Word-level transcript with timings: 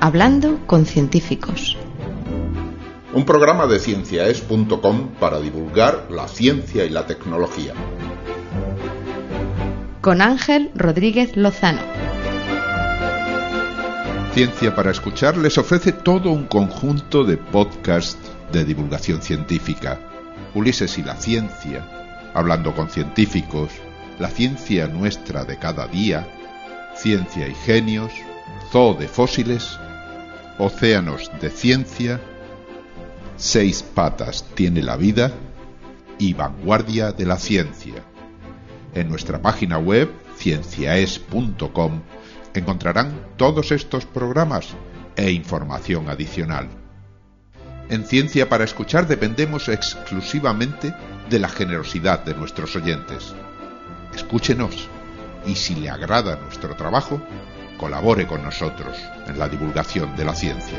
Hablando 0.00 0.60
con 0.66 0.86
científicos. 0.86 1.76
Un 3.12 3.24
programa 3.24 3.66
de 3.66 3.80
cienciaes.com 3.80 5.14
para 5.18 5.40
divulgar 5.40 6.06
la 6.10 6.28
ciencia 6.28 6.84
y 6.84 6.90
la 6.90 7.06
tecnología. 7.06 7.72
Con 10.00 10.20
Ángel 10.20 10.70
Rodríguez 10.74 11.36
Lozano. 11.36 11.80
Ciencia 14.32 14.74
para 14.74 14.90
Escuchar 14.90 15.38
les 15.38 15.58
ofrece 15.58 15.92
todo 15.92 16.30
un 16.30 16.44
conjunto 16.44 17.24
de 17.24 17.38
podcasts 17.38 18.18
de 18.52 18.64
divulgación 18.64 19.22
científica. 19.22 19.98
Ulises 20.54 20.98
y 20.98 21.02
la 21.02 21.16
ciencia, 21.16 22.30
hablando 22.34 22.74
con 22.74 22.90
científicos, 22.90 23.70
la 24.18 24.28
ciencia 24.28 24.86
nuestra 24.86 25.44
de 25.44 25.58
cada 25.58 25.86
día, 25.86 26.26
ciencia 26.94 27.46
y 27.48 27.54
genios, 27.54 28.12
zoo 28.70 28.94
de 28.94 29.08
fósiles, 29.08 29.78
océanos 30.58 31.30
de 31.40 31.50
ciencia, 31.50 32.20
seis 33.36 33.82
patas 33.82 34.44
tiene 34.54 34.82
la 34.82 34.96
vida 34.96 35.32
y 36.18 36.32
vanguardia 36.32 37.12
de 37.12 37.26
la 37.26 37.36
ciencia. 37.36 38.02
En 38.94 39.08
nuestra 39.08 39.42
página 39.42 39.78
web 39.78 40.10
cienciaes.com 40.36 42.00
encontrarán 42.54 43.12
todos 43.36 43.72
estos 43.72 44.06
programas 44.06 44.68
e 45.16 45.30
información 45.30 46.08
adicional. 46.08 46.68
En 47.88 48.04
Ciencia 48.04 48.48
para 48.48 48.64
Escuchar 48.64 49.06
dependemos 49.06 49.68
exclusivamente 49.68 50.94
de 51.30 51.38
la 51.38 51.48
generosidad 51.48 52.24
de 52.24 52.34
nuestros 52.34 52.74
oyentes. 52.74 53.34
Escúchenos 54.16 54.88
y 55.46 55.54
si 55.56 55.74
le 55.74 55.90
agrada 55.90 56.36
nuestro 56.36 56.74
trabajo, 56.74 57.20
colabore 57.78 58.26
con 58.26 58.42
nosotros 58.42 58.96
en 59.26 59.38
la 59.38 59.46
divulgación 59.46 60.16
de 60.16 60.24
la 60.24 60.34
ciencia. 60.34 60.78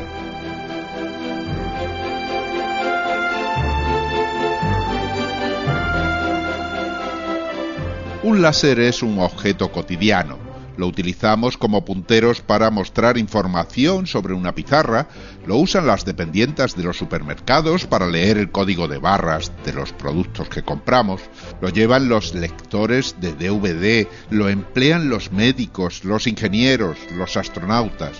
Un 8.23 8.41
láser 8.41 8.79
es 8.79 9.03
un 9.03 9.19
objeto 9.19 9.71
cotidiano. 9.71 10.46
Lo 10.77 10.85
utilizamos 10.85 11.57
como 11.57 11.83
punteros 11.83 12.41
para 12.41 12.69
mostrar 12.69 13.17
información 13.17 14.05
sobre 14.05 14.35
una 14.35 14.53
pizarra, 14.53 15.07
lo 15.47 15.57
usan 15.57 15.87
las 15.87 16.05
dependientes 16.05 16.75
de 16.75 16.83
los 16.83 16.97
supermercados 16.97 17.87
para 17.87 18.07
leer 18.07 18.37
el 18.37 18.51
código 18.51 18.87
de 18.87 18.99
barras 18.99 19.51
de 19.65 19.73
los 19.73 19.91
productos 19.91 20.49
que 20.49 20.61
compramos, 20.61 21.21
lo 21.61 21.69
llevan 21.69 22.09
los 22.09 22.35
lectores 22.35 23.15
de 23.19 23.33
DVD, 23.33 24.07
lo 24.29 24.49
emplean 24.49 25.09
los 25.09 25.31
médicos, 25.31 26.05
los 26.05 26.27
ingenieros, 26.27 26.97
los 27.15 27.37
astronautas. 27.37 28.13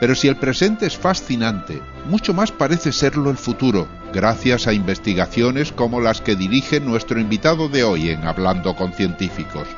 Pero 0.00 0.14
si 0.14 0.28
el 0.28 0.36
presente 0.36 0.86
es 0.86 0.96
fascinante, 0.96 1.80
mucho 2.06 2.34
más 2.34 2.52
parece 2.52 2.92
serlo 2.92 3.30
el 3.30 3.38
futuro, 3.38 3.88
gracias 4.12 4.66
a 4.66 4.72
investigaciones 4.72 5.72
como 5.72 6.00
las 6.00 6.20
que 6.20 6.36
dirige 6.36 6.80
nuestro 6.80 7.20
invitado 7.20 7.68
de 7.68 7.84
hoy 7.84 8.10
en 8.10 8.26
Hablando 8.26 8.74
con 8.74 8.92
Científicos. 8.92 9.68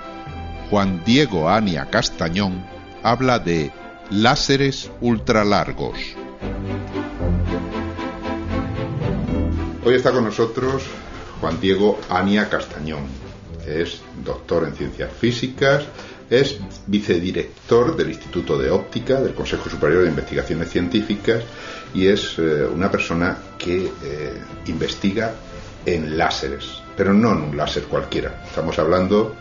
Juan 0.70 1.02
Diego 1.02 1.48
Ania 1.48 1.88
Castañón 1.90 2.62
habla 3.02 3.38
de 3.38 3.72
láseres 4.10 4.90
ultralargos. 5.00 5.96
Hoy 9.82 9.94
está 9.94 10.12
con 10.12 10.24
nosotros 10.24 10.82
Juan 11.40 11.58
Diego 11.58 11.98
Ania 12.10 12.50
Castañón. 12.50 13.06
Es 13.66 14.02
doctor 14.22 14.68
en 14.68 14.74
ciencias 14.74 15.10
físicas, 15.10 15.84
es 16.28 16.58
vicedirector 16.86 17.96
del 17.96 18.10
Instituto 18.10 18.58
de 18.58 18.70
Óptica 18.70 19.22
del 19.22 19.34
Consejo 19.34 19.70
Superior 19.70 20.02
de 20.02 20.10
Investigaciones 20.10 20.70
Científicas 20.70 21.44
y 21.94 22.08
es 22.08 22.38
eh, 22.38 22.66
una 22.66 22.90
persona 22.90 23.38
que 23.56 23.90
eh, 24.02 24.42
investiga 24.66 25.32
en 25.86 26.18
láseres, 26.18 26.82
pero 26.94 27.14
no 27.14 27.32
en 27.32 27.38
un 27.38 27.56
láser 27.56 27.84
cualquiera. 27.84 28.42
Estamos 28.46 28.78
hablando, 28.78 29.34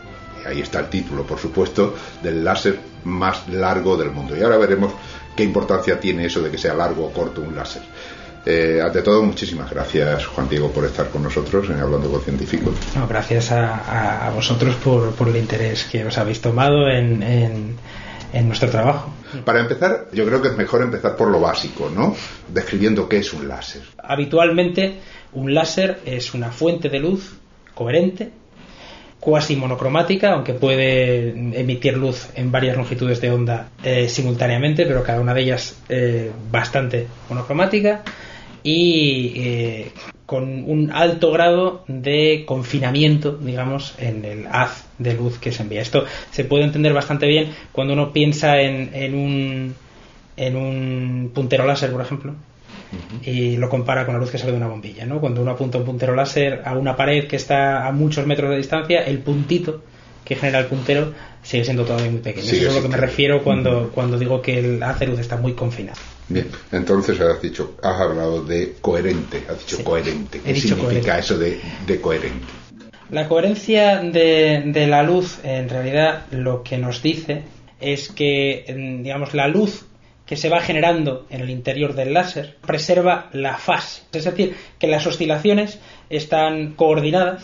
ahí 0.48 0.62
está 0.62 0.80
el 0.80 0.90
título, 0.90 1.24
por 1.24 1.40
supuesto, 1.40 1.96
del 2.22 2.44
láser 2.44 2.80
más 3.04 3.48
largo 3.50 3.98
del 3.98 4.12
mundo. 4.12 4.36
Y 4.36 4.42
ahora 4.42 4.58
veremos 4.58 4.94
qué 5.36 5.44
importancia 5.44 6.00
tiene 6.00 6.26
eso 6.26 6.42
de 6.42 6.50
que 6.50 6.58
sea 6.58 6.74
largo 6.74 7.06
o 7.06 7.12
corto 7.12 7.42
un 7.42 7.56
láser. 7.56 7.84
Eh, 8.50 8.80
ante 8.82 9.02
todo, 9.02 9.22
muchísimas 9.24 9.70
gracias, 9.70 10.26
Juan 10.28 10.48
Diego, 10.48 10.72
por 10.72 10.86
estar 10.86 11.10
con 11.10 11.22
nosotros 11.22 11.70
en 11.70 11.82
Hablando 11.82 12.10
con 12.10 12.22
Científicos. 12.22 12.76
gracias 13.10 13.52
a, 13.52 14.32
vosotros 14.34 14.76
por, 14.76 15.28
el 15.28 15.36
interés 15.36 15.84
que 15.84 16.06
os 16.06 16.18
habéis 16.18 16.40
tomado 16.40 16.88
en, 16.88 17.22
en, 18.32 18.48
nuestro 18.48 18.70
trabajo. 18.70 19.12
Para 19.44 19.60
empezar, 19.60 20.08
yo 20.14 20.26
creo 20.26 20.42
que 20.42 20.48
es 20.48 20.56
mejor 20.56 20.82
empezar 20.82 21.18
por 21.18 21.30
lo 21.30 21.42
básico, 21.42 21.92
¿no? 21.94 22.16
Describiendo 22.48 23.10
qué 23.10 23.18
es 23.18 23.34
un 23.34 23.50
láser. 23.50 23.82
Habitualmente, 24.02 24.96
un 25.34 25.54
láser 25.54 26.00
es 26.06 26.34
una 26.34 26.50
fuente 26.50 26.88
de 26.88 27.00
luz 27.00 27.34
coherente, 27.76 28.32
cuasi 29.20 29.56
monocromática, 29.56 30.34
aunque 30.34 30.54
puede 30.54 31.30
emitir 31.60 31.98
luz 31.98 32.30
en 32.36 32.52
varias 32.52 32.78
longitudes 32.78 33.20
de 33.20 33.32
onda 33.32 33.70
eh, 33.84 34.08
simultáneamente, 34.10 34.86
pero 34.86 35.04
cada 35.04 35.20
una 35.20 35.34
de 35.34 35.42
ellas 35.42 35.78
eh, 35.90 36.32
bastante 36.52 37.08
monocromática 37.30 38.04
y 38.64 39.34
eh, 39.36 39.92
con 40.26 40.70
un 40.70 40.92
alto 40.92 41.32
grado 41.32 41.84
de 41.88 42.44
confinamiento, 42.46 43.38
digamos, 43.38 43.96
en 43.98 44.26
el 44.26 44.48
haz 44.52 44.86
de 44.98 45.14
luz 45.14 45.40
que 45.40 45.52
se 45.52 45.64
envía. 45.64 45.82
Esto 45.82 46.06
se 46.32 46.44
puede 46.44 46.66
entender 46.66 46.94
bastante 46.94 47.28
bien 47.28 47.52
cuando 47.72 47.94
uno 47.94 48.12
piensa 48.12 48.60
en, 48.60 48.92
en, 48.94 49.16
un, 49.16 49.76
en 50.36 50.56
un 50.56 51.32
puntero 51.34 51.66
láser, 51.66 51.92
por 51.92 52.02
ejemplo, 52.02 52.34
y 53.24 53.58
lo 53.58 53.70
compara 53.70 54.06
con 54.06 54.16
la 54.16 54.20
luz 54.20 54.32
que 54.32 54.38
sale 54.38 54.52
de 54.52 54.58
una 54.58 54.68
bombilla. 54.68 55.06
¿no? 55.06 55.20
Cuando 55.20 55.42
uno 55.42 55.52
apunta 55.52 55.78
un 55.78 55.86
puntero 55.86 56.16
láser 56.16 56.62
a 56.66 56.78
una 56.78 56.96
pared 56.96 57.28
que 57.28 57.36
está 57.36 57.88
a 57.88 57.92
muchos 57.92 58.26
metros 58.26 58.50
de 58.50 58.58
distancia, 58.58 59.02
el 59.02 59.20
puntito 59.20 59.82
que 60.24 60.36
genera 60.36 60.60
el 60.60 60.66
puntero 60.66 61.14
sigue 61.42 61.64
siendo 61.64 61.86
todavía 61.86 62.12
muy 62.12 62.20
pequeño. 62.20 62.46
Eso 62.46 62.56
es 62.56 62.70
a 62.70 62.74
lo 62.74 62.82
que 62.82 62.90
me 62.90 62.98
refiero 62.98 63.44
cuando, 63.44 63.92
cuando 63.94 64.20
digo 64.20 64.42
que 64.42 64.60
el 64.60 64.80
de 64.80 65.08
luz 65.08 65.20
está 65.20 65.38
muy 65.38 65.54
confinado. 65.54 65.98
Bien, 66.28 66.48
entonces 66.74 67.20
has 67.22 67.42
dicho, 67.42 67.76
has 67.82 68.02
hablado 68.02 68.44
de 68.44 68.76
coherente, 68.82 69.44
has 69.50 69.60
dicho 69.60 69.82
coherente. 69.84 70.42
¿Qué 70.42 70.56
significa 70.56 71.18
eso 71.18 71.38
de, 71.38 71.60
coherente? 72.02 72.46
La 73.10 73.30
coherencia 73.30 74.02
de, 74.02 74.88
la 74.90 75.04
luz, 75.04 75.40
en 75.44 75.70
realidad, 75.70 76.26
lo 76.32 76.64
que 76.64 76.78
nos 76.78 77.02
dice 77.02 77.44
es 77.80 78.10
que, 78.10 78.66
digamos, 79.02 79.34
la 79.34 79.48
luz 79.48 79.86
que 80.28 80.36
se 80.36 80.50
va 80.50 80.60
generando 80.60 81.26
en 81.30 81.42
el 81.42 81.50
interior 81.50 81.96
del 81.96 82.14
láser 82.14 82.58
preserva 82.66 83.30
la 83.32 83.58
fase. 83.58 84.04
Es 84.12 84.26
decir, 84.26 84.56
que 84.78 84.88
las 84.88 85.08
oscilaciones 85.08 85.80
están 86.10 86.74
coordinadas 86.74 87.44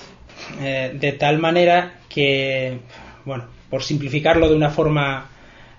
eh, 0.61 0.91
de 0.93 1.13
tal 1.13 1.39
manera 1.39 2.01
que, 2.09 2.79
bueno, 3.23 3.45
por 3.69 3.83
simplificarlo 3.83 4.49
de 4.49 4.55
una 4.55 4.69
forma, 4.69 5.29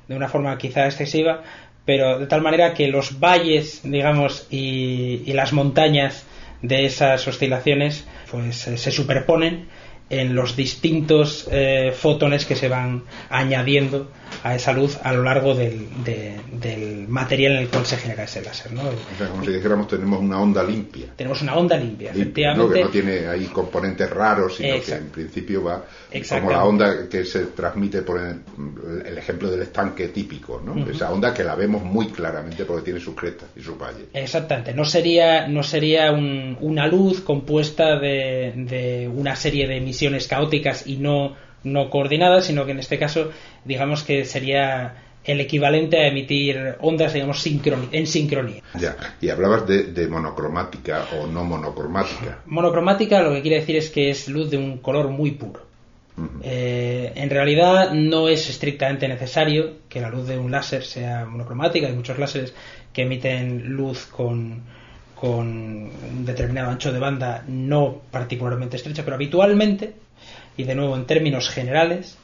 de 0.09 0.17
una 0.17 0.29
forma 0.29 0.57
quizá 0.57 0.87
excesiva, 0.87 1.43
pero 1.85 2.19
de 2.19 2.27
tal 2.27 2.41
manera 2.41 2.73
que 2.73 2.89
los 2.89 3.21
valles, 3.21 3.83
digamos, 3.85 4.47
y, 4.51 5.31
las 5.35 5.53
montañas 5.53 6.27
de 6.63 6.87
esas 6.87 7.29
oscilaciones, 7.29 8.07
pues 8.31 8.67
eh, 8.67 8.79
se 8.79 8.91
superponen 8.91 9.67
en 10.09 10.35
los 10.35 10.57
distintos 10.57 11.49
eh, 11.53 11.93
fotones 11.95 12.47
que 12.47 12.57
se 12.57 12.69
van 12.69 13.05
añadiendo 13.29 14.11
a 14.43 14.55
esa 14.55 14.73
luz 14.73 14.99
a 15.03 15.13
lo 15.13 15.23
largo 15.23 15.55
del, 15.55 15.87
del 16.05 17.09
material 17.09 17.53
en 17.53 17.59
el 17.59 17.69
cual 17.69 17.87
se 17.87 17.97
genera 17.97 18.25
ese 18.25 18.43
láser. 18.43 18.73
¿no? 18.73 18.83
O 18.83 19.19
sea, 19.19 19.29
como 19.29 19.45
si 19.45 19.53
dijéramos, 19.53 19.89
tenemos 19.89 20.21
una 20.21 20.41
onda 20.41 20.63
limpia. 20.63 21.07
Tenemos 21.17 21.43
una 21.43 21.57
onda 21.57 21.77
limpia, 21.77 22.11
efectivamente. 22.11 22.75
Que 22.75 22.85
no 22.85 22.91
tiene 22.91 23.27
ahí 23.29 23.47
componentes 23.47 24.11
raros, 24.11 24.57
sino 24.57 24.81
que 24.81 24.93
en 24.93 25.09
principio 25.09 25.65
va 25.65 25.85
como 26.29 26.51
la 26.51 26.65
onda 26.65 27.09
que 27.09 27.25
se 27.25 27.47
transmite 27.47 28.03
por 28.03 28.21
el, 28.21 29.19
ejemplo 29.19 29.51
del 29.51 29.63
estanque 29.63 30.09
típico, 30.09 30.61
¿no? 30.65 30.89
Esa 30.89 31.11
onda 31.13 31.33
que 31.33 31.45
la 31.45 31.55
vemos 31.55 31.83
muy 31.83 32.09
claramente 32.09 32.65
porque 32.65 32.85
tiene 32.85 33.01
sus 33.01 33.15
crestas 33.15 33.49
y 33.57 33.63
sus 33.63 33.79
valles. 33.79 34.07
Exactamente. 34.13 34.75
No 34.75 34.85
sería, 34.85 35.49
no 35.49 35.63
sería 35.63 36.13
una 36.13 36.87
luz 36.87 37.21
compuesta 37.21 37.99
de, 37.99 38.53
de 38.57 39.09
una 39.09 39.37
serie 39.37 39.67
de 39.67 39.79
emisiones 39.79 40.29
caóticas 40.29 40.87
y 40.87 40.97
no 40.97 41.37
no 41.65 41.91
coordinadas, 41.91 42.47
sino 42.47 42.65
que 42.65 42.73
en 42.73 42.79
este 42.79 42.99
caso, 42.99 43.31
digamos 43.65 44.05
que 44.05 44.25
sería 44.25 44.95
el 45.25 45.41
equivalente 45.41 45.99
a 45.99 46.09
emitir 46.09 46.77
ondas, 46.81 47.15
digamos, 47.15 47.45
en 47.47 48.07
sincronía. 48.07 48.63
Ya, 48.79 48.97
y 49.21 49.31
hablabas 49.31 49.67
de, 49.67 50.07
monocromática 50.07 51.07
o 51.19 51.27
no 51.27 51.45
monocromática. 51.45 52.41
Monocromática 52.47 53.23
lo 53.23 53.33
que 53.33 53.41
quiere 53.41 53.61
decir 53.61 53.77
es 53.77 53.91
que 53.91 54.11
es 54.11 54.29
luz 54.29 54.51
de 54.51 54.59
un 54.59 54.79
color 54.79 55.09
muy 55.09 55.33
puro. 55.33 55.65
Eh, 56.43 57.13
en 57.17 57.29
realidad 57.29 57.91
no 57.93 58.29
es 58.29 58.49
estrictamente 58.49 59.09
necesario 59.09 59.79
que 59.89 60.01
la 60.01 60.11
luz 60.11 60.29
de 60.29 60.39
un 60.39 60.51
láser 60.51 60.85
sea 60.85 61.25
monocromática. 61.25 61.89
Hay 61.89 61.95
muchos 61.95 62.19
láseres 62.19 62.55
que 62.93 63.03
emiten 63.03 63.75
luz 63.75 64.07
con, 64.07 64.63
con 65.17 65.49
un 65.49 66.25
determinado 66.25 66.71
ancho 66.71 66.93
de 66.93 67.01
banda 67.01 67.43
no 67.49 68.03
particularmente 68.13 68.77
estrecha, 68.77 69.03
pero 69.03 69.17
habitualmente 69.17 69.95
y 70.57 70.65
de 70.65 70.75
nuevo 70.75 70.97
en 70.97 71.07
términos 71.07 71.49
generales, 71.49 72.17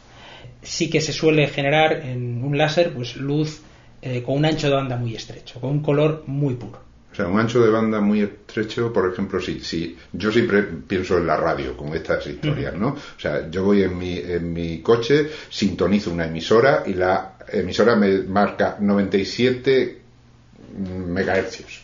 sí 0.62 0.90
que 0.90 1.00
se 1.00 1.12
suele 1.12 1.48
generar 1.48 2.04
en 2.04 2.42
un 2.44 2.56
láser 2.56 2.92
pues 2.92 3.16
luz 3.16 3.62
eh, 4.02 4.22
con 4.22 4.36
un 4.36 4.44
ancho 4.44 4.68
de 4.68 4.74
banda 4.74 4.96
muy 4.96 5.14
estrecho, 5.14 5.60
con 5.60 5.70
un 5.70 5.80
color 5.80 6.24
muy 6.26 6.54
puro. 6.54 6.90
O 7.12 7.14
sea, 7.14 7.26
un 7.26 7.40
ancho 7.40 7.60
de 7.60 7.70
banda 7.70 8.00
muy 8.00 8.20
estrecho, 8.20 8.92
por 8.92 9.12
ejemplo, 9.12 9.40
si, 9.40 9.58
si 9.60 9.96
yo 10.12 10.30
siempre 10.30 10.62
pienso 10.62 11.18
en 11.18 11.26
la 11.26 11.36
radio 11.36 11.76
con 11.76 11.92
estas 11.94 12.24
historias, 12.26 12.74
¿no? 12.74 12.90
O 12.90 13.20
sea, 13.20 13.50
yo 13.50 13.64
voy 13.64 13.82
en 13.82 13.98
mi, 13.98 14.16
en 14.16 14.52
mi 14.52 14.80
coche, 14.80 15.28
sintonizo 15.48 16.12
una 16.12 16.26
emisora 16.26 16.84
y 16.86 16.94
la 16.94 17.36
emisora 17.52 17.96
me 17.96 18.22
marca 18.22 18.76
97 18.78 19.98
megahercios, 21.08 21.82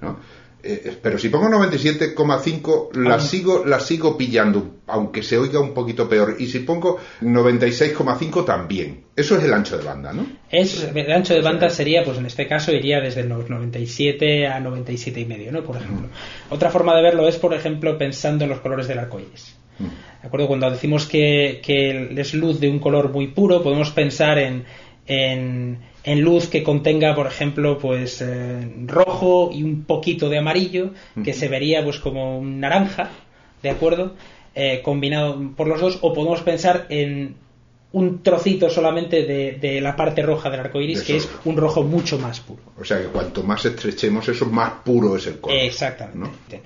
¿no? 0.00 0.18
Eh, 0.64 0.82
eh, 0.84 0.98
pero 1.02 1.18
si 1.18 1.28
pongo 1.28 1.48
97,5 1.48 2.94
la 2.94 3.18
sigo 3.18 3.64
la 3.64 3.80
sigo 3.80 4.16
pillando 4.16 4.76
aunque 4.86 5.22
se 5.22 5.36
oiga 5.36 5.58
un 5.58 5.74
poquito 5.74 6.08
peor. 6.08 6.36
Y 6.38 6.46
si 6.46 6.60
pongo 6.60 6.98
96,5 7.20 8.44
también. 8.44 9.04
Eso 9.16 9.36
es 9.36 9.44
el 9.44 9.52
ancho 9.52 9.76
de 9.76 9.84
banda 9.84 10.12
¿no? 10.12 10.26
Es, 10.50 10.88
el 10.94 11.12
ancho 11.12 11.34
de 11.34 11.40
banda 11.40 11.68
sería 11.68 12.04
pues 12.04 12.18
en 12.18 12.26
este 12.26 12.46
caso 12.46 12.72
iría 12.72 13.00
desde 13.00 13.24
los 13.24 13.50
97 13.50 14.46
a 14.46 14.60
97 14.60 15.20
y 15.20 15.24
medio 15.24 15.50
¿no? 15.50 15.64
por 15.64 15.76
ejemplo. 15.76 16.08
Otra 16.50 16.70
forma 16.70 16.94
de 16.94 17.02
verlo 17.02 17.26
es 17.26 17.36
por 17.36 17.54
ejemplo 17.54 17.98
pensando 17.98 18.44
en 18.44 18.50
los 18.50 18.60
colores 18.60 18.86
del 18.86 18.98
arco 18.98 19.18
iris. 19.18 19.56
¿De 19.78 20.28
acuerdo? 20.28 20.46
Cuando 20.46 20.70
decimos 20.70 21.06
que, 21.06 21.60
que 21.64 22.12
es 22.16 22.34
luz 22.34 22.60
de 22.60 22.70
un 22.70 22.78
color 22.78 23.10
muy 23.10 23.28
puro, 23.28 23.62
podemos 23.62 23.90
pensar 23.90 24.38
en, 24.38 24.64
en, 25.06 25.78
luz 26.04 26.48
que 26.48 26.62
contenga, 26.62 27.14
por 27.14 27.26
ejemplo, 27.26 27.78
pues 27.78 28.20
eh, 28.22 28.68
rojo 28.86 29.50
y 29.52 29.62
un 29.62 29.84
poquito 29.84 30.28
de 30.28 30.38
amarillo, 30.38 30.90
que 31.22 31.32
se 31.32 31.48
vería 31.48 31.84
pues 31.84 31.98
como 31.98 32.38
un 32.38 32.60
naranja, 32.60 33.10
¿de 33.62 33.70
acuerdo? 33.70 34.14
Eh, 34.54 34.82
combinado 34.82 35.52
por 35.56 35.68
los 35.68 35.80
dos, 35.80 35.98
o 36.02 36.12
podemos 36.12 36.40
pensar 36.42 36.86
en 36.88 37.36
un 37.92 38.22
trocito 38.22 38.70
solamente 38.70 39.24
de, 39.24 39.80
la 39.80 39.94
parte 39.94 40.22
roja 40.22 40.50
del 40.50 40.60
arco 40.60 40.80
iris, 40.80 41.02
que 41.02 41.16
es 41.16 41.28
un 41.44 41.56
rojo 41.56 41.82
mucho 41.82 42.18
más 42.18 42.40
puro. 42.40 42.62
O 42.78 42.84
sea 42.84 42.98
que 42.98 43.06
cuanto 43.06 43.42
más 43.42 43.64
estrechemos 43.64 44.28
eso, 44.28 44.46
más 44.46 44.72
puro 44.84 45.16
es 45.16 45.26
el 45.26 45.40
color. 45.40 45.58
Exactamente. 45.58 46.62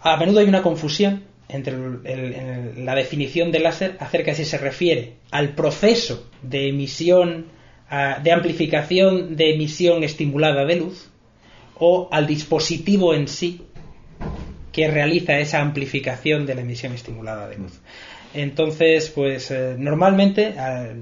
A 0.00 0.16
menudo 0.16 0.40
hay 0.40 0.48
una 0.48 0.62
confusión 0.62 1.22
entre 1.48 1.76
la 2.76 2.94
definición 2.94 3.52
del 3.52 3.62
láser 3.62 3.96
acerca 4.00 4.32
de 4.32 4.38
si 4.38 4.44
se 4.44 4.58
refiere 4.58 5.14
al 5.30 5.54
proceso 5.54 6.28
de 6.42 6.68
emisión, 6.68 7.46
de 8.22 8.32
amplificación 8.32 9.36
de 9.36 9.52
emisión 9.54 10.02
estimulada 10.02 10.64
de 10.64 10.76
luz 10.76 11.10
o 11.74 12.08
al 12.10 12.26
dispositivo 12.26 13.12
en 13.12 13.28
sí 13.28 13.60
que 14.72 14.90
realiza 14.90 15.38
esa 15.38 15.60
amplificación 15.60 16.46
de 16.46 16.54
la 16.54 16.62
emisión 16.62 16.94
estimulada 16.94 17.48
de 17.48 17.58
luz. 17.58 17.80
Entonces, 18.34 19.10
pues 19.10 19.50
eh, 19.50 19.74
normalmente 19.78 20.54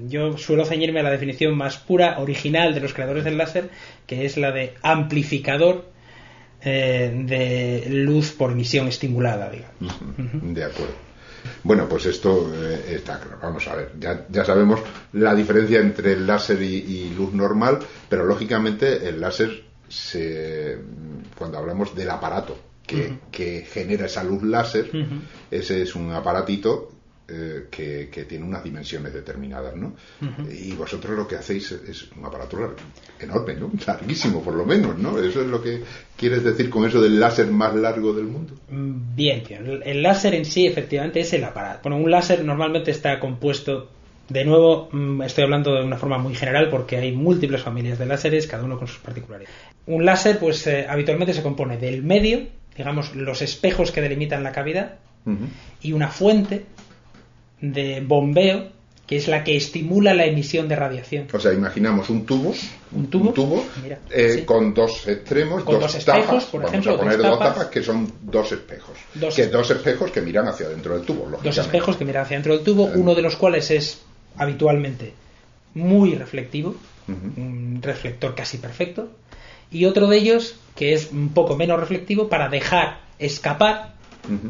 yo 0.09 0.37
suelo 0.37 0.65
ceñirme 0.65 0.99
a 0.99 1.03
la 1.03 1.11
definición 1.11 1.55
más 1.55 1.77
pura, 1.77 2.19
original 2.19 2.73
de 2.73 2.81
los 2.81 2.93
creadores 2.93 3.23
del 3.23 3.37
láser, 3.37 3.69
que 4.05 4.25
es 4.25 4.35
la 4.35 4.51
de 4.51 4.73
amplificador 4.81 5.89
eh, 6.61 7.09
de 7.25 7.89
luz 7.89 8.33
por 8.33 8.51
emisión 8.51 8.89
estimulada, 8.89 9.49
digamos. 9.49 9.95
De 10.53 10.63
acuerdo. 10.65 11.10
Bueno, 11.63 11.87
pues 11.87 12.05
esto 12.05 12.51
eh, 12.53 12.95
está 12.95 13.19
claro. 13.19 13.37
Vamos 13.41 13.67
a 13.67 13.75
ver, 13.75 13.93
ya, 13.99 14.25
ya, 14.29 14.45
sabemos 14.45 14.79
la 15.13 15.35
diferencia 15.35 15.79
entre 15.79 16.13
el 16.13 16.27
láser 16.27 16.61
y, 16.61 17.13
luz 17.15 17.33
normal, 17.33 17.79
pero 18.09 18.25
lógicamente 18.25 19.07
el 19.07 19.19
láser, 19.19 19.63
se, 19.87 20.77
cuando 21.37 21.57
hablamos 21.57 21.95
del 21.95 22.09
aparato 22.09 22.57
que, 22.85 23.19
que 23.31 23.65
genera 23.69 24.05
esa 24.05 24.23
luz 24.23 24.43
láser, 24.43 24.89
ese 25.49 25.81
es 25.81 25.95
un 25.95 26.11
aparatito 26.11 26.91
eh, 27.33 27.67
que, 27.71 28.25
tiene 28.25 28.43
unas 28.43 28.63
dimensiones 28.63 29.13
determinadas, 29.13 29.75
¿no? 29.75 29.93
Y 30.51 30.73
vosotros 30.73 31.15
lo 31.17 31.25
que 31.25 31.35
hacéis 31.35 31.71
es 31.71 32.11
un 32.11 32.25
aparato 32.25 32.75
enorme, 33.19 33.55
¿no? 33.55 33.71
Larguísimo, 33.87 34.41
por 34.41 34.53
lo 34.53 34.65
menos, 34.65 34.97
¿no? 34.97 35.17
Eso 35.17 35.41
es 35.41 35.47
lo 35.47 35.61
que 35.61 35.81
quieres 36.17 36.43
decir 36.43 36.69
con 36.69 36.85
eso 36.85 37.01
del 37.01 37.19
láser 37.19 37.47
más 37.47 37.73
largo 37.73 38.13
del 38.13 38.25
mundo. 38.25 38.53
Mm, 38.69 39.15
bien, 39.15 39.43
bien. 39.47 39.81
El 39.85 40.03
láser 40.03 40.35
en 40.35 40.43
sí, 40.43 40.67
efectivamente, 40.67 41.21
es 41.21 41.31
el 41.31 41.43
aparato. 41.45 41.89
Bueno, 41.89 42.03
un 42.03 42.11
láser 42.11 42.43
normalmente 42.43 42.91
está 42.91 43.17
compuesto 43.19 43.89
de 44.27 44.43
nuevo, 44.43 44.89
mm, 44.91 45.21
estoy 45.21 45.45
hablando 45.45 45.73
de 45.73 45.85
una 45.85 45.97
forma 45.97 46.17
muy 46.17 46.35
general 46.35 46.69
porque 46.69 46.97
hay 46.97 47.13
múltiples 47.13 47.61
familias 47.61 47.97
de 47.97 48.07
láseres, 48.07 48.45
cada 48.45 48.63
uno 48.63 48.77
con 48.77 48.87
sus 48.87 48.99
particularidades. 48.99 49.55
Un 49.85 50.03
láser, 50.03 50.37
pues 50.37 50.67
eh, 50.67 50.85
habitualmente 50.89 51.33
se 51.33 51.43
compone 51.43 51.77
del 51.77 52.03
medio, 52.03 52.47
digamos, 52.75 53.15
los 53.15 53.41
espejos 53.41 53.91
que 53.91 54.01
delimitan 54.01 54.43
la 54.43 54.51
cavidad, 54.51 54.95
y 55.81 55.93
una 55.93 56.07
fuente 56.07 56.65
de 57.61 58.01
bombeo 58.01 58.81
que 59.11 59.17
es 59.17 59.27
la 59.27 59.43
que 59.43 59.57
estimula 59.57 60.13
la 60.13 60.23
emisión 60.23 60.69
de 60.69 60.75
radiación. 60.77 61.27
O 61.33 61.37
sea, 61.37 61.51
imaginamos 61.51 62.09
un 62.09 62.25
tubo, 62.25 62.53
un 62.93 63.07
tubo, 63.07 63.65
eh, 64.09 64.43
con 64.45 64.73
dos 64.73 65.05
extremos, 65.05 65.65
dos, 65.65 65.95
espejos, 65.95 66.45
por 66.45 66.63
Vamos 66.63 66.87
a 66.87 66.95
poner 66.95 67.17
dos 67.17 67.37
tapas. 67.37 67.65
que 67.65 67.83
son 67.83 68.09
dos 68.21 68.53
espejos. 68.53 68.97
Dos, 69.13 69.35
que 69.35 69.47
dos 69.47 69.69
espejos 69.69 70.11
que 70.11 70.21
miran 70.21 70.47
hacia 70.47 70.69
dentro 70.69 70.95
del 70.95 71.05
tubo. 71.05 71.29
Dos 71.43 71.57
espejos 71.57 71.97
que 71.97 72.05
miran 72.05 72.23
hacia 72.23 72.37
dentro 72.37 72.55
del 72.55 72.63
tubo, 72.63 72.85
uno 72.85 73.13
de 73.13 73.21
los 73.21 73.35
cuales 73.35 73.69
es 73.71 74.01
habitualmente 74.37 75.11
muy 75.73 76.15
reflectivo, 76.15 76.77
un 77.09 77.79
reflector 77.81 78.33
casi 78.33 78.59
perfecto, 78.59 79.09
y 79.69 79.83
otro 79.83 80.07
de 80.07 80.19
ellos 80.19 80.55
que 80.73 80.93
es 80.93 81.11
un 81.11 81.33
poco 81.33 81.57
menos 81.57 81.77
reflectivo 81.77 82.29
para 82.29 82.47
dejar 82.47 83.01
escapar 83.19 83.95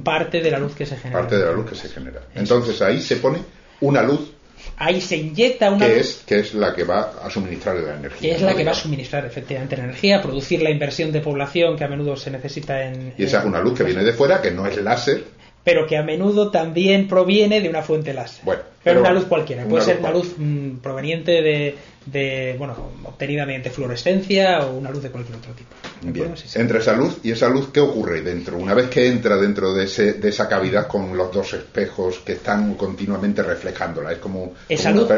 parte 0.04 0.42
de 0.42 0.52
la 0.52 0.60
luz 0.60 0.76
que 0.76 0.86
se 0.86 0.98
genera. 0.98 1.22
Parte 1.22 1.38
de 1.38 1.46
la 1.46 1.52
luz 1.52 1.70
que 1.70 1.76
se 1.76 1.90
genera. 1.90 2.22
Entonces 2.36 2.82
ahí 2.82 3.02
se 3.02 3.18
pone 3.18 3.40
una 3.82 4.04
luz. 4.04 4.32
Ahí 4.78 5.02
se 5.02 5.18
inyecta 5.18 5.72
una 5.72 5.88
que 5.88 5.98
luz. 5.98 6.02
Es, 6.02 6.24
que 6.26 6.40
es 6.40 6.54
la 6.54 6.74
que 6.74 6.84
va 6.84 7.14
a 7.24 7.30
suministrar 7.30 7.76
la 7.78 7.96
energía. 7.96 8.30
Que 8.30 8.36
es 8.36 8.42
la 8.42 8.56
que 8.56 8.64
va 8.64 8.72
a 8.72 8.76
suministrar 8.76 9.26
efectivamente 9.26 9.76
la 9.76 9.86
energía, 9.86 10.22
producir 10.22 10.62
la 10.62 10.70
inversión 10.70 11.12
de 11.12 11.20
población 11.20 11.76
que 11.78 11.84
a 11.84 11.88
menudo 11.88 12.16
se 12.16 12.30
necesita 12.30 12.84
en. 12.84 13.14
Y 13.18 13.24
esa 13.24 13.40
es 13.40 13.46
una 13.46 13.60
luz 13.60 13.78
que 13.78 13.84
viene 13.84 14.04
de 14.04 14.14
fuera, 14.14 14.42
que 14.42 14.52
no 14.52 14.68
es 14.68 14.78
láser. 14.78 15.24
Pero 15.64 15.86
que 15.86 15.98
a 15.98 16.04
menudo 16.04 16.50
también 16.50 17.08
proviene 17.08 17.62
de 17.62 17.70
una 17.70 17.82
fuente 17.82 18.14
láser. 18.14 18.44
Bueno, 18.44 18.62
pero, 18.84 19.02
una 19.02 19.12
luz 19.12 19.26
cualquiera. 19.26 19.66
Puede 19.66 19.84
ser 19.84 20.00
una 20.00 20.12
luz 20.12 20.34
mm, 20.38 20.78
proveniente 20.78 21.42
de, 21.44 21.76
de, 22.06 22.56
bueno, 22.58 22.76
obtenida 23.04 23.46
mediante 23.46 23.70
fluorescencia 23.70 24.66
o 24.66 24.76
una 24.76 24.90
luz 24.90 25.04
de 25.04 25.12
cualquier 25.12 25.38
otro 25.38 25.54
tipo. 25.54 25.70
Bien. 26.02 26.34
Entra 26.56 26.80
esa 26.80 26.94
luz 26.94 27.20
y 27.22 27.32
esa 27.32 27.48
luz, 27.48 27.70
¿qué 27.72 27.80
ocurre 27.80 28.22
dentro? 28.22 28.58
Una 28.58 28.74
vez 28.74 28.90
que 28.90 29.08
entra 29.08 29.38
dentro 29.38 29.74
de, 29.74 29.84
ese, 29.84 30.14
de 30.14 30.30
esa 30.30 30.50
cavidad 30.50 30.88
con 30.88 31.16
los 31.16 31.32
dos 31.32 31.54
espejos 31.54 32.20
que 32.20 32.34
están 32.34 32.74
continuamente 32.74 33.44
reflejándola, 33.44 34.14
es 34.14 34.18
como, 34.18 34.54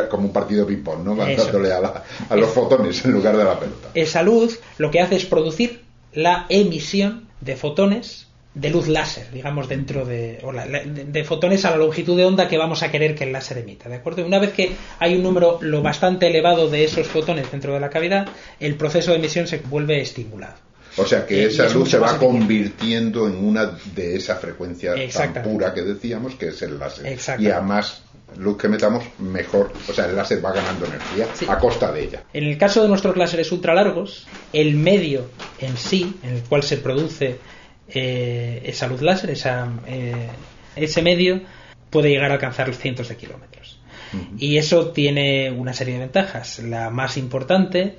como, 0.10 0.26
un, 0.26 0.34
partido 0.34 0.68
ping-pong, 0.68 1.06
¿no? 1.06 1.16
Mandándole 1.16 1.72
a, 1.72 2.04
a 2.30 2.36
los 2.36 2.50
fotones 2.50 3.06
en 3.06 3.12
lugar 3.14 3.38
de 3.38 3.46
la 3.46 3.58
pelota. 3.58 3.90
Esa 3.94 4.22
luz 4.22 4.60
lo 4.78 4.92
que 4.92 5.00
hace 5.00 5.16
es 5.16 5.26
producir 5.26 5.84
la 6.12 6.46
emisión 6.50 7.30
de 7.40 7.56
fotones 7.56 8.28
de 8.56 8.70
luz 8.70 8.88
láser, 8.88 9.32
digamos, 9.32 9.68
dentro 9.68 10.06
de, 10.06 10.40
de, 11.08 11.24
fotones 11.24 11.66
a 11.66 11.72
la 11.72 11.78
longitud 11.78 12.16
de 12.16 12.26
onda 12.26 12.48
que 12.48 12.58
vamos 12.58 12.84
a 12.84 12.92
querer 12.92 13.16
que 13.16 13.24
el 13.24 13.32
láser 13.32 13.58
emita, 13.58 13.90
¿de 13.90 13.96
acuerdo? 13.96 14.26
Una 14.26 14.40
vez 14.40 14.54
que 14.54 14.72
hay 15.00 15.16
un 15.16 15.24
número 15.24 15.58
lo 15.62 15.82
bastante 15.82 16.28
elevado 16.28 16.70
de 16.70 16.84
esos 16.84 17.08
fotones 17.08 17.52
dentro 17.52 17.74
de 17.74 17.80
la 17.80 17.90
cavidad, 17.90 18.28
el 18.60 18.76
proceso 18.76 19.12
de 19.12 19.18
emisión 19.18 19.48
se 19.48 19.58
vuelve 19.58 20.02
estimulado. 20.02 20.56
O 20.98 21.06
sea 21.06 21.26
que 21.26 21.46
esa 21.46 21.68
luz 21.70 21.90
se 21.90 21.98
va 21.98 22.20
convirtiendo 22.20 23.28
en 23.28 23.44
una 23.44 23.78
de 23.96 24.16
esa 24.16 24.36
frecuencia 24.36 24.94
tan 25.12 25.34
pura 25.42 25.74
que 25.74 25.82
decíamos, 25.82 26.36
que 26.36 26.50
es 26.50 26.62
el 26.62 26.78
láser. 26.78 27.18
Y 27.40 27.50
a 27.50 27.62
más 27.62 28.04
luz 28.38 28.58
que 28.58 28.68
metamos, 28.68 29.04
mejor. 29.18 29.72
O 29.90 29.94
sea, 29.94 30.06
el 30.06 30.16
láser 30.16 30.44
va 30.44 30.52
ganando 30.52 30.86
energía 30.86 31.28
a 31.48 31.58
costa 31.58 31.92
de 31.92 32.04
ella. 32.04 32.24
En 32.34 32.44
el 32.44 32.58
caso 32.58 32.84
de 32.84 32.90
nuestros 32.90 33.18
láseres 33.18 33.52
ultra 33.52 33.74
largos, 33.74 34.28
el 34.52 34.76
medio 34.76 35.30
en 35.60 35.78
sí, 35.78 36.16
en 36.24 36.36
el 36.36 36.44
cual 36.44 36.62
se 36.62 36.78
produce 36.78 37.40
eh, 37.94 38.62
esa 38.66 38.88
luz 38.88 39.02
láser, 39.02 39.30
esa, 39.30 39.72
eh, 39.88 40.28
ese 40.76 41.02
medio, 41.02 41.42
puede 41.90 42.10
llegar 42.10 42.32
a 42.32 42.36
alcanzar 42.36 42.74
cientos 42.74 43.10
de 43.10 43.18
kilómetros. 43.18 43.80
Y 44.38 44.58
eso 44.58 44.92
tiene 44.92 45.50
una 45.50 45.74
serie 45.74 45.96
de 45.96 46.02
ventajas. 46.02 46.60
La 46.60 46.92
más 46.92 47.18
importante 47.18 47.96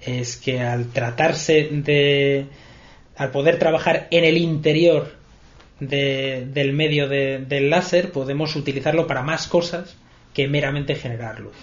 es 0.00 0.36
que 0.36 0.60
al 0.60 0.92
tratarse 0.92 1.68
de. 1.72 2.46
al 3.16 3.32
poder 3.32 3.58
trabajar 3.58 4.06
en 4.12 4.24
el 4.24 4.36
interior 4.36 5.16
del 5.80 6.72
medio 6.72 7.08
del 7.08 7.68
láser, 7.68 8.12
podemos 8.12 8.54
utilizarlo 8.54 9.06
para 9.06 9.22
más 9.22 9.48
cosas 9.48 9.96
que 10.32 10.46
meramente 10.48 10.94
generar 10.94 11.40
luz. 11.40 11.56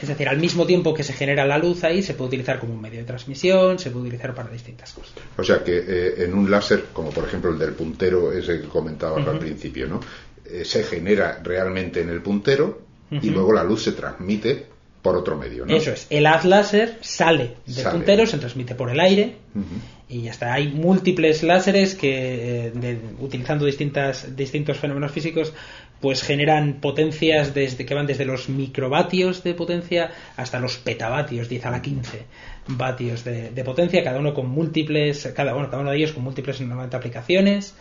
Es 0.00 0.08
decir, 0.08 0.28
al 0.28 0.38
mismo 0.38 0.66
tiempo 0.66 0.92
que 0.94 1.02
se 1.02 1.12
genera 1.12 1.46
la 1.46 1.58
luz 1.58 1.84
ahí, 1.84 2.02
se 2.02 2.14
puede 2.14 2.28
utilizar 2.28 2.58
como 2.58 2.74
un 2.74 2.80
medio 2.80 3.00
de 3.00 3.04
transmisión, 3.04 3.78
se 3.78 3.90
puede 3.90 4.06
utilizar 4.06 4.34
para 4.34 4.50
distintas 4.50 4.92
cosas. 4.92 5.12
O 5.36 5.44
sea 5.44 5.62
que 5.64 5.78
eh, 5.78 6.24
en 6.24 6.34
un 6.34 6.50
láser, 6.50 6.86
como 6.92 7.10
por 7.10 7.24
ejemplo 7.24 7.50
el 7.50 7.58
del 7.58 7.72
puntero, 7.72 8.32
ese 8.32 8.60
que 8.60 8.68
comentabas 8.68 9.26
al 9.26 9.38
principio, 9.38 9.86
¿no? 9.86 10.00
Eh, 10.44 10.64
se 10.64 10.84
genera 10.84 11.40
realmente 11.42 12.00
en 12.00 12.10
el 12.10 12.22
puntero 12.22 12.82
y 13.10 13.30
luego 13.30 13.52
la 13.52 13.64
luz 13.64 13.82
se 13.84 13.92
transmite 13.92 14.66
por 15.06 15.16
otro 15.16 15.36
medio, 15.36 15.64
¿no? 15.64 15.74
Eso 15.74 15.92
es. 15.92 16.08
El 16.10 16.26
haz 16.26 16.44
láser 16.44 16.98
sale 17.00 17.54
del 17.64 17.86
puntero, 17.86 18.26
se 18.26 18.38
transmite 18.38 18.74
por 18.74 18.90
el 18.90 18.98
aire 18.98 19.36
y 20.08 20.22
ya 20.22 20.32
está. 20.32 20.52
Hay 20.52 20.68
múltiples 20.68 21.44
láseres 21.44 21.94
que, 21.94 22.72
eh, 22.74 22.98
utilizando 23.20 23.64
distintas, 23.64 24.34
distintos 24.34 24.78
fenómenos 24.78 25.12
físicos, 25.12 25.52
pues 26.00 26.22
generan 26.22 26.80
potencias 26.80 27.54
desde 27.54 27.86
que 27.86 27.94
van 27.94 28.06
desde 28.06 28.24
los 28.24 28.48
microvatios 28.48 29.42
de 29.42 29.54
potencia 29.54 30.12
hasta 30.36 30.60
los 30.60 30.76
petavatios, 30.76 31.48
10 31.48 31.66
a 31.66 31.70
la 31.70 31.82
15 31.82 32.22
vatios 32.68 33.24
de, 33.24 33.64
potencia, 33.64 34.02
cada 34.02 34.18
uno 34.18 34.34
con 34.34 34.48
múltiples, 34.48 35.32
cada, 35.34 35.52
bueno, 35.52 35.70
cada 35.70 35.82
uno 35.82 35.90
de 35.90 35.98
ellos 35.98 36.12
con 36.12 36.24
múltiples 36.24 36.60
aplicaciones 36.92 37.74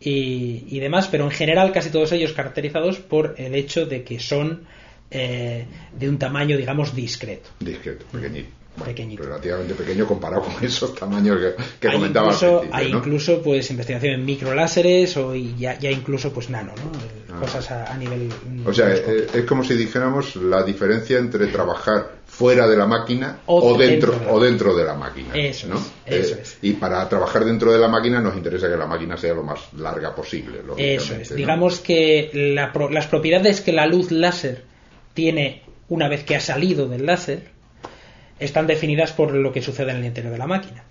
y, 0.00 0.78
demás, 0.80 1.08
pero 1.08 1.24
en 1.24 1.30
general 1.30 1.72
casi 1.72 1.90
todos 1.90 2.12
ellos 2.12 2.32
caracterizados 2.32 2.98
por 2.98 3.34
el 3.38 3.54
hecho 3.54 3.86
de 3.86 4.02
que 4.02 4.18
son 4.18 4.64
eh, 5.10 5.64
de 5.96 6.08
un 6.08 6.18
tamaño, 6.18 6.56
digamos, 6.56 6.94
discreto. 6.94 7.50
Discreto, 7.60 8.04
pequeñito 8.12 8.63
relativamente 8.76 9.74
pequeño 9.74 10.06
comparado 10.06 10.42
con 10.42 10.64
esos 10.64 10.94
tamaños 10.94 11.38
que, 11.38 11.54
que 11.80 11.92
comentaba 11.92 12.32
incluso, 12.32 12.62
Hay 12.72 12.88
incluso 12.88 13.42
pues 13.42 13.70
investigación 13.70 14.14
en 14.14 14.24
microláseres 14.24 15.16
o 15.16 15.34
ya, 15.34 15.78
ya 15.78 15.90
incluso 15.90 16.32
pues 16.32 16.50
nano, 16.50 16.72
¿no? 16.76 16.90
Ah. 17.34 17.40
Cosas 17.40 17.70
a, 17.70 17.96
nivel. 17.96 18.30
O 18.64 18.72
sea, 18.72 18.92
eh, 18.94 19.26
es, 19.32 19.44
como 19.44 19.64
si 19.64 19.74
dijéramos 19.74 20.36
la 20.36 20.62
diferencia 20.62 21.18
entre 21.18 21.46
trabajar 21.48 22.16
fuera 22.26 22.66
de 22.66 22.76
la 22.76 22.86
máquina 22.86 23.40
o, 23.46 23.76
dentro, 23.76 24.12
de 24.12 24.26
o 24.30 24.40
dentro 24.40 24.74
de 24.74 24.84
la 24.84 24.94
máquina. 24.94 25.34
Eso, 25.34 25.68
¿no? 25.68 25.76
eso 26.06 26.34
eh, 26.34 26.38
es. 26.42 26.58
Y 26.62 26.72
para 26.72 27.08
trabajar 27.08 27.44
dentro 27.44 27.72
de 27.72 27.78
la 27.78 27.88
máquina 27.88 28.20
nos 28.20 28.36
interesa 28.36 28.68
que 28.68 28.76
la 28.76 28.86
máquina 28.86 29.16
sea 29.16 29.34
lo 29.34 29.42
más 29.42 29.72
larga 29.74 30.14
posible. 30.14 30.60
Eso 30.76 31.14
es. 31.14 31.34
Digamos 31.34 31.80
que 31.80 32.30
las 32.32 33.06
propiedades 33.06 33.60
que 33.60 33.72
la 33.72 33.86
luz 33.86 34.10
láser 34.10 34.64
tiene 35.12 35.62
una 35.88 36.08
vez 36.08 36.24
que 36.24 36.36
ha 36.36 36.40
salido 36.40 36.88
del 36.88 37.06
láser 37.06 37.53
están 38.38 38.66
definidas 38.66 39.12
por 39.12 39.32
lo 39.32 39.52
que 39.52 39.62
sucede 39.62 39.92
en 39.92 39.98
el 39.98 40.04
interior 40.06 40.32
de 40.32 40.38
la 40.38 40.46
máquina. 40.46 40.84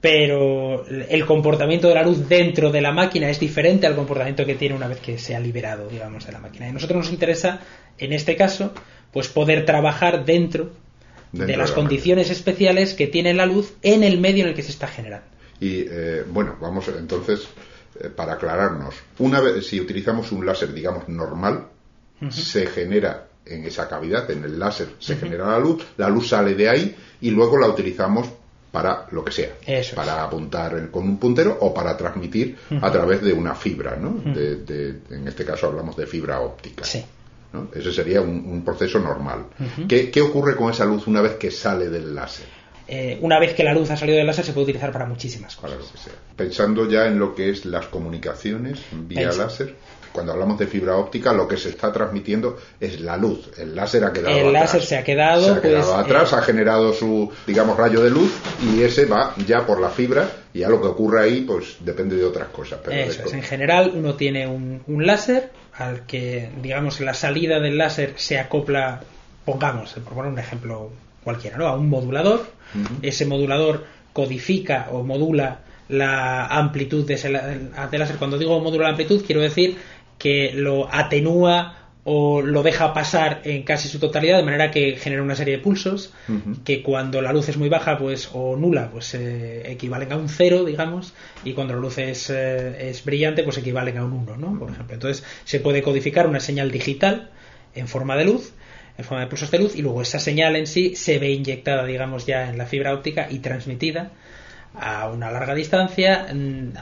Pero 0.00 0.86
el 0.86 1.24
comportamiento 1.26 1.88
de 1.88 1.94
la 1.94 2.02
luz 2.02 2.28
dentro 2.28 2.70
de 2.70 2.80
la 2.80 2.92
máquina 2.92 3.30
es 3.30 3.38
diferente 3.38 3.86
al 3.86 3.94
comportamiento 3.94 4.44
que 4.44 4.54
tiene 4.54 4.74
una 4.74 4.88
vez 4.88 5.00
que 5.00 5.18
se 5.18 5.36
ha 5.36 5.40
liberado, 5.40 5.88
digamos, 5.88 6.26
de 6.26 6.32
la 6.32 6.40
máquina. 6.40 6.66
Y 6.66 6.70
a 6.70 6.72
nosotros 6.72 6.98
nos 6.98 7.12
interesa, 7.12 7.60
en 7.98 8.12
este 8.12 8.36
caso, 8.36 8.72
pues 9.12 9.28
poder 9.28 9.64
trabajar 9.64 10.24
dentro, 10.24 10.70
de 11.32 11.56
las 11.56 11.70
condiciones 11.70 12.30
especiales 12.30 12.94
que 12.94 13.06
tiene 13.06 13.34
la 13.34 13.46
luz 13.46 13.74
en 13.82 14.02
el 14.02 14.18
medio 14.18 14.42
en 14.42 14.50
el 14.50 14.54
que 14.56 14.62
se 14.62 14.72
está 14.72 14.88
generando. 14.88 15.26
Y 15.60 15.84
eh, 15.88 16.24
bueno, 16.28 16.56
vamos 16.60 16.88
entonces, 16.88 17.46
eh, 18.00 18.08
para 18.08 18.34
aclararnos, 18.34 18.94
una 19.18 19.40
vez 19.40 19.66
si 19.66 19.80
utilizamos 19.80 20.32
un 20.32 20.44
láser, 20.44 20.72
digamos, 20.72 21.08
normal, 21.08 21.68
se 22.30 22.66
genera 22.66 23.28
en 23.50 23.64
esa 23.64 23.88
cavidad, 23.88 24.30
en 24.30 24.44
el 24.44 24.58
láser, 24.58 24.88
se 24.98 25.16
genera 25.16 25.46
la 25.46 25.58
luz, 25.58 25.84
la 25.96 26.08
luz 26.08 26.28
sale 26.28 26.54
de 26.54 26.68
ahí 26.68 26.96
y 27.20 27.30
luego 27.30 27.58
la 27.58 27.68
utilizamos 27.68 28.28
para 28.70 29.06
lo 29.10 29.24
que 29.24 29.32
sea, 29.32 29.50
para 29.94 30.22
apuntar 30.22 30.90
con 30.90 31.02
un 31.02 31.18
puntero 31.18 31.58
o 31.60 31.74
para 31.74 31.96
transmitir 31.96 32.56
a 32.80 32.90
través 32.92 33.20
de 33.20 33.32
una 33.32 33.54
fibra, 33.54 33.96
¿no? 33.96 34.22
en 34.24 35.26
este 35.26 35.44
caso 35.44 35.66
hablamos 35.66 35.96
de 35.96 36.06
fibra 36.06 36.40
óptica. 36.40 36.84
Sí. 36.84 37.04
Ese 37.74 37.92
sería 37.92 38.20
un, 38.20 38.62
proceso 38.64 39.00
normal. 39.00 39.46
¿Qué, 39.88 40.20
ocurre 40.22 40.54
con 40.54 40.70
esa 40.70 40.84
luz 40.84 41.06
una 41.06 41.20
vez 41.20 41.34
que 41.34 41.50
sale 41.50 41.88
del 41.88 42.14
láser? 42.14 42.46
Eh, 42.86 43.18
una 43.20 43.38
vez 43.38 43.54
que 43.54 43.62
la 43.62 43.72
luz 43.72 43.90
ha 43.90 43.96
salido 43.96 44.18
del 44.18 44.26
láser 44.26 44.44
se 44.44 44.52
puede 44.52 44.64
utilizar 44.64 44.92
para 44.92 45.06
muchísimas 45.06 45.56
cosas. 45.56 45.78
Pensando 46.36 46.88
ya 46.88 47.06
en 47.06 47.18
lo 47.18 47.34
que 47.34 47.50
es 47.50 47.64
las 47.64 47.86
comunicaciones 47.86 48.80
vía 48.92 49.32
láser 49.32 49.76
cuando 50.12 50.32
hablamos 50.32 50.58
de 50.58 50.66
fibra 50.66 50.96
óptica, 50.96 51.32
lo 51.32 51.46
que 51.46 51.56
se 51.56 51.70
está 51.70 51.92
transmitiendo 51.92 52.58
es 52.80 53.00
la 53.00 53.16
luz. 53.16 53.50
El 53.58 53.74
láser 53.74 54.04
ha 54.04 54.12
quedado 54.12 54.36
El 54.36 54.52
láser 54.52 54.82
se 54.82 54.96
ha 54.96 55.04
quedado, 55.04 55.44
se 55.44 55.50
ha 55.50 55.60
quedado 55.60 55.92
pues, 55.94 56.04
atrás, 56.04 56.32
eh, 56.32 56.36
ha 56.36 56.42
generado 56.42 56.92
su, 56.92 57.30
digamos, 57.46 57.76
rayo 57.76 58.02
de 58.02 58.10
luz 58.10 58.32
y 58.62 58.82
ese 58.82 59.06
va 59.06 59.34
ya 59.46 59.66
por 59.66 59.80
la 59.80 59.90
fibra 59.90 60.28
y 60.52 60.60
ya 60.60 60.68
lo 60.68 60.80
que 60.80 60.88
ocurre 60.88 61.22
ahí, 61.22 61.42
pues 61.42 61.76
depende 61.80 62.16
de 62.16 62.24
otras 62.24 62.48
cosas. 62.48 62.80
eso 62.88 63.22
es. 63.24 63.32
En 63.32 63.42
general, 63.42 63.92
uno 63.94 64.14
tiene 64.14 64.46
un, 64.46 64.82
láser 65.06 65.50
al 65.74 66.06
que, 66.06 66.50
digamos, 66.60 67.00
la 67.00 67.14
salida 67.14 67.60
del 67.60 67.78
láser 67.78 68.14
se 68.16 68.38
acopla, 68.38 69.00
pongamos, 69.44 69.92
por 69.92 70.14
poner 70.14 70.32
un 70.32 70.38
ejemplo 70.38 70.90
cualquiera, 71.22 71.56
¿no? 71.56 71.66
A 71.66 71.74
un 71.74 71.88
modulador. 71.88 72.44
Ese 73.02 73.26
modulador 73.26 73.84
codifica 74.12 74.88
o 74.92 75.02
modula 75.02 75.60
la 75.90 76.46
amplitud 76.46 77.04
de 77.04 77.14
ese 77.14 77.30
láser. 77.30 78.16
Cuando 78.16 78.38
digo 78.38 78.60
modula 78.60 78.84
la 78.84 78.90
amplitud, 78.90 79.24
quiero 79.24 79.40
decir 79.40 79.76
que 80.20 80.52
lo 80.52 80.94
atenúa 80.94 81.80
o 82.04 82.42
lo 82.42 82.62
deja 82.62 82.92
pasar 82.92 83.40
en 83.44 83.62
casi 83.62 83.88
su 83.88 83.98
totalidad 83.98 84.36
de 84.36 84.42
manera 84.42 84.70
que 84.70 84.96
genera 84.96 85.22
una 85.22 85.34
serie 85.34 85.56
de 85.56 85.62
pulsos 85.62 86.12
que 86.64 86.82
cuando 86.82 87.22
la 87.22 87.32
luz 87.32 87.48
es 87.48 87.56
muy 87.56 87.68
baja 87.68 87.98
pues 87.98 88.30
o 88.32 88.56
nula 88.56 88.90
pues 88.90 89.14
eh, 89.14 89.70
equivalen 89.70 90.12
a 90.12 90.16
un 90.16 90.28
cero 90.28 90.64
digamos 90.64 91.14
y 91.44 91.52
cuando 91.52 91.74
la 91.74 91.80
luz 91.80 91.98
es, 91.98 92.30
eh, 92.30 92.90
es 92.90 93.04
brillante 93.04 93.42
pues 93.42 93.58
equivalen 93.58 93.98
a 93.98 94.04
un 94.04 94.12
1 94.12 94.36
¿no? 94.36 94.58
por 94.58 94.70
ejemplo 94.70 94.94
entonces 94.94 95.24
se 95.44 95.60
puede 95.60 95.82
codificar 95.82 96.26
una 96.26 96.40
señal 96.40 96.70
digital 96.70 97.30
en 97.74 97.88
forma 97.88 98.16
de 98.16 98.24
luz 98.24 98.52
en 98.96 99.04
forma 99.04 99.22
de 99.22 99.28
pulsos 99.28 99.50
de 99.50 99.58
luz 99.58 99.76
y 99.76 99.82
luego 99.82 100.02
esa 100.02 100.18
señal 100.18 100.56
en 100.56 100.66
sí 100.66 100.96
se 100.96 101.18
ve 101.18 101.30
inyectada 101.30 101.84
digamos 101.84 102.26
ya 102.26 102.48
en 102.48 102.58
la 102.58 102.66
fibra 102.66 102.94
óptica 102.94 103.28
y 103.30 103.38
transmitida 103.38 104.10
a 104.74 105.08
una 105.08 105.30
larga 105.30 105.54
distancia, 105.54 106.28
mm, 106.32 106.72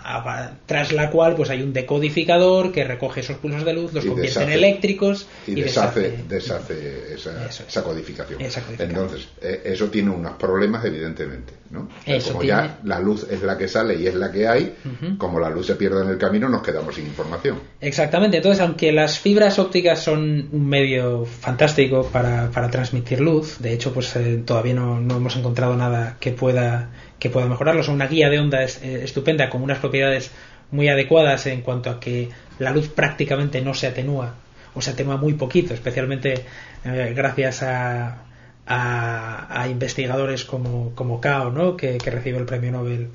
tras 0.66 0.92
la 0.92 1.10
cual 1.10 1.34
pues 1.34 1.50
hay 1.50 1.62
un 1.62 1.72
decodificador 1.72 2.70
que 2.70 2.84
recoge 2.84 3.20
esos 3.20 3.38
pulsos 3.38 3.64
de 3.64 3.72
luz, 3.72 3.92
los 3.92 4.04
convierte 4.04 4.42
en 4.42 4.50
eléctricos 4.50 5.26
y, 5.46 5.54
deshace, 5.54 6.18
deshace, 6.28 7.14
esa, 7.14 7.82
codificación. 7.82 8.40
Entonces, 8.78 9.28
eh, 9.40 9.62
eso 9.64 9.88
tiene 9.88 10.10
unos 10.10 10.36
problemas 10.36 10.84
evidentemente, 10.84 11.54
¿no? 11.70 11.88
como 12.24 12.42
ya 12.42 12.78
la 12.84 12.98
luz 12.98 13.26
es 13.30 13.42
la 13.42 13.58
que 13.58 13.68
sale 13.68 13.94
y 13.96 14.06
es 14.06 14.14
la 14.14 14.32
que 14.32 14.48
hay, 14.48 14.74
como 15.18 15.38
la 15.38 15.50
luz 15.50 15.66
se 15.66 15.74
pierde 15.74 16.02
en 16.02 16.10
el 16.10 16.18
camino 16.18 16.48
nos 16.48 16.62
quedamos 16.62 16.94
sin 16.94 17.06
información. 17.06 17.58
Exactamente, 17.80 18.38
entonces 18.38 18.62
aunque 18.62 18.92
las 18.92 19.18
fibras 19.18 19.58
ópticas 19.58 20.02
son 20.02 20.48
un 20.52 20.68
medio 20.68 21.24
fantástico 21.24 22.08
para, 22.12 22.50
transmitir 22.70 23.20
luz, 23.20 23.58
de 23.60 23.72
hecho 23.72 23.92
pues 23.92 24.14
eh, 24.16 24.42
todavía 24.44 24.74
no, 24.74 25.00
no 25.00 25.16
hemos 25.16 25.36
encontrado 25.36 25.76
nada 25.76 26.16
que 26.20 26.32
pueda 26.32 26.90
que 27.18 27.30
pueda 27.30 27.46
mejorarlo. 27.46 27.82
Son 27.82 27.94
una 27.94 28.06
guía 28.06 28.28
de 28.28 28.38
onda 28.38 28.62
eh, 28.62 29.00
estupenda 29.02 29.48
con 29.50 29.62
unas 29.62 29.78
propiedades 29.78 30.30
muy 30.70 30.88
adecuadas 30.88 31.46
en 31.46 31.62
cuanto 31.62 31.90
a 31.90 32.00
que 32.00 32.28
la 32.58 32.70
luz 32.70 32.88
prácticamente 32.88 33.60
no 33.60 33.74
se 33.74 33.86
atenúa 33.86 34.34
o 34.74 34.80
se 34.80 34.90
atenúa 34.90 35.16
muy 35.16 35.34
poquito, 35.34 35.74
especialmente 35.74 36.44
eh, 36.84 37.12
gracias 37.16 37.62
a, 37.62 38.27
a, 38.68 39.66
investigadores 39.70 40.44
como, 40.44 40.94
como 40.94 41.20
Kao, 41.20 41.50
¿no? 41.50 41.76
que, 41.76 41.98
recibe 41.98 42.38
el 42.38 42.44
premio 42.44 42.70
Nobel 42.72 43.08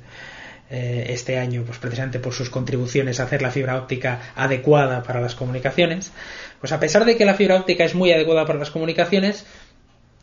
eh, 0.70 1.06
este 1.10 1.38
año, 1.38 1.62
pues 1.64 1.78
precisamente 1.78 2.18
por 2.18 2.32
sus 2.32 2.50
contribuciones 2.50 3.20
a 3.20 3.24
hacer 3.24 3.42
la 3.42 3.50
fibra 3.50 3.76
óptica 3.76 4.32
adecuada 4.34 5.02
para 5.02 5.20
las 5.20 5.34
comunicaciones. 5.34 6.12
Pues 6.60 6.72
a 6.72 6.80
pesar 6.80 7.04
de 7.04 7.16
que 7.16 7.24
la 7.24 7.34
fibra 7.34 7.56
óptica 7.56 7.84
es 7.84 7.94
muy 7.94 8.12
adecuada 8.12 8.46
para 8.46 8.58
las 8.58 8.70
comunicaciones, 8.70 9.46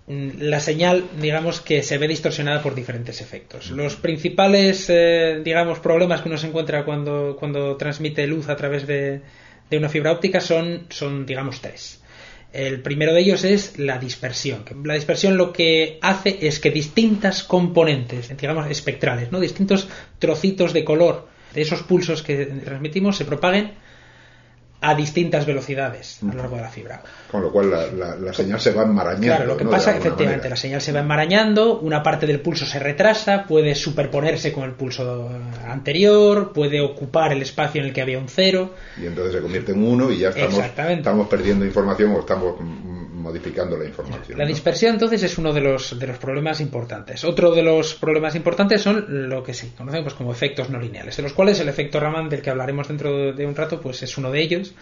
la 0.08 0.60
señal, 0.60 1.06
digamos, 1.22 1.62
que 1.62 1.84
se 1.84 1.98
ve 1.98 2.08
distorsionada 2.08 2.62
por 2.62 2.76
diferentes 2.76 3.22
efectos. 3.22 3.70
Los 3.72 3.96
principales, 3.96 4.88
eh, 4.90 5.42
digamos, 5.44 5.80
problemas 5.80 6.22
que 6.22 6.30
uno 6.30 6.38
se 6.38 6.48
encuentra 6.48 6.84
cuando, 6.84 7.38
cuando 7.40 7.78
transmite 7.78 8.28
luz 8.28 8.50
a 8.50 8.56
través 8.58 8.86
de, 8.88 9.22
una 9.72 9.88
fibra 9.88 10.12
óptica 10.12 10.42
son, 10.42 10.88
son, 10.90 11.26
digamos, 11.26 11.62
tres. 11.62 12.01
El 12.54 12.82
primero 12.82 13.14
de 13.14 13.22
ellos 13.22 13.44
es 13.44 13.80
la 13.80 13.98
dispersión. 13.98 14.66
La 14.84 14.96
dispersión 14.96 15.38
lo 15.38 15.54
que 15.54 16.00
hace 16.02 16.40
es 16.42 16.60
que 16.60 16.70
distintas 16.70 17.44
componentes, 17.44 18.36
digamos, 18.38 18.70
espectrales, 18.70 19.32
¿no? 19.32 19.40
distintos 19.40 19.88
trocitos 20.20 20.74
de 20.74 20.84
color 20.84 21.30
de 21.54 21.62
esos 21.62 21.84
pulsos 21.84 22.24
que 22.24 22.46
transmitimos 22.46 23.18
se 23.18 23.26
propaguen 23.26 23.74
a 24.82 24.96
distintas 24.96 25.46
velocidades 25.46 26.20
a 26.24 26.26
lo 26.26 26.34
largo 26.34 26.56
de 26.56 26.62
la 26.64 26.70
fibra. 26.70 27.02
Con 27.30 27.44
lo 27.44 27.52
cual 27.52 27.70
la, 27.70 28.34
señal 28.34 28.60
se 28.60 28.72
va 28.72 28.84
enmarañando. 28.84 29.28
Claro, 29.28 29.46
lo 29.46 29.58
que 29.58 29.66
pasa 29.66 29.96
efectivamente, 29.96 30.50
la 30.50 30.56
señal 30.56 30.82
se 30.82 30.92
va 30.92 31.02
enmarañando, 31.02 31.80
una 31.80 32.02
parte 32.02 32.26
del 32.26 32.42
pulso 32.42 32.66
se 32.66 32.80
retrasa, 32.80 33.46
puede 33.48 33.76
superponerse 33.76 34.52
con 34.52 34.64
el 34.64 34.72
pulso 34.72 35.30
anterior, 35.68 36.52
puede 36.52 36.82
ocupar 36.82 37.32
el 37.32 37.44
espacio 37.44 37.82
en 37.82 37.88
el 37.88 37.94
que 37.94 38.02
había 38.02 38.18
un 38.18 38.28
cero. 38.28 38.74
Y 39.00 39.06
entonces 39.06 39.36
se 39.36 39.42
convierte 39.42 39.72
en 39.72 39.84
uno 39.84 40.12
y 40.12 40.18
ya 40.18 40.30
estamos, 40.30 40.60
estamos 40.90 41.28
perdiendo 41.28 41.64
información 41.64 42.12
o 42.16 42.20
estamos 42.22 42.56
modificando 43.22 43.78
la 43.78 43.86
información. 43.86 44.38
La 44.38 44.46
dispersión 44.46 44.94
entonces 44.94 45.24
es 45.24 45.38
uno 45.38 45.54
de 45.54 45.62
los, 45.62 45.98
de 45.98 46.08
los 46.08 46.18
problemas 46.18 46.60
importantes. 46.60 47.24
Otro 47.24 47.54
de 47.54 47.64
los 47.64 47.94
problemas 47.96 48.36
importantes 48.36 48.82
son 48.82 49.30
lo 49.30 49.44
que 49.44 49.54
sí 49.54 49.72
conocemos 49.78 50.14
como 50.14 50.32
efectos 50.32 50.70
no 50.70 50.80
lineales, 50.80 51.16
de 51.18 51.24
los 51.24 51.34
cuales 51.34 51.60
el 51.60 51.70
efecto 51.70 52.00
Raman 52.00 52.30
del 52.30 52.42
que 52.42 52.50
hablaremos 52.50 52.88
dentro 52.88 53.34
de 53.34 53.46
un 53.46 53.56
rato 53.56 53.80
pues 53.80 54.04
es 54.04 54.18
uno 54.18 54.32
de 54.32 54.42
ellos. 54.42 54.74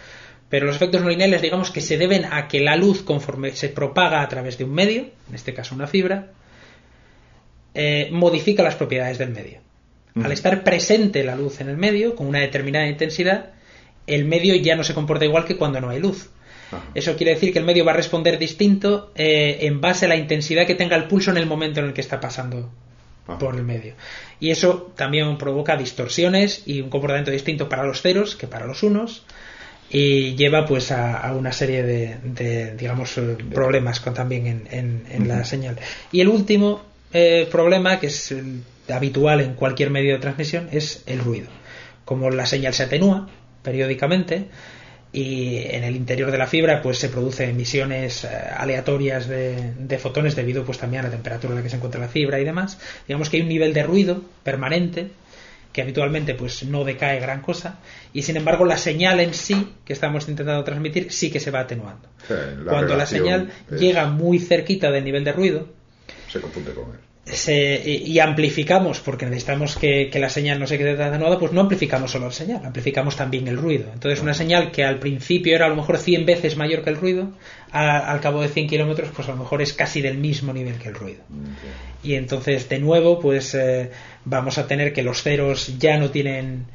Pero 0.48 0.66
los 0.66 0.74
efectos 0.74 1.00
no 1.00 1.08
lineales 1.08 1.42
digamos 1.42 1.70
que 1.70 1.80
se 1.80 1.96
deben 1.96 2.24
a 2.24 2.48
que 2.48 2.60
la 2.60 2.76
luz 2.76 3.02
conforme 3.02 3.52
se 3.52 3.68
propaga 3.68 4.20
a 4.22 4.28
través 4.28 4.58
de 4.58 4.64
un 4.64 4.74
medio, 4.74 5.02
en 5.28 5.34
este 5.34 5.54
caso 5.54 5.74
una 5.74 5.86
fibra, 5.86 6.32
eh, 7.72 8.08
modifica 8.10 8.64
las 8.64 8.74
propiedades 8.74 9.18
del 9.18 9.30
medio. 9.30 9.60
Al 10.20 10.32
estar 10.32 10.64
presente 10.64 11.22
la 11.22 11.36
luz 11.36 11.60
en 11.60 11.68
el 11.68 11.76
medio 11.76 12.16
con 12.16 12.26
una 12.26 12.40
determinada 12.40 12.88
intensidad, 12.88 13.50
el 14.08 14.24
medio 14.24 14.56
ya 14.56 14.74
no 14.74 14.82
se 14.82 14.92
comporta 14.92 15.24
igual 15.24 15.44
que 15.44 15.56
cuando 15.56 15.80
no 15.80 15.90
hay 15.90 16.00
luz. 16.00 16.30
Eso 16.94 17.16
quiere 17.16 17.34
decir 17.34 17.52
que 17.52 17.58
el 17.58 17.64
medio 17.64 17.84
va 17.84 17.92
a 17.92 17.96
responder 17.96 18.38
distinto 18.38 19.12
eh, 19.14 19.58
en 19.62 19.80
base 19.80 20.06
a 20.06 20.08
la 20.08 20.16
intensidad 20.16 20.66
que 20.66 20.74
tenga 20.74 20.96
el 20.96 21.04
pulso 21.04 21.30
en 21.30 21.36
el 21.36 21.46
momento 21.46 21.80
en 21.80 21.86
el 21.86 21.92
que 21.92 22.00
está 22.00 22.20
pasando 22.20 22.70
por 23.38 23.54
el 23.54 23.62
medio. 23.62 23.94
Y 24.40 24.50
eso 24.50 24.92
también 24.96 25.36
provoca 25.38 25.76
distorsiones 25.76 26.62
y 26.66 26.80
un 26.80 26.90
comportamiento 26.90 27.30
distinto 27.30 27.68
para 27.68 27.84
los 27.84 28.02
ceros 28.02 28.36
que 28.36 28.46
para 28.46 28.66
los 28.66 28.82
unos. 28.82 29.24
y 29.90 30.36
lleva 30.36 30.66
pues 30.66 30.92
a, 30.92 31.32
una 31.34 31.52
serie 31.52 31.82
de, 31.82 32.74
digamos 32.76 33.18
eh, 33.18 33.36
problemas 33.52 34.00
con, 34.00 34.14
también 34.14 34.68
en, 34.70 35.28
la 35.28 35.44
señal 35.44 35.76
y 36.12 36.20
el 36.20 36.28
último 36.28 36.82
eh, 37.12 37.48
problema 37.50 37.98
que 37.98 38.06
es 38.06 38.32
habitual 38.88 39.40
en 39.40 39.54
cualquier 39.54 39.90
medio 39.90 40.14
de 40.14 40.20
transmisión 40.20 40.68
es 40.70 41.02
el 41.06 41.18
ruido 41.18 41.48
como 42.04 42.30
la 42.30 42.46
señal 42.46 42.72
se 42.72 42.84
atenúa 42.84 43.28
periódicamente 43.64 44.46
y 45.12 45.58
en 45.58 45.82
el 45.82 45.96
interior 45.96 46.30
de 46.30 46.38
la 46.38 46.46
fibra 46.46 46.82
pues 46.82 46.98
se 46.98 47.08
producen 47.08 47.50
emisiones 47.50 48.24
eh, 48.24 48.28
aleatorias 48.28 49.26
de, 49.26 49.72
de, 49.76 49.98
fotones 49.98 50.36
debido 50.36 50.64
pues 50.64 50.78
también 50.78 51.00
a 51.00 51.08
la 51.08 51.10
temperatura 51.10 51.52
en 51.52 51.56
la 51.58 51.62
que 51.62 51.70
se 51.70 51.76
encuentra 51.76 52.00
la 52.00 52.08
fibra 52.08 52.38
y 52.38 52.44
demás 52.44 52.78
digamos 53.08 53.28
que 53.28 53.38
hay 53.38 53.42
un 53.42 53.48
nivel 53.48 53.74
de 53.74 53.82
ruido 53.82 54.22
permanente 54.44 55.10
que 55.72 55.82
habitualmente 55.82 56.34
pues 56.34 56.64
no 56.64 56.84
decae 56.84 57.20
gran 57.20 57.42
cosa 57.42 57.78
y 58.12 58.22
sin 58.22 58.36
embargo 58.36 58.64
la 58.64 58.76
señal 58.76 59.20
en 59.20 59.34
sí 59.34 59.74
que 59.84 59.92
estamos 59.92 60.28
intentando 60.28 60.62
transmitir 60.64 61.12
sí 61.12 61.30
que 61.30 61.38
se 61.38 61.50
va 61.50 61.60
atenuando. 61.60 62.08
Cuando 62.64 62.96
la 62.96 63.06
señal 63.06 63.50
llega 63.70 64.06
muy 64.06 64.38
cerquita 64.38 64.90
del 64.90 65.04
nivel 65.04 65.24
de 65.24 65.32
ruido 65.32 65.68
se 66.28 66.40
confunde 66.40 66.72
con 66.72 66.90
él 66.92 67.09
y 67.46 68.18
amplificamos, 68.18 69.00
porque 69.00 69.26
necesitamos 69.26 69.76
que, 69.76 70.10
la 70.14 70.30
señal 70.30 70.58
no 70.58 70.66
se 70.66 70.78
quede 70.78 71.02
atenuada, 71.02 71.38
pues 71.38 71.52
no 71.52 71.60
amplificamos 71.60 72.10
solo 72.10 72.26
la 72.26 72.32
señal, 72.32 72.64
amplificamos 72.64 73.16
también 73.16 73.48
el 73.48 73.56
ruido. 73.56 73.90
Entonces, 73.92 74.20
una 74.20 74.34
señal 74.34 74.70
que 74.70 74.84
al 74.84 74.98
principio 74.98 75.54
era 75.54 75.66
a 75.66 75.68
lo 75.68 75.76
mejor 75.76 75.98
100 75.98 76.26
veces 76.26 76.56
mayor 76.56 76.82
que 76.82 76.90
el 76.90 76.96
ruido, 76.96 77.30
al 77.72 78.20
cabo 78.20 78.42
de 78.42 78.48
100 78.48 78.68
kilómetros, 78.68 79.10
pues 79.14 79.28
a 79.28 79.32
lo 79.32 79.38
mejor 79.38 79.62
es 79.62 79.72
casi 79.72 80.00
del 80.00 80.18
mismo 80.18 80.52
nivel 80.52 80.78
que 80.78 80.88
el 80.88 80.94
ruido. 80.94 81.22
Y 82.02 82.14
entonces, 82.14 82.68
de 82.68 82.78
nuevo, 82.78 83.20
pues 83.20 83.54
eh, 83.54 83.90
vamos 84.24 84.58
a 84.58 84.66
tener 84.66 84.92
que 84.92 85.02
los 85.02 85.22
ceros 85.22 85.78
ya 85.78 85.98
no 85.98 86.10
tienen. 86.10 86.66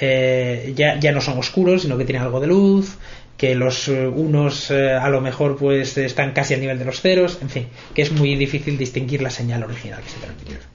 Eh, 0.00 0.72
ya, 0.74 0.98
ya 0.98 1.12
no 1.12 1.20
son 1.20 1.38
oscuros, 1.38 1.82
sino 1.82 1.96
que 1.96 2.04
tienen 2.04 2.22
algo 2.22 2.40
de 2.40 2.48
luz, 2.48 2.98
que 3.36 3.54
los 3.54 3.88
eh, 3.88 4.06
unos 4.06 4.70
eh, 4.70 4.92
a 4.92 5.08
lo 5.08 5.20
mejor 5.20 5.56
pues 5.56 5.96
están 5.98 6.32
casi 6.32 6.54
al 6.54 6.60
nivel 6.60 6.78
de 6.78 6.84
los 6.84 7.00
ceros, 7.00 7.38
en 7.42 7.50
fin, 7.50 7.66
que 7.94 8.02
es 8.02 8.12
muy 8.12 8.36
difícil 8.36 8.78
distinguir 8.78 9.22
la 9.22 9.30
señal 9.30 9.64
original 9.64 10.02
que 10.02 10.10
se 10.10 10.18
transmite. 10.18 10.74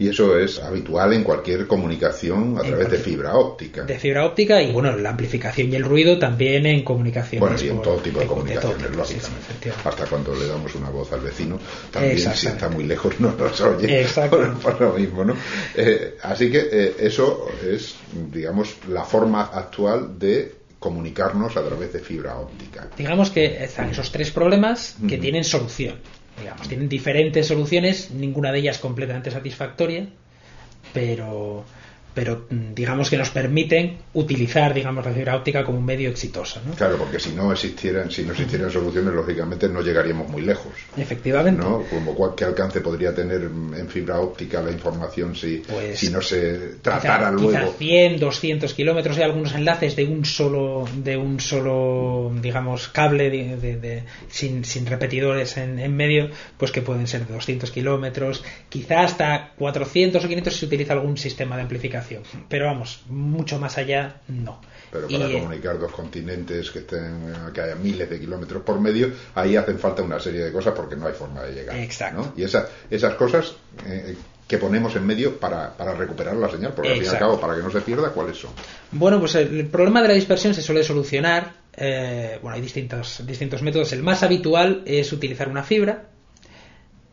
Y 0.00 0.08
eso 0.08 0.38
es 0.38 0.58
habitual 0.58 1.12
en 1.12 1.22
cualquier 1.22 1.66
comunicación 1.66 2.56
a 2.56 2.62
través 2.62 2.90
de 2.90 2.96
fibra 2.96 3.34
óptica. 3.34 3.82
De 3.82 3.98
fibra 3.98 4.24
óptica 4.24 4.62
y 4.62 4.72
bueno, 4.72 4.96
la 4.96 5.10
amplificación 5.10 5.70
y 5.70 5.76
el 5.76 5.84
ruido 5.84 6.18
también 6.18 6.64
en 6.64 6.82
comunicación. 6.82 7.40
Bueno, 7.40 7.56
y 7.62 7.68
en 7.68 7.82
todo 7.82 7.96
tipo 7.96 8.18
de, 8.18 8.26
comunicaciones, 8.26 8.96
lógicamente. 8.96 9.72
Hasta 9.84 10.06
cuando 10.06 10.34
le 10.34 10.46
damos 10.46 10.74
una 10.74 10.88
voz 10.88 11.12
al 11.12 11.20
vecino, 11.20 11.60
también 11.90 12.18
si 12.18 12.46
está 12.46 12.70
muy 12.70 12.84
lejos 12.84 13.20
no 13.20 13.32
nos 13.32 13.60
oye. 13.60 14.06
Por, 14.30 14.58
por, 14.60 14.80
lo 14.80 14.94
mismo, 14.94 15.22
¿no? 15.22 15.36
Eh, 15.76 16.16
así 16.22 16.50
que 16.50 16.94
eso 16.98 17.48
es, 17.62 17.96
digamos, 18.32 18.76
la 18.88 19.04
forma 19.04 19.50
actual 19.52 20.18
de 20.18 20.59
comunicarnos 20.80 21.56
a 21.56 21.62
través 21.62 21.92
de 21.92 22.00
fibra 22.00 22.36
óptica. 22.36 22.88
Digamos 22.96 23.30
que 23.30 23.62
están 23.62 23.90
esos 23.90 24.10
tres 24.10 24.32
problemas 24.32 24.96
que 25.08 25.18
tienen 25.18 25.44
solución. 25.44 25.96
Digamos, 26.40 26.66
tienen 26.68 26.88
diferentes 26.88 27.46
soluciones, 27.46 28.10
ninguna 28.10 28.50
de 28.50 28.60
ellas 28.60 28.78
completamente 28.78 29.30
satisfactoria, 29.30 30.08
pero 30.94 31.64
pero 32.14 32.46
mm, 32.50 32.74
digamos 32.74 33.08
que 33.08 33.16
nos 33.16 33.30
permiten 33.30 33.98
utilizar 34.14 34.74
digamos 34.74 35.04
la 35.04 35.12
fibra 35.12 35.36
óptica 35.36 35.64
como 35.64 35.78
un 35.78 35.84
medio 35.84 36.10
exitoso 36.10 36.60
¿no? 36.66 36.74
claro 36.74 36.96
porque 36.96 37.20
si 37.20 37.30
no 37.30 37.52
existieran 37.52 38.10
si 38.10 38.24
no 38.24 38.32
existieran 38.32 38.70
soluciones 38.70 39.14
lógicamente 39.14 39.68
no 39.68 39.80
llegaríamos 39.80 40.28
muy 40.28 40.42
lejos 40.42 40.72
efectivamente 40.96 41.62
¿no? 41.62 41.84
como 41.88 42.34
qué 42.34 42.44
alcance 42.44 42.80
podría 42.80 43.14
tener 43.14 43.42
en 43.42 43.88
fibra 43.88 44.20
óptica 44.20 44.60
la 44.62 44.70
información 44.70 45.36
si, 45.36 45.58
pues 45.58 45.98
si 45.98 46.10
no 46.10 46.20
se 46.20 46.76
tratara 46.82 47.30
luego 47.30 47.50
quizá 47.50 47.66
100 47.78 48.20
200 48.20 48.74
kilómetros 48.74 49.16
hay 49.18 49.24
algunos 49.24 49.54
enlaces 49.54 49.96
de 49.96 50.04
un 50.04 50.24
solo 50.24 50.88
de 50.96 51.16
un 51.16 51.40
solo 51.40 52.32
digamos 52.40 52.88
cable 52.88 53.30
de, 53.30 54.02
sin, 54.28 54.64
sin, 54.64 54.86
repetidores 54.86 55.56
en, 55.56 55.78
en, 55.78 55.94
medio 55.94 56.30
pues 56.56 56.72
que 56.72 56.82
pueden 56.82 57.06
ser 57.06 57.26
de 57.26 57.34
200 57.34 57.70
kilómetros 57.70 58.42
quizá 58.68 59.00
hasta 59.00 59.52
400 59.58 60.24
o 60.24 60.28
500 60.28 60.52
si 60.52 60.60
se 60.60 60.66
utiliza 60.66 60.92
algún 60.92 61.16
sistema 61.16 61.56
de 61.56 61.62
amplificación 61.62 61.99
pero 62.48 62.66
vamos, 62.66 63.02
mucho 63.08 63.58
más 63.58 63.78
allá 63.78 64.20
no. 64.28 64.60
Pero 64.90 65.06
para 65.08 65.28
eh, 65.28 65.32
comunicar 65.32 65.78
dos 65.78 65.92
continentes 65.92 66.70
que 66.70 66.80
estén 66.80 67.32
que 67.54 67.60
haya 67.60 67.76
miles 67.76 68.10
de 68.10 68.18
kilómetros 68.18 68.62
por 68.62 68.80
medio, 68.80 69.12
ahí 69.34 69.56
hacen 69.56 69.78
falta 69.78 70.02
una 70.02 70.18
serie 70.18 70.44
de 70.44 70.52
cosas 70.52 70.74
porque 70.74 70.96
no 70.96 71.06
hay 71.06 71.14
forma 71.14 71.42
de 71.42 71.52
llegar. 71.54 71.76
Exacto. 71.76 72.32
Y 72.36 72.42
esas 72.42 72.68
esas 72.90 73.14
cosas 73.14 73.54
eh, 73.86 74.16
que 74.50 74.58
ponemos 74.58 74.96
en 74.96 75.06
medio 75.06 75.38
para, 75.38 75.76
para 75.76 75.94
recuperar 75.94 76.34
la 76.34 76.50
señal, 76.50 76.72
porque 76.74 76.90
al 76.90 76.96
fin 76.96 77.04
y 77.04 77.08
al 77.08 77.18
cabo, 77.20 77.40
para 77.40 77.54
que 77.54 77.62
no 77.62 77.70
se 77.70 77.82
pierda, 77.82 78.10
¿cuáles 78.10 78.36
son? 78.36 78.50
Bueno, 78.90 79.20
pues 79.20 79.36
el 79.36 79.66
problema 79.66 80.02
de 80.02 80.08
la 80.08 80.14
dispersión 80.14 80.54
se 80.54 80.60
suele 80.60 80.82
solucionar. 80.82 81.52
Eh, 81.76 82.36
bueno, 82.42 82.56
hay 82.56 82.60
distintos, 82.60 83.24
distintos 83.24 83.62
métodos. 83.62 83.92
El 83.92 84.02
más 84.02 84.24
habitual 84.24 84.82
es 84.86 85.12
utilizar 85.12 85.48
una 85.48 85.62
fibra, 85.62 86.06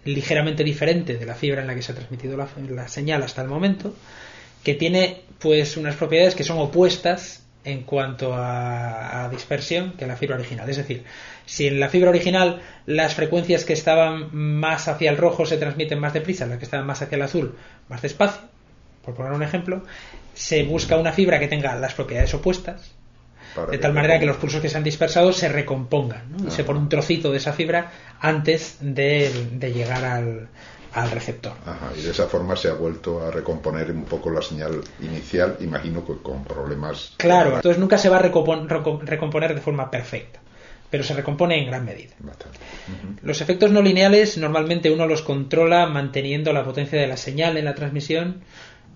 ligeramente 0.03 0.63
diferente 0.63 1.15
de 1.15 1.25
la 1.27 1.35
fibra 1.35 1.61
en 1.61 1.67
la 1.67 1.75
que 1.75 1.83
se 1.83 1.91
ha 1.91 1.95
transmitido 1.95 2.37
la, 2.37 2.47
la 2.71 2.87
señal 2.87 3.21
hasta 3.21 3.43
el 3.43 3.49
momento 3.49 3.93
que 4.63 4.73
tiene 4.73 5.21
pues 5.39 5.77
unas 5.77 5.95
propiedades 5.95 6.35
que 6.35 6.43
son 6.43 6.57
opuestas 6.57 7.43
en 7.63 7.83
cuanto 7.83 8.33
a, 8.33 9.27
dispersión 9.29 9.91
que 9.97 10.07
la 10.07 10.15
fibra 10.15 10.37
original. 10.37 10.69
Es 10.69 10.77
decir, 10.77 11.03
si 11.45 11.67
en 11.67 11.81
la 11.81 11.89
fibra 11.89 12.09
original 12.09 12.61
las 12.85 13.13
frecuencias 13.13 13.65
que 13.65 13.73
estaban 13.73 14.29
más 14.33 14.87
hacia 14.87 15.09
el 15.09 15.17
rojo 15.17 15.45
se 15.45 15.57
transmiten 15.57 15.99
más 15.99 16.13
deprisa, 16.13 16.45
las 16.45 16.59
que 16.59 16.63
estaban 16.65 16.85
más 16.85 17.01
hacia 17.01 17.17
el 17.17 17.21
azul 17.23 17.55
más 17.89 18.01
despacio, 18.01 18.41
por 19.03 19.15
poner 19.15 19.33
un 19.33 19.43
ejemplo, 19.43 19.83
se 20.33 20.63
busca 20.63 20.95
una 20.95 21.11
fibra 21.11 21.39
que 21.39 21.49
tenga 21.49 21.75
las 21.75 21.93
propiedades 21.93 22.33
opuestas, 22.33 22.93
de 23.69 23.77
tal 23.79 23.91
manera 23.91 24.19
que 24.19 24.25
los 24.25 24.37
pulsos 24.37 24.61
que 24.61 24.69
se 24.69 24.77
han 24.77 24.83
dispersado 24.83 25.33
se 25.33 25.49
recompongan. 25.49 26.23
Y 26.47 26.51
se 26.51 26.63
pone 26.63 26.79
un 26.79 26.89
trocito 26.89 27.31
de 27.31 27.37
esa 27.37 27.53
fibra 27.53 27.91
antes 28.21 28.77
de 28.79 29.71
llegar 29.73 30.05
al, 30.05 30.47
al 30.97 31.11
receptor. 31.11 31.53
y 31.95 32.01
de 32.01 32.09
esa 32.09 32.25
forma 32.25 32.55
se 32.55 32.69
ha 32.69 32.73
vuelto 32.73 33.23
a 33.23 33.29
recomponer 33.29 33.91
un 33.91 34.05
poco 34.05 34.31
la 34.31 34.41
señal 34.41 34.81
inicial, 34.99 35.57
imagino 35.59 36.03
que 36.03 36.13
con 36.23 36.43
problemas. 36.43 37.13
Claro, 37.17 37.55
entonces 37.55 37.79
nunca 37.79 37.99
se 37.99 38.09
va 38.09 38.17
a 38.17 38.21
recomponer 38.21 39.53
de 39.53 39.61
forma 39.61 39.91
perfecta, 39.91 40.39
pero 40.89 41.03
se 41.03 41.13
recompone 41.13 41.59
en 41.59 41.67
gran 41.67 41.85
medida. 41.85 42.15
Los 43.21 43.41
efectos 43.41 43.71
no 43.71 43.83
lineales 43.83 44.39
normalmente 44.39 44.89
uno 44.89 45.05
los 45.05 45.21
controla 45.21 45.85
manteniendo 45.85 46.51
la 46.51 46.63
potencia 46.63 46.99
de 46.99 47.05
la 47.05 47.17
señal 47.17 47.57
en 47.57 47.65
la 47.65 47.75
transmisión 47.75 48.41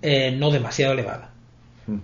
eh, 0.01 0.31
no 0.31 0.49
demasiado 0.49 0.93
elevada 0.93 1.29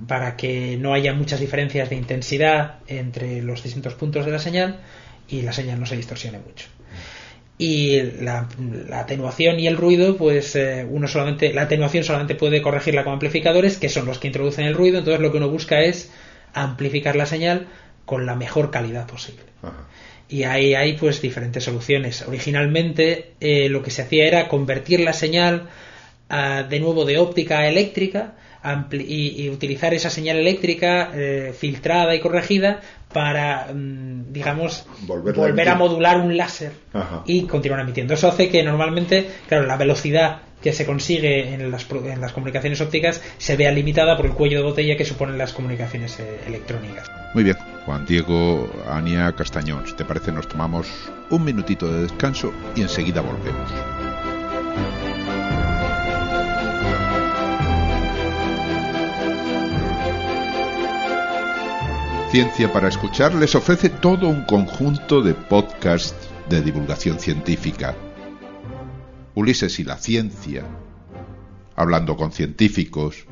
para 0.08 0.36
que 0.36 0.78
no 0.78 0.94
haya 0.94 1.14
muchas 1.14 1.40
diferencias 1.40 1.90
de 1.90 1.96
intensidad 1.96 2.80
entre 2.88 3.42
los 3.42 3.64
distintos 3.64 3.94
puntos 3.94 4.26
de 4.26 4.32
la 4.32 4.40
señal 4.40 4.80
y 5.30 5.44
la 5.44 5.54
señal 5.54 5.80
no 5.80 5.86
se 5.86 5.96
distorsione 5.96 6.40
mucho 6.40 6.68
y 7.58 8.02
la, 8.22 8.48
atenuación 8.94 9.60
y 9.60 9.68
el 9.68 9.78
ruido 9.78 10.16
pues 10.16 10.56
eh, 10.56 10.86
uno 10.88 11.08
solamente 11.08 11.54
la 11.54 11.64
atenuación 11.64 12.04
solamente 12.04 12.36
puede 12.36 12.62
corregirla 12.62 13.04
con 13.04 13.14
amplificadores 13.14 13.78
que 13.78 13.90
son 13.90 14.06
los 14.06 14.20
que 14.20 14.28
introducen 14.28 14.66
el 14.66 14.76
ruido. 14.76 15.00
Entonces 15.00 15.22
lo 15.22 15.32
que 15.32 15.38
uno 15.38 15.50
busca 15.50 15.82
es 15.82 16.12
amplificar 16.54 17.16
la 17.16 17.26
señal 17.26 17.68
con 18.06 18.26
la 18.26 18.36
mejor 18.36 18.72
calidad 18.72 19.08
posible. 19.08 19.44
Y 20.30 20.44
ahí 20.44 20.76
hay 20.76 20.94
pues 20.98 21.22
diferentes 21.22 21.64
soluciones. 21.64 22.22
Originalmente 22.28 23.34
eh, 23.40 23.70
lo 23.70 23.82
que 23.82 23.92
se 23.92 24.04
hacía 24.04 24.28
era 24.28 24.48
convertir 24.50 25.00
la 25.00 25.14
señal 25.14 25.68
de 26.30 26.80
nuevo 26.80 27.06
de 27.06 27.18
óptica 27.20 27.68
eléctrica 27.68 28.34
y, 28.92 29.50
utilizar 29.50 29.94
esa 29.94 30.10
señal 30.10 30.38
eléctrica 30.38 31.12
eh, 31.14 31.54
filtrada 31.58 32.16
y 32.16 32.20
corregida 32.20 32.82
para, 33.14 33.68
mm, 33.74 34.34
digamos, 34.34 34.86
volver 35.08 35.70
a 35.70 35.76
modular 35.76 36.20
un 36.20 36.36
láser 36.36 36.74
y 37.26 37.44
continuar 37.44 37.82
emitiendo. 37.82 38.14
Eso 38.14 38.28
hace 38.28 38.50
que 38.50 38.64
normalmente, 38.64 39.30
claro, 39.48 39.66
la 39.66 39.78
velocidad 39.78 40.42
que 40.62 40.74
se 40.74 40.86
consigue 40.86 41.54
en 41.54 41.72
las, 41.72 41.90
en 41.92 42.20
las 42.20 42.34
comunicaciones 42.34 42.82
ópticas 42.82 43.22
se 43.38 43.56
vea 43.56 43.72
limitada 43.72 44.18
por 44.18 44.26
el 44.26 44.34
cuello 44.34 44.58
de 44.58 44.64
botella 44.64 44.98
que 44.98 45.06
suponen 45.06 45.38
las 45.38 45.54
comunicaciones 45.54 46.20
eh, 46.20 46.40
electrónicas. 46.48 47.10
Muy 47.34 47.44
bien, 47.44 47.58
Juan 47.86 48.06
Diego, 48.06 48.70
Ania 48.90 49.32
Castañón, 49.34 49.86
si 49.88 49.94
te 49.94 50.04
parece 50.04 50.32
nos 50.32 50.48
tomamos 50.48 50.88
un 51.30 51.44
minutito 51.44 51.92
de 51.92 52.04
descanso 52.04 52.52
y 52.76 52.82
enseguida 52.82 53.22
volvemos. 53.22 53.97
Ciencia 62.30 62.74
para 62.74 62.90
Escuchar 62.90 63.34
les 63.36 63.56
ofrece 63.56 63.88
todo 63.90 64.28
un 64.28 64.44
conjunto 64.44 65.22
de 65.22 65.34
podcasts 65.34 66.28
de 66.50 66.62
divulgación 66.62 67.20
científica. 67.20 67.96
Ulises 69.34 69.80
y 69.80 69.86
la 69.86 69.96
ciencia, 69.96 70.66
hablando 71.78 72.18
con 72.18 72.34
científicos, 72.34 73.26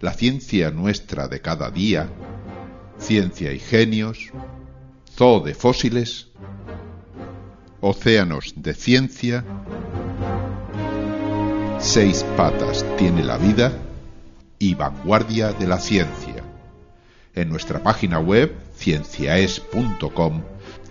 la 0.00 0.12
ciencia 0.12 0.70
nuestra 0.70 1.26
de 1.26 1.40
cada 1.40 1.72
día, 1.72 2.10
ciencia 2.96 3.52
y 3.52 3.58
genios, 3.58 4.30
zoo 5.12 5.40
de 5.40 5.54
fósiles, 5.54 6.28
océanos 7.80 8.54
de 8.54 8.74
ciencia, 8.74 9.44
seis 11.80 12.24
patas 12.36 12.86
tiene 12.96 13.24
la 13.24 13.36
vida 13.36 13.72
y 14.60 14.76
vanguardia 14.76 15.52
de 15.52 15.66
la 15.66 15.80
ciencia 15.80 16.31
En 17.34 17.48
nuestra 17.48 17.82
página 17.82 18.18
web, 18.18 18.54
cienciaes.com, 18.76 20.42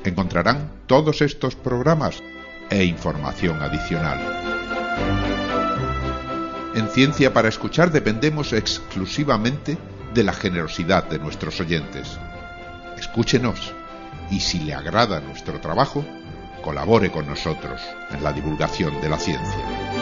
encontrarán 0.03 0.71
todos 0.87 1.21
estos 1.21 1.55
programas 1.55 2.23
e 2.69 2.83
información 2.83 3.61
adicional. 3.61 4.19
En 6.73 6.87
Ciencia 6.87 7.33
para 7.33 7.49
Escuchar 7.49 7.91
dependemos 7.91 8.53
exclusivamente 8.53 9.77
de 10.13 10.23
la 10.23 10.33
generosidad 10.33 11.07
de 11.09 11.19
nuestros 11.19 11.59
oyentes. 11.59 12.17
Escúchenos 12.97 13.73
y 14.31 14.39
si 14.39 14.59
le 14.61 14.73
agrada 14.73 15.19
nuestro 15.19 15.59
trabajo, 15.59 16.03
colabore 16.63 17.11
con 17.11 17.27
nosotros 17.27 17.81
en 18.09 18.23
la 18.23 18.33
divulgación 18.33 18.99
de 19.01 19.09
la 19.09 19.17
ciencia. 19.17 20.00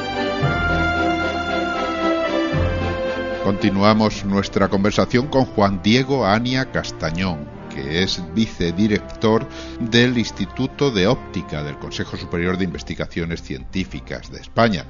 Continuamos 3.49 4.25
nuestra 4.25 4.67
conversación 4.67 5.25
con 5.25 5.43
Juan 5.43 5.81
Diego 5.81 6.23
Ania 6.23 6.71
Castañón, 6.71 7.49
que 7.73 8.03
es 8.03 8.21
vicedirector 8.35 9.49
del 9.79 10.19
Instituto 10.19 10.91
de 10.91 11.07
Óptica 11.07 11.63
del 11.63 11.79
Consejo 11.79 12.15
Superior 12.15 12.59
de 12.59 12.65
Investigaciones 12.65 13.41
Científicas 13.41 14.31
de 14.31 14.39
España. 14.39 14.85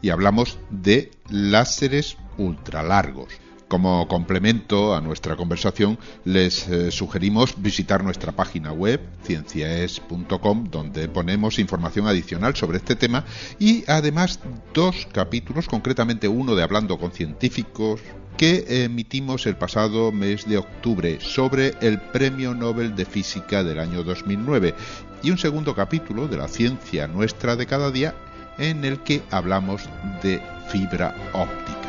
Y 0.00 0.10
hablamos 0.10 0.60
de 0.70 1.10
láseres 1.28 2.18
ultralargos. 2.38 3.41
Como 3.72 4.06
complemento 4.06 4.94
a 4.94 5.00
nuestra 5.00 5.34
conversación, 5.34 5.98
les 6.26 6.68
eh, 6.68 6.90
sugerimos 6.90 7.54
visitar 7.56 8.04
nuestra 8.04 8.32
página 8.32 8.70
web, 8.70 9.00
cienciaes.com, 9.24 10.68
donde 10.70 11.08
ponemos 11.08 11.58
información 11.58 12.06
adicional 12.06 12.54
sobre 12.54 12.76
este 12.76 12.96
tema 12.96 13.24
y 13.58 13.90
además 13.90 14.40
dos 14.74 15.08
capítulos, 15.10 15.68
concretamente 15.68 16.28
uno 16.28 16.54
de 16.54 16.62
Hablando 16.62 16.98
con 16.98 17.12
Científicos, 17.12 18.02
que 18.36 18.84
emitimos 18.84 19.46
el 19.46 19.56
pasado 19.56 20.12
mes 20.12 20.46
de 20.46 20.58
octubre 20.58 21.18
sobre 21.22 21.72
el 21.80 21.98
Premio 21.98 22.54
Nobel 22.54 22.94
de 22.94 23.06
Física 23.06 23.64
del 23.64 23.78
año 23.78 24.04
2009 24.04 24.74
y 25.22 25.30
un 25.30 25.38
segundo 25.38 25.74
capítulo 25.74 26.28
de 26.28 26.36
la 26.36 26.48
ciencia 26.48 27.08
nuestra 27.08 27.56
de 27.56 27.64
cada 27.64 27.90
día 27.90 28.14
en 28.58 28.84
el 28.84 28.98
que 28.98 29.22
hablamos 29.30 29.88
de 30.22 30.42
fibra 30.68 31.16
óptica. 31.32 31.81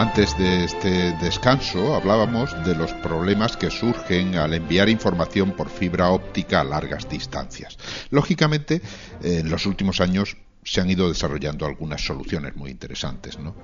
Antes 0.00 0.38
de 0.38 0.64
este 0.64 1.12
descanso 1.22 1.94
hablábamos 1.94 2.56
de 2.64 2.74
los 2.74 2.94
problemas 2.94 3.58
que 3.58 3.68
surgen 3.68 4.34
al 4.36 4.54
enviar 4.54 4.88
información 4.88 5.52
por 5.52 5.68
fibra 5.68 6.08
óptica 6.08 6.62
a 6.62 6.64
largas 6.64 7.06
distancias. 7.06 7.76
Lógicamente, 8.08 8.80
en 9.22 9.50
los 9.50 9.66
últimos 9.66 10.00
años 10.00 10.38
se 10.64 10.80
han 10.80 10.88
ido 10.88 11.06
desarrollando 11.06 11.66
algunas 11.66 12.00
soluciones 12.00 12.56
muy 12.56 12.70
interesantes, 12.70 13.38
¿no? 13.38 13.54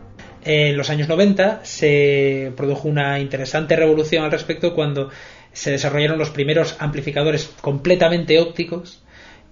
En 0.45 0.77
los 0.77 0.91
años 0.91 1.09
90 1.09 1.65
se 1.65 2.53
produjo 2.55 2.87
una 2.87 3.19
interesante 3.19 3.75
revolución 3.75 4.23
al 4.23 4.31
respecto 4.31 4.75
cuando 4.75 5.09
se 5.55 5.71
desarrollaron 5.71 6.19
los 6.19 6.29
primeros 6.29 6.77
amplificadores 6.81 7.51
completamente 7.63 8.39
ópticos 8.39 9.03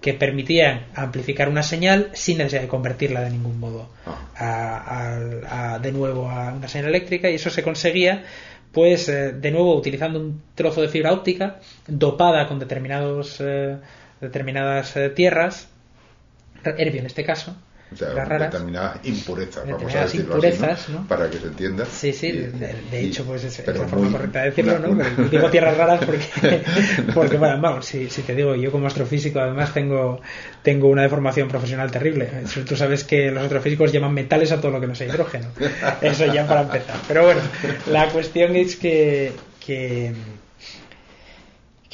que 0.05 0.12
permitían 0.12 0.88
amplificar 0.95 1.49
una 1.49 1.62
señal 1.62 2.11
sin 2.12 2.37
necesidad 2.37 2.61
de 2.61 2.69
convertirla 2.69 3.23
de 3.23 3.31
ningún 3.31 3.59
modo 3.59 3.88
ah. 4.37 5.79
de 5.81 5.93
nuevo 5.93 6.29
a 6.29 6.53
una 6.53 6.69
señal 6.69 6.90
eléctrica 6.90 7.31
y 7.31 7.37
eso 7.37 7.49
se 7.49 7.62
conseguía 7.62 8.23
pues 8.71 9.09
eh, 9.09 9.33
de 9.33 9.51
nuevo 9.51 9.75
utilizando 9.75 10.21
un 10.21 10.43
trozo 10.55 10.83
de 10.83 10.88
fibra 10.88 11.11
óptica 11.11 11.59
dopada 11.87 12.47
con 12.49 12.59
determinados 12.59 13.40
eh, 13.40 13.79
determinadas 14.21 14.95
eh, 14.99 15.09
tierras 15.09 15.69
herbio 16.62 17.01
en 17.01 17.07
este 17.07 17.25
caso 17.25 17.57
o 17.95 17.97
sea, 17.97 18.39
determinadas 18.39 18.99
impurezas, 19.05 19.67
vamos 19.67 19.95
a 19.95 20.01
decirlo 20.01 20.35
impurezas, 20.35 20.89
¿no? 20.89 21.07
Para 21.07 21.31
que 21.31 21.39
se 21.39 21.47
entienda. 21.47 21.85
Sí, 21.87 22.13
sí, 22.13 22.33
de, 22.33 23.01
hecho, 23.01 23.25
pues 23.25 23.45
es, 23.45 23.67
la 23.67 23.87
forma 23.87 24.11
correcta 24.11 24.41
de 24.41 24.51
decirlo, 24.51 24.79
¿no? 24.79 24.99
Pero 25.17 25.29
digo 25.29 25.51
tierras 25.51 25.77
raras 25.77 26.05
porque, 26.05 26.63
porque 27.15 27.37
bueno, 27.37 27.61
vamos, 27.61 27.87
si, 27.87 28.11
si, 28.11 28.23
te 28.23 28.35
digo, 28.35 28.55
yo 28.55 28.71
como 28.71 28.87
astrofísico 28.87 29.41
además 29.41 29.73
tengo, 29.73 30.21
tengo 30.63 30.89
una 30.89 31.03
deformación 31.03 31.49
profesional 31.49 31.91
terrible. 31.91 32.29
Tú 32.67 32.77
sabes 32.77 33.05
que 33.05 33.31
los 33.31 33.45
astrofísicos 33.45 33.93
llaman 33.93 34.13
metales 34.13 34.53
a 34.53 34.61
todo 34.61 34.73
lo 34.73 34.81
que 34.81 34.87
no 34.87 34.95
sea 34.95 35.09
hidrógeno. 35.09 35.49
Eso 36.01 36.27
ya 36.33 36.47
para 36.47 36.63
empezar. 36.63 36.97
Pero 37.07 37.25
bueno, 37.25 37.41
la 37.91 38.09
cuestión 38.09 38.57
es 38.57 38.77
que, 38.77 39.33
que 39.65 40.13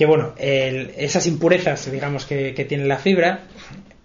que 0.00 0.06
bueno, 0.06 0.32
el, 0.38 0.94
esas 0.96 1.26
impurezas, 1.26 1.92
digamos, 1.92 2.24
que, 2.24 2.54
que, 2.54 2.64
tiene 2.64 2.86
la 2.86 2.96
fibra, 2.96 3.40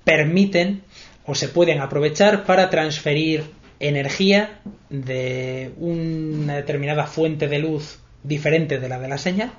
permiten 0.03 0.81
o 1.25 1.35
se 1.35 1.49
pueden 1.49 1.81
aprovechar 1.81 2.43
para 2.45 2.69
transferir 2.69 3.43
energía 3.79 4.61
de 4.89 5.73
una 5.77 6.55
determinada 6.55 7.05
fuente 7.07 7.47
de 7.47 7.59
luz 7.59 7.99
diferente 8.23 8.79
de 8.79 8.89
la 8.89 8.99
de 8.99 9.07
la 9.07 9.17
señal 9.17 9.51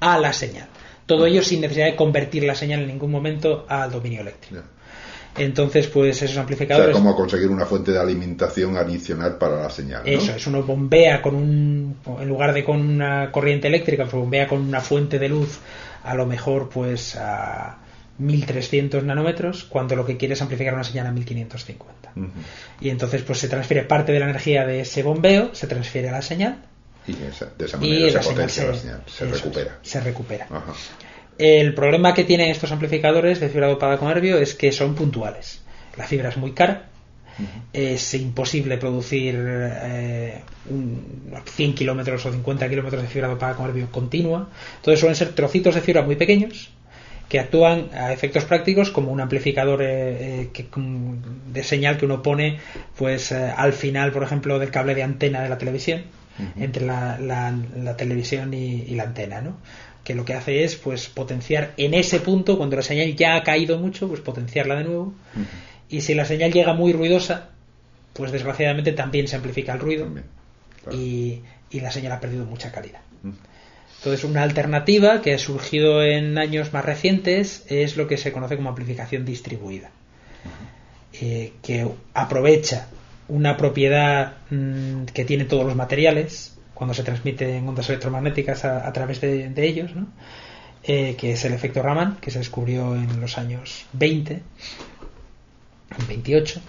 a 0.00 0.18
la 0.18 0.32
señal. 0.32 0.68
Todo 1.06 1.26
ello 1.26 1.42
sin 1.42 1.60
necesidad 1.60 1.86
de 1.86 1.96
convertir 1.96 2.44
la 2.44 2.54
señal 2.54 2.80
en 2.80 2.88
ningún 2.88 3.10
momento 3.10 3.66
al 3.68 3.90
dominio 3.90 4.22
eléctrico. 4.22 4.62
Entonces, 5.36 5.88
pues 5.88 6.22
esos 6.22 6.36
amplificadores. 6.36 6.96
O 6.96 7.02
sea, 7.02 7.12
conseguir 7.12 7.48
una 7.48 7.66
fuente 7.66 7.90
de 7.90 7.98
alimentación 7.98 8.76
adicional 8.76 9.36
para 9.36 9.62
la 9.62 9.70
señal. 9.70 10.02
Eso 10.04 10.32
es, 10.32 10.46
uno 10.46 10.62
bombea 10.62 11.20
con 11.20 11.34
un. 11.34 11.96
En 12.20 12.28
lugar 12.28 12.54
de 12.54 12.64
con 12.64 12.80
una 12.80 13.32
corriente 13.32 13.66
eléctrica, 13.66 14.04
pues 14.04 14.14
bombea 14.14 14.46
con 14.46 14.60
una 14.60 14.80
fuente 14.80 15.18
de 15.18 15.28
luz, 15.28 15.58
a 16.04 16.14
lo 16.14 16.26
mejor, 16.26 16.68
pues 16.68 17.16
a 17.16 17.78
1300 18.18 19.02
nanómetros 19.04 19.64
cuando 19.64 19.96
lo 19.96 20.06
que 20.06 20.16
quiere 20.16 20.34
es 20.34 20.42
amplificar 20.42 20.74
una 20.74 20.84
señal 20.84 21.06
a 21.06 21.12
1550. 21.12 22.12
Y 22.80 22.88
entonces 22.90 23.22
pues 23.22 23.38
se 23.38 23.48
transfiere 23.48 23.82
parte 23.84 24.12
de 24.12 24.20
la 24.20 24.26
energía 24.26 24.64
de 24.66 24.80
ese 24.80 25.02
bombeo, 25.02 25.54
se 25.54 25.66
transfiere 25.66 26.08
a 26.08 26.12
la 26.12 26.22
señal. 26.22 26.58
Y 27.06 27.12
de 27.14 27.28
esa 27.28 27.76
manera 27.76 28.22
se 28.22 28.28
potencia 28.30 28.64
la 28.66 28.74
señal, 28.74 29.02
se 29.06 29.26
recupera. 29.26 29.78
Se 29.82 30.00
recupera. 30.00 30.48
El 31.36 31.74
problema 31.74 32.14
que 32.14 32.24
tienen 32.24 32.50
estos 32.50 32.70
amplificadores 32.70 33.40
de 33.40 33.48
fibra 33.48 33.66
dopada 33.66 33.98
con 33.98 34.10
herbio 34.10 34.38
es 34.38 34.54
que 34.54 34.70
son 34.70 34.94
puntuales. 34.94 35.60
La 35.96 36.06
fibra 36.06 36.28
es 36.28 36.36
muy 36.36 36.52
cara, 36.52 36.88
es 37.72 38.14
imposible 38.14 38.78
producir 38.78 39.34
eh, 39.36 40.40
100 41.44 41.74
kilómetros 41.74 42.24
o 42.26 42.32
50 42.32 42.68
kilómetros 42.68 43.02
de 43.02 43.08
fibra 43.08 43.28
dopada 43.28 43.54
con 43.54 43.68
herbio 43.68 43.90
continua. 43.90 44.48
Entonces 44.76 45.00
suelen 45.00 45.16
ser 45.16 45.32
trocitos 45.32 45.74
de 45.74 45.80
fibra 45.80 46.02
muy 46.02 46.14
pequeños 46.14 46.70
que 47.28 47.40
actúan 47.40 47.88
a 47.94 48.12
efectos 48.12 48.44
prácticos 48.44 48.90
como 48.90 49.10
un 49.10 49.20
amplificador 49.20 49.82
eh, 49.82 50.50
eh, 50.54 50.66
de 51.52 51.62
señal 51.62 51.96
que 51.96 52.06
uno 52.06 52.22
pone 52.22 52.58
pues 52.96 53.32
eh, 53.32 53.52
al 53.56 53.72
final 53.72 54.12
por 54.12 54.22
ejemplo 54.22 54.58
del 54.58 54.70
cable 54.70 54.94
de 54.94 55.02
antena 55.02 55.42
de 55.42 55.48
la 55.48 55.58
televisión 55.58 56.02
entre 56.56 56.84
la, 56.84 57.94
televisión 57.96 58.52
y, 58.54 58.86
la 58.96 59.04
antena 59.04 59.40
¿no? 59.40 59.56
que 60.02 60.14
lo 60.14 60.24
que 60.24 60.34
hace 60.34 60.64
es 60.64 60.74
pues 60.74 61.08
potenciar 61.08 61.72
en 61.76 61.94
ese 61.94 62.18
punto 62.18 62.58
cuando 62.58 62.76
la 62.76 62.82
señal 62.82 63.14
ya 63.14 63.36
ha 63.36 63.42
caído 63.44 63.78
mucho 63.78 64.08
pues 64.08 64.20
potenciarla 64.20 64.74
de 64.74 64.84
nuevo. 64.84 65.14
Y 65.88 66.00
si 66.00 66.12
la 66.14 66.24
señal 66.24 66.52
llega 66.52 66.74
muy 66.74 66.92
ruidosa 66.92 67.50
pues 68.12 68.32
desgraciadamente 68.32 68.92
también 68.92 69.28
se 69.28 69.36
amplifica 69.36 69.72
el 69.72 69.78
ruido. 69.78 70.08
Y, 70.90 71.40
y, 71.70 71.80
la 71.80 71.92
señal 71.92 72.12
ha 72.12 72.20
perdido 72.20 72.44
mucha 72.44 72.72
calidad 72.72 73.00
entonces, 74.04 74.28
una 74.28 74.42
alternativa 74.42 75.22
que 75.22 75.32
ha 75.32 75.38
surgido 75.38 76.02
en 76.04 76.36
años 76.36 76.74
más 76.74 76.84
recientes 76.84 77.64
es 77.70 77.96
lo 77.96 78.06
que 78.06 78.18
se 78.18 78.32
conoce 78.32 78.54
como 78.54 78.68
amplificación 78.68 79.24
distribuida, 79.24 79.92
eh, 81.14 81.54
que 81.62 81.88
aprovecha 82.12 82.88
una 83.28 83.56
propiedad 83.56 84.34
mm, 84.50 85.04
que 85.06 85.24
tienen 85.24 85.48
todos 85.48 85.64
los 85.64 85.74
materiales 85.74 86.54
cuando 86.74 86.92
se 86.92 87.02
transmiten 87.02 87.66
ondas 87.66 87.88
electromagnéticas 87.88 88.66
a, 88.66 88.92
través 88.92 89.22
de, 89.22 89.50
ellos, 89.56 89.92
eh, 90.82 91.16
que 91.16 91.32
es 91.32 91.42
el 91.46 91.54
efecto 91.54 91.80
Raman, 91.80 92.18
que 92.20 92.30
se 92.30 92.40
descubrió 92.40 92.94
en 92.94 93.22
los 93.22 93.38
años 93.38 93.86
20, 93.94 94.42
28, 96.08 96.60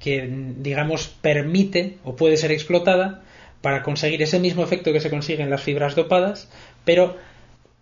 que 0.00 0.28
digamos 0.58 1.06
permite 1.06 1.98
o 2.02 2.16
puede 2.16 2.36
ser 2.36 2.50
explotada 2.50 3.22
para 3.62 3.84
conseguir 3.84 4.20
ese 4.20 4.40
mismo 4.40 4.64
efecto 4.64 4.92
que 4.92 5.00
se 5.00 5.08
consigue 5.08 5.42
en 5.42 5.48
las 5.48 5.62
fibras 5.62 5.94
dopadas, 5.94 6.48
pero 6.84 7.16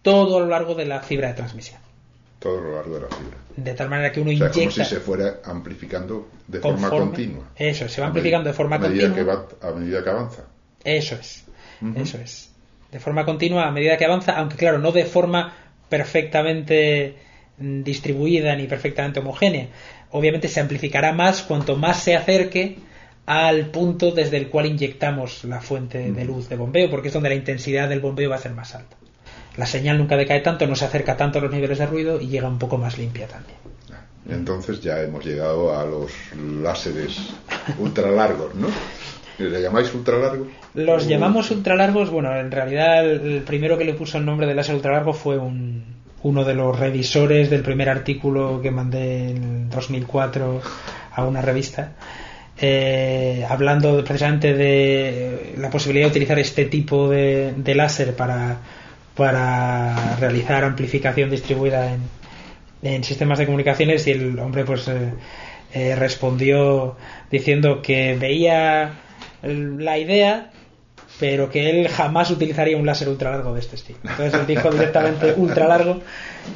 todo 0.02 0.38
a 0.38 0.40
lo 0.40 0.46
largo 0.46 0.74
de 0.74 0.86
la 0.86 1.00
fibra 1.00 1.28
de 1.28 1.34
transmisión. 1.34 1.80
Todo 2.38 2.58
a 2.58 2.62
lo 2.62 2.74
largo 2.76 2.94
de 2.94 3.00
la 3.02 3.08
fibra. 3.08 3.36
De 3.56 3.74
tal 3.74 3.88
manera 3.90 4.12
que 4.12 4.20
uno 4.20 4.30
o 4.30 4.36
sea, 4.36 4.50
como 4.50 4.70
si 4.70 4.84
se 4.84 5.00
fuera 5.00 5.40
amplificando 5.44 6.28
de 6.46 6.60
forma 6.60 6.88
continua. 6.88 7.44
Eso, 7.56 7.88
se 7.88 8.00
va 8.00 8.06
amplificando 8.08 8.48
de 8.48 8.54
forma 8.54 8.76
a 8.76 8.78
medida 8.78 9.08
continua. 9.08 9.48
Que 9.60 9.66
a 9.66 9.70
medida 9.72 10.02
que 10.02 10.10
avanza. 10.10 10.44
Eso 10.82 11.16
es. 11.16 11.44
Eso 11.96 12.18
es. 12.18 12.50
De 12.90 12.98
forma 12.98 13.24
continua 13.24 13.66
a 13.66 13.70
medida 13.70 13.96
que 13.96 14.04
avanza, 14.04 14.32
aunque 14.32 14.56
claro, 14.56 14.78
no 14.78 14.92
de 14.92 15.04
forma 15.04 15.54
perfectamente 15.88 17.16
distribuida 17.58 18.56
ni 18.56 18.66
perfectamente 18.66 19.20
homogénea. 19.20 19.68
Obviamente 20.12 20.48
se 20.48 20.60
amplificará 20.60 21.12
más 21.12 21.42
cuanto 21.42 21.76
más 21.76 22.02
se 22.02 22.16
acerque 22.16 22.78
al 23.30 23.66
punto 23.66 24.10
desde 24.10 24.38
el 24.38 24.48
cual 24.48 24.66
inyectamos 24.66 25.44
la 25.44 25.60
fuente 25.60 26.10
de 26.10 26.24
luz 26.24 26.48
de 26.48 26.56
bombeo, 26.56 26.90
porque 26.90 27.08
es 27.08 27.14
donde 27.14 27.28
la 27.28 27.36
intensidad 27.36 27.88
del 27.88 28.00
bombeo 28.00 28.28
va 28.28 28.34
a 28.34 28.40
ser 28.40 28.50
más 28.54 28.74
alta. 28.74 28.96
La 29.56 29.66
señal 29.66 29.98
nunca 29.98 30.16
decae 30.16 30.40
tanto, 30.40 30.66
no 30.66 30.74
se 30.74 30.86
acerca 30.86 31.16
tanto 31.16 31.38
a 31.38 31.42
los 31.42 31.52
niveles 31.52 31.78
de 31.78 31.86
ruido 31.86 32.20
y 32.20 32.26
llega 32.26 32.48
un 32.48 32.58
poco 32.58 32.76
más 32.76 32.98
limpia 32.98 33.28
también. 33.28 33.56
Entonces 34.28 34.80
ya 34.80 35.00
hemos 35.00 35.24
llegado 35.24 35.78
a 35.78 35.84
los 35.84 36.10
láseres 36.60 37.30
ultra 37.78 38.10
largos, 38.10 38.52
¿no? 38.56 38.66
¿Le 39.38 39.62
llamáis 39.62 39.94
ultralargo? 39.94 40.48
Los 40.74 41.06
llamamos 41.06 41.52
ultralargos, 41.52 42.10
bueno, 42.10 42.36
en 42.36 42.50
realidad 42.50 43.08
el 43.08 43.42
primero 43.42 43.78
que 43.78 43.84
le 43.84 43.94
puso 43.94 44.18
el 44.18 44.24
nombre 44.24 44.48
de 44.48 44.56
láser 44.56 44.74
ultralargo 44.74 45.12
fue 45.12 45.38
un, 45.38 45.84
uno 46.24 46.44
de 46.44 46.54
los 46.54 46.76
revisores 46.76 47.48
del 47.48 47.62
primer 47.62 47.88
artículo 47.88 48.60
que 48.60 48.72
mandé 48.72 49.30
en 49.30 49.70
2004 49.70 50.60
a 51.12 51.24
una 51.24 51.42
revista. 51.42 51.92
Eh, 52.62 53.44
hablando 53.48 54.04
precisamente 54.04 54.52
de 54.52 55.54
la 55.56 55.70
posibilidad 55.70 56.06
de 56.06 56.10
utilizar 56.10 56.38
este 56.38 56.66
tipo 56.66 57.08
de, 57.08 57.54
láser 57.74 58.14
para, 58.14 58.58
para 59.16 60.16
realizar 60.16 60.64
amplificación 60.64 61.30
distribuida 61.30 61.94
en, 61.94 62.00
en 62.82 63.02
sistemas 63.02 63.38
de 63.38 63.46
comunicaciones 63.46 64.06
y 64.06 64.10
el 64.10 64.38
hombre 64.38 64.64
pues 64.64 64.88
eh, 64.88 65.12
eh, 65.72 65.94
respondió 65.96 66.96
diciendo 67.30 67.80
que 67.80 68.16
veía 68.16 68.92
la 69.42 69.98
idea 69.98 70.50
pero 71.20 71.50
que 71.50 71.68
él 71.68 71.88
jamás 71.88 72.30
utilizaría 72.30 72.76
un 72.78 72.86
láser 72.86 73.08
ultra 73.08 73.30
largo 73.30 73.52
de 73.54 73.60
este 73.60 73.76
estilo. 73.76 73.98
Entonces 74.02 74.32
él 74.34 74.46
dijo 74.46 74.70
directamente 74.70 75.34
ultra 75.36 75.68
largo 75.68 76.00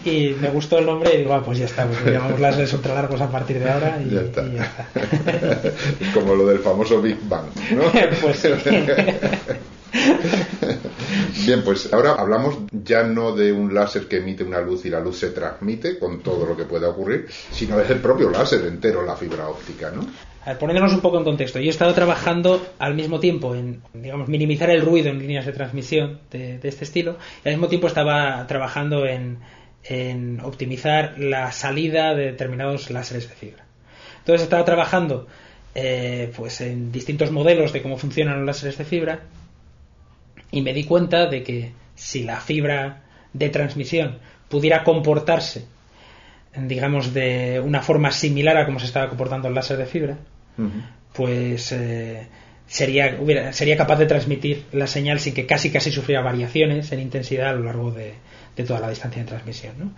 y 0.05 0.35
me 0.40 0.48
gustó 0.48 0.79
el 0.79 0.87
nombre 0.87 1.14
y 1.14 1.18
digo, 1.18 1.35
ah, 1.35 1.42
pues 1.44 1.59
ya 1.59 1.66
está, 1.66 1.85
pues 1.87 2.03
llamamos 2.07 2.40
láseres 2.40 2.72
ultra 2.72 2.94
largos 2.94 3.20
a 3.20 3.29
partir 3.31 3.59
de 3.61 3.70
ahora 3.70 4.00
y 4.05 4.11
Ya 4.14 4.20
está. 4.22 4.42
y 4.42 4.55
ya 4.55 4.64
está. 4.64 5.70
Como 6.14 6.35
lo 6.35 6.46
del 6.46 6.59
famoso 6.61 7.00
Big 7.03 7.18
Bang, 7.29 7.44
¿no? 7.72 7.83
Pues 8.22 8.38
sí. 8.38 8.48
Bien, 11.46 11.62
pues 11.62 11.92
ahora 11.92 12.14
hablamos 12.14 12.59
ya 12.72 13.04
no 13.04 13.35
de 13.35 13.52
un 13.52 13.74
láser 13.74 14.09
que 14.09 14.18
emite 14.18 14.42
una 14.42 14.61
luz 14.61 14.85
y 14.85 14.90
la 14.90 15.00
luz 15.00 15.18
se 15.18 15.30
transmite 15.30 15.98
con 15.98 16.20
todo 16.20 16.46
lo 16.46 16.57
que 16.57 16.64
pueda 16.64 16.88
ocurrir, 16.88 17.26
sino 17.50 17.80
es 17.80 17.88
el 17.90 18.00
propio 18.00 18.30
láser 18.30 18.64
entero, 18.66 19.04
la 19.04 19.16
fibra 19.16 19.48
óptica, 19.48 19.90
¿no? 19.90 20.07
A 20.44 20.50
ver, 20.50 20.59
poniéndonos 20.59 20.92
un 20.92 21.00
poco 21.00 21.18
en 21.18 21.24
contexto, 21.24 21.59
yo 21.59 21.66
he 21.66 21.70
estado 21.70 21.94
trabajando 21.94 22.66
al 22.78 22.94
mismo 22.94 23.18
tiempo 23.18 23.54
en, 23.54 23.83
digamos, 23.94 24.28
minimizar 24.28 24.68
el 24.70 24.83
ruido 24.83 25.09
en 25.09 25.18
líneas 25.18 25.46
de 25.46 25.52
transmisión 25.52 26.20
de, 26.30 26.61
este 26.62 26.85
estilo 26.85 27.16
y 27.44 27.48
al 27.48 27.54
mismo 27.54 27.68
tiempo 27.68 27.87
estaba 27.87 28.46
trabajando 28.46 29.07
en, 29.07 29.38
en 29.85 30.40
optimizar 30.40 31.18
la 31.18 31.50
salida 31.52 32.14
de 32.14 32.33
determinados 32.33 32.90
láseres 32.90 33.28
de 33.28 33.35
fibra. 33.35 33.64
Entonces 34.18 34.42
estaba 34.42 34.64
trabajando 34.64 35.26
eh, 35.74 36.30
pues 36.37 36.61
en 36.61 36.92
distintos 36.92 37.30
modelos 37.30 37.72
de 37.72 37.83
cómo 37.83 37.96
funcionan 37.96 38.38
los 38.38 38.46
láseres 38.46 38.76
de 38.76 38.85
fibra 38.85 39.20
y 40.55 40.62
me 40.62 40.73
di 40.73 40.85
cuenta 40.85 41.27
de 41.27 41.43
que 41.43 41.73
si 41.95 42.23
la 42.25 42.40
fibra 42.40 43.03
de 43.33 43.49
transmisión 43.51 44.19
pudiera 44.49 44.85
comportarse 44.85 45.67
digamos 46.57 47.12
de 47.12 47.61
una 47.64 47.83
forma 47.83 48.11
similar 48.12 48.57
a 48.57 48.64
como 48.67 48.79
se 48.79 48.87
estaba 48.87 49.09
comportando 49.09 49.49
el 49.49 49.55
láser 49.55 49.77
de 49.77 49.87
fibra 49.87 50.17
pues 51.12 51.73
eh, 51.73 52.27
sería, 52.67 53.19
hubiera- 53.21 53.53
sería 53.53 53.77
capaz 53.77 53.97
de 53.99 54.07
transmitir 54.07 54.64
la 54.73 54.87
señal 54.87 55.19
sin 55.21 55.35
que 55.35 55.47
casi 55.47 55.71
casi 55.71 55.90
sufriera 55.90 56.23
variaciones 56.23 56.93
en 56.93 57.01
intensidad 57.01 57.49
a 57.51 57.53
lo 57.55 57.64
largo 57.64 57.90
de, 57.90 58.14
de 58.57 58.64
toda 58.64 58.79
la 58.81 58.90
distancia 58.90 59.23
de 59.23 59.29
transmisión. 59.29 59.75
¿no? 59.79 59.95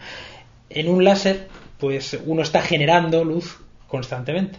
En 0.70 0.88
un 0.88 1.04
láser, 1.04 1.48
pues 1.78 2.18
uno 2.24 2.40
está 2.42 2.62
generando 2.62 3.22
luz 3.24 3.58
constantemente. 3.86 4.58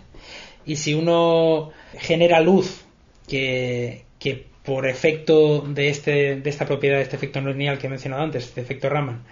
Y 0.65 0.75
si 0.75 0.93
uno 0.93 1.71
genera 1.97 2.39
luz 2.41 2.85
que, 3.27 4.05
que 4.19 4.47
por 4.67 4.85
efecto 4.85 5.61
de, 5.61 5.87
este, 5.87 6.35
de 6.41 6.49
esta 6.49 6.65
propiedad, 6.65 6.97
de 6.97 7.03
este 7.03 7.15
efecto 7.15 7.39
no 7.39 7.51
lineal 7.51 7.77
que 7.77 7.87
he 7.87 7.89
mencionado 7.89 8.23
antes, 8.23 8.43
este 8.43 8.59
efecto 8.59 8.89
Raman, 8.89 9.23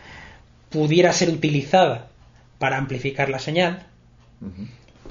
pudiera 0.69 1.12
ser 1.12 1.28
utilizada 1.28 2.08
para 2.58 2.78
amplificar 2.78 3.28
la 3.28 3.39
señal, 3.39 3.86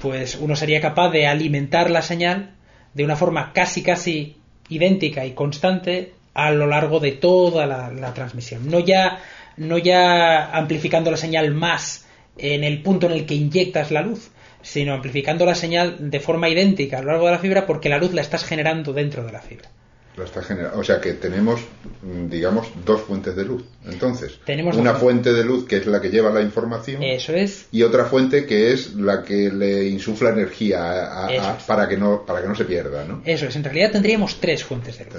pues 0.01 0.33
uno 0.33 0.55
sería 0.55 0.81
capaz 0.81 1.11
de 1.11 1.27
alimentar 1.27 1.91
la 1.91 2.01
señal 2.01 2.55
de 2.95 3.05
una 3.05 3.15
forma 3.15 3.53
casi 3.53 3.83
casi 3.83 4.37
idéntica 4.67 5.27
y 5.27 5.33
constante 5.33 6.13
a 6.33 6.49
lo 6.49 6.65
largo 6.65 6.99
de 6.99 7.11
toda 7.11 7.67
la, 7.67 7.91
la 7.91 8.15
transmisión. 8.15 8.67
No 8.67 8.79
ya, 8.79 9.19
no 9.57 9.77
ya 9.77 10.49
amplificando 10.57 11.11
la 11.11 11.17
señal 11.17 11.53
más 11.53 12.07
en 12.39 12.63
el 12.63 12.81
punto 12.81 13.05
en 13.05 13.11
el 13.11 13.27
que 13.27 13.35
inyectas 13.35 13.91
la 13.91 14.01
luz, 14.01 14.31
sino 14.63 14.95
amplificando 14.95 15.45
la 15.45 15.53
señal 15.53 16.09
de 16.09 16.19
forma 16.19 16.49
idéntica 16.49 16.97
a 16.97 17.01
lo 17.03 17.11
largo 17.11 17.27
de 17.27 17.33
la 17.33 17.37
fibra 17.37 17.67
porque 17.67 17.89
la 17.89 17.99
luz 17.99 18.11
la 18.11 18.21
estás 18.21 18.43
generando 18.43 18.91
dentro 18.91 19.23
de 19.23 19.31
la 19.31 19.41
fibra. 19.41 19.69
La 20.17 20.23
está 20.23 20.41
genera- 20.41 20.71
O 20.75 20.83
sea 20.83 21.01
que 21.01 21.13
tenemos, 21.13 21.59
mm, 22.01 22.29
digamos, 22.29 22.67
dos 22.85 23.01
fuentes 23.01 23.35
de 23.35 23.43
luz. 23.43 23.63
Entonces, 23.85 24.39
Tenemos 24.45 24.77
una 24.77 24.93
fuente 24.93 25.33
de 25.33 25.43
luz 25.43 25.65
que 25.67 25.77
es 25.77 25.85
la 25.87 25.99
que 25.99 26.09
lleva 26.09 26.29
la 26.31 26.41
información 26.41 27.03
Eso 27.03 27.33
es. 27.33 27.65
y 27.71 27.83
otra 27.83 28.05
fuente 28.05 28.45
que 28.45 28.71
es 28.71 28.93
la 28.95 29.23
que 29.23 29.51
le 29.51 29.85
insufla 29.89 30.29
energía 30.29 30.79
a- 30.83 31.25
a- 31.27 31.33
Eso 31.33 31.45
a- 31.49 31.57
es. 31.57 31.63
para 31.63 31.89
que 31.89 31.97
no 31.97 32.25
para 32.25 32.41
que 32.41 32.47
no 32.47 32.55
se 32.55 32.63
pierda, 32.65 33.03
¿no? 33.03 33.21
Eso 33.25 33.45
es. 33.47 33.55
En 33.57 33.63
realidad 33.65 33.91
tendríamos 33.91 34.39
tres 34.39 34.63
fuentes 34.63 34.97
de 34.97 35.05
luz. 35.05 35.13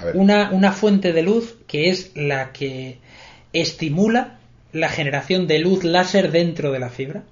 A 0.00 0.04
ver, 0.04 0.16
Una, 0.16 0.50
una 0.50 0.72
fuente 0.72 1.12
de 1.14 1.22
luz 1.22 1.54
que 1.66 1.88
es 1.88 2.10
la 2.14 2.52
que 2.52 2.98
estimula 3.54 4.38
la 4.72 4.88
generación 4.90 5.46
de 5.46 5.58
luz 5.60 5.82
láser 5.84 6.30
dentro 6.30 6.72
de 6.72 6.78
la 6.78 6.90
fibra. 6.90 7.22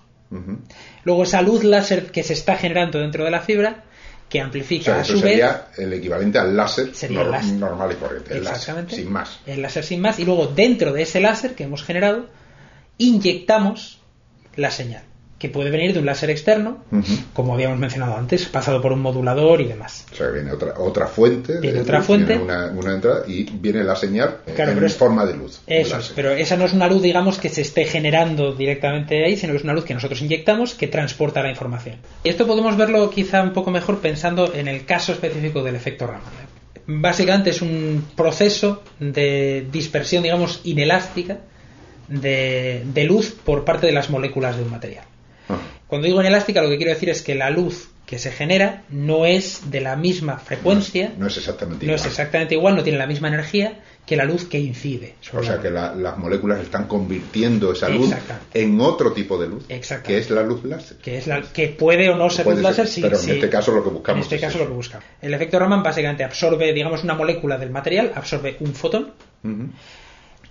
Luego 1.05 1.23
esa 1.25 1.43
luz 1.43 1.63
láser 1.65 2.07
que 2.07 2.23
se 2.25 2.33
está 2.33 2.57
generando 2.57 2.99
dentro 2.99 3.25
de 3.25 3.31
la 3.31 3.41
fibra, 3.41 3.85
que 4.29 4.41
O 4.41 4.45
amplifica 4.45 4.85
sea, 4.85 5.01
a 5.01 5.05
su 5.05 5.13
vez 5.15 5.23
sería 5.23 5.67
el 5.77 5.93
equivalente 5.93 6.39
al 6.39 6.57
láser, 6.57 6.95
Sería 6.95 7.21
el 7.21 7.27
nor- 7.27 7.31
láser. 7.31 7.53
normal 7.55 7.93
y 7.93 7.95
corriente, 7.97 8.35
el 8.35 8.43
láser, 8.45 8.57
Exactamente. 8.59 8.97
sin 8.97 9.13
más. 9.13 9.39
el 9.47 9.63
láser 9.63 9.85
sin 9.85 10.01
más. 10.01 10.19
Y 10.19 10.25
luego 10.25 10.47
dentro 10.49 10.93
de 10.93 11.03
ese 11.03 11.21
láser 11.21 11.55
que 11.55 11.65
hemos 11.65 11.85
generado, 11.85 12.27
inyectamos 12.99 14.01
la 14.57 14.71
señal, 14.71 15.03
que 15.39 15.49
puede 15.49 15.69
venir 15.71 15.93
de 15.93 15.99
un 15.99 16.07
láser 16.07 16.31
externo, 16.31 16.85
como 17.35 17.53
habíamos 17.55 17.79
mencionado 17.79 18.17
antes, 18.17 18.47
pasado 18.47 18.81
por 18.81 18.93
un 18.93 19.01
modulador 19.03 19.61
y 19.61 19.65
demás. 19.65 20.07
O 20.13 20.15
sea, 20.15 20.29
viene 20.29 20.53
otra, 20.53 20.75
otra 20.79 21.07
fuente, 21.07 21.55
de 21.55 21.61
Viene 21.61 21.81
otra 21.81 21.99
luz, 21.99 22.07
fuente. 22.07 22.27
viene 22.39 22.43
una, 22.45 22.67
una 22.69 22.95
entrada 22.95 23.25
y 23.27 23.43
viene 23.45 23.85
la 23.85 23.95
señal 23.97 24.39
eh, 24.47 24.53
Claro, 24.55 24.73
en 24.73 24.85
es- 24.85 24.95
forma 24.97 25.27
de 25.27 25.35
luz. 25.35 25.61
Eso 25.67 25.99
es, 25.99 26.13
pero 26.17 26.31
esa 26.31 26.57
no 26.57 26.65
es 26.65 26.73
una 26.73 26.89
luz, 26.89 27.03
digamos, 27.03 27.39
que 27.39 27.49
se 27.51 27.61
esté 27.63 27.85
generando 27.85 28.53
directamente 28.55 29.25
ahí, 29.25 29.37
sino 29.37 29.53
que 29.53 29.59
es 29.59 29.65
una 29.65 29.75
luz 29.75 29.85
que 29.85 29.93
nosotros 29.93 30.23
inyectamos 30.23 30.75
que 30.75 30.87
transporta 30.87 31.43
la 31.43 31.51
información. 31.51 31.97
Esto 32.23 32.47
podemos 32.47 32.77
verlo 32.77 33.11
quizá 33.11 33.43
un 33.43 33.53
poco 33.53 33.71
mejor 33.71 33.99
pensando 34.01 34.55
en 34.55 34.69
el 34.69 34.87
caso 34.87 35.13
específico 35.13 35.63
del 35.63 35.75
efecto 35.75 36.07
Raman. 36.07 36.23
Básicamente 36.87 37.51
es 37.51 37.61
un 37.61 38.07
proceso 38.15 38.83
de 39.01 39.67
dispersión, 39.73 40.23
digamos, 40.23 40.61
inelástica 40.65 41.39
de, 42.09 42.83
de 42.85 43.05
luz 43.05 43.35
por 43.45 43.65
parte 43.65 43.87
de 43.87 43.93
las 43.93 44.11
moléculas 44.11 44.57
de 44.57 44.63
un 44.63 44.71
material. 44.71 45.05
Cuando 45.87 46.07
digo 46.07 46.21
inelástica, 46.21 46.63
lo 46.63 46.69
que 46.71 46.77
quiero 46.77 46.93
decir 46.93 47.11
es 47.11 47.23
que 47.23 47.35
la 47.35 47.51
luz 47.51 47.89
que 48.07 48.19
se 48.19 48.31
genera 48.31 48.83
no 48.91 49.25
es 49.25 49.71
de 49.71 49.81
la 49.81 49.97
misma 49.97 50.39
frecuencia, 50.39 51.13
No 51.17 51.27
es 51.27 51.37
exactamente 51.39 51.87
no 51.87 51.93
igual. 51.93 52.01
es 52.01 52.07
exactamente 52.07 52.55
igual, 52.55 52.77
no 52.77 52.83
tiene 52.83 52.99
la 52.99 53.07
misma 53.07 53.29
energía 53.29 53.81
que 54.05 54.17
la 54.17 54.25
luz 54.27 54.45
que 54.45 54.59
incide. 54.59 55.15
O 55.33 55.43
sea 55.43 55.57
la 55.57 55.63
que 55.63 55.71
la- 55.71 55.95
las 55.95 56.19
moléculas 56.19 56.61
están 56.61 56.87
convirtiendo 56.87 57.73
esa 57.73 57.89
luz 57.89 58.13
en 58.53 58.79
otro 58.83 59.13
tipo 59.15 59.39
de 59.39 59.49
luz, 59.49 59.65
que 60.05 60.19
es 60.19 60.29
la 60.29 60.43
luz 60.43 60.63
láser. 60.65 60.99
que 60.99 61.17
es 61.17 61.27
la 61.27 61.41
que 61.41 61.69
puede 61.69 62.11
o 62.11 62.17
no 62.17 62.29
ser 62.29 62.45
luz 62.47 62.61
láser, 62.61 62.87
ser, 62.87 62.95
sí, 62.95 63.01
pero 63.01 63.17
en 63.17 63.23
sí. 63.23 63.31
este 63.31 63.49
caso 63.49 63.73
lo 63.73 63.83
que 63.83 63.89
buscamos 63.89 64.19
En 64.19 64.23
este 64.25 64.35
es 64.37 64.41
caso 64.43 64.57
eso. 64.57 64.65
lo 64.65 64.71
que 64.71 64.77
buscamos. 64.77 65.07
El 65.23 65.33
efecto 65.33 65.59
Raman 65.59 65.83
básicamente 65.83 66.25
absorbe, 66.25 66.75
digamos, 66.75 67.03
una 67.05 67.15
molécula 67.15 67.57
del 67.57 67.71
material, 67.71 68.13
absorbe 68.15 68.57
un 68.61 68.75
fotón 68.75 69.13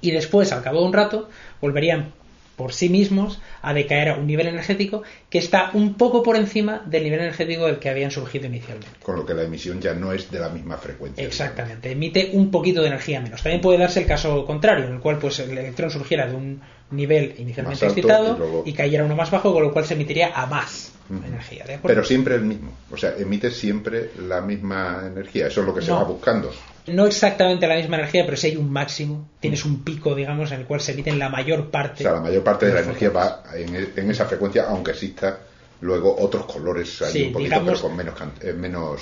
y 0.02 0.12
después, 0.12 0.52
al 0.52 0.64
cabo 0.64 0.80
de 0.82 0.86
un 0.88 0.94
rato, 0.94 1.30
volverían 1.62 2.14
por 2.56 2.72
sí 2.74 2.90
mismos 2.90 3.40
a 3.62 3.74
decaer 3.74 4.10
a 4.10 4.16
un 4.16 4.28
nivel 4.28 4.48
energético 4.48 5.04
que 5.30 5.40
está 5.40 5.72
un 5.74 5.96
poco 5.96 6.22
por 6.22 6.36
encima 6.36 6.84
del 6.86 7.04
nivel 7.04 7.20
energético 7.22 7.66
del 7.66 7.80
que 7.80 7.90
habían 7.90 8.12
surgido 8.12 8.46
inicialmente. 8.46 8.90
Con 9.02 9.16
lo 9.16 9.26
que 9.26 9.34
la 9.34 9.44
emisión 9.44 9.82
ya 9.82 9.94
no 9.94 10.14
es 10.14 10.30
de 10.30 10.40
la 10.40 10.50
misma 10.50 10.78
frecuencia. 10.78 11.26
Exactamente, 11.26 11.92
emite 11.92 12.30
un 12.34 12.52
poquito 12.52 12.82
de 12.82 12.88
energía 12.88 13.20
menos. 13.22 13.42
También 13.42 13.62
puede 13.62 13.80
darse 13.80 14.02
el 14.02 14.06
caso 14.06 14.46
contrario, 14.46 14.86
en 14.86 14.94
el 14.94 15.00
cual 15.00 15.18
pues 15.18 15.40
el 15.40 15.58
electrón 15.58 15.90
surgiera 15.90 16.28
de 16.28 16.36
un 16.36 16.62
nivel 16.92 17.34
inicialmente 17.40 17.86
excitado 17.88 18.36
y 18.36 18.38
luego- 18.40 18.64
y 18.66 18.74
cayera 18.74 19.04
uno 19.04 19.16
más 19.16 19.32
bajo, 19.32 19.52
con 19.52 19.64
lo 19.64 19.74
cual 19.74 19.86
se 19.86 19.96
emitiría 19.96 20.32
a 20.36 20.46
más 20.46 20.92
energía. 21.10 21.64
¿de 21.66 21.74
acuerdo? 21.76 21.88
Pero 21.96 22.04
siempre 22.04 22.36
el 22.36 22.42
mismo. 22.42 22.72
O 22.92 22.98
sea, 22.98 23.14
emite 23.18 23.52
siempre 23.52 24.12
la 24.28 24.42
misma 24.42 25.04
energía. 25.08 25.48
Eso 25.48 25.62
es 25.62 25.68
lo 25.68 25.74
que 25.76 25.82
se 25.82 25.92
va 25.92 26.04
buscando. 26.04 26.52
No 26.88 27.06
exactamente 27.06 27.68
la 27.68 27.76
misma 27.76 27.96
energía, 27.98 28.26
pero 28.26 28.36
si 28.38 28.48
hay 28.48 28.56
un 28.58 28.72
máximo, 28.72 29.30
tienes 29.40 29.64
un 29.66 29.84
pico, 29.84 30.16
digamos, 30.16 30.52
en 30.52 30.62
el 30.62 30.66
cual 30.66 30.82
se 30.82 30.92
emiten 30.94 31.18
la 31.20 31.30
mayor 31.30 31.60
O 31.62 31.72
parte. 31.72 32.04
sea, 32.04 32.14
la 32.14 32.20
mayor 32.22 32.44
parte 32.44 32.66
de 32.66 32.74
la 32.74 32.82
energía 32.82 33.10
va 33.10 33.44
en, 33.56 33.76
e- 33.76 33.90
en 33.96 34.12
esa 34.12 34.26
frecuencia, 34.26 34.66
aunque 34.68 34.92
exista 34.92 35.40
luego 35.82 36.16
otros 36.18 36.46
colores 36.46 37.02
ahí 37.02 37.12
Sí, 37.12 37.24
un 37.24 37.34
poquito, 37.34 37.50
digamos- 37.50 37.80
pero 37.82 37.82
con 37.90 37.98
menos, 37.98 38.16
eh, 38.42 38.54
menos 38.54 39.02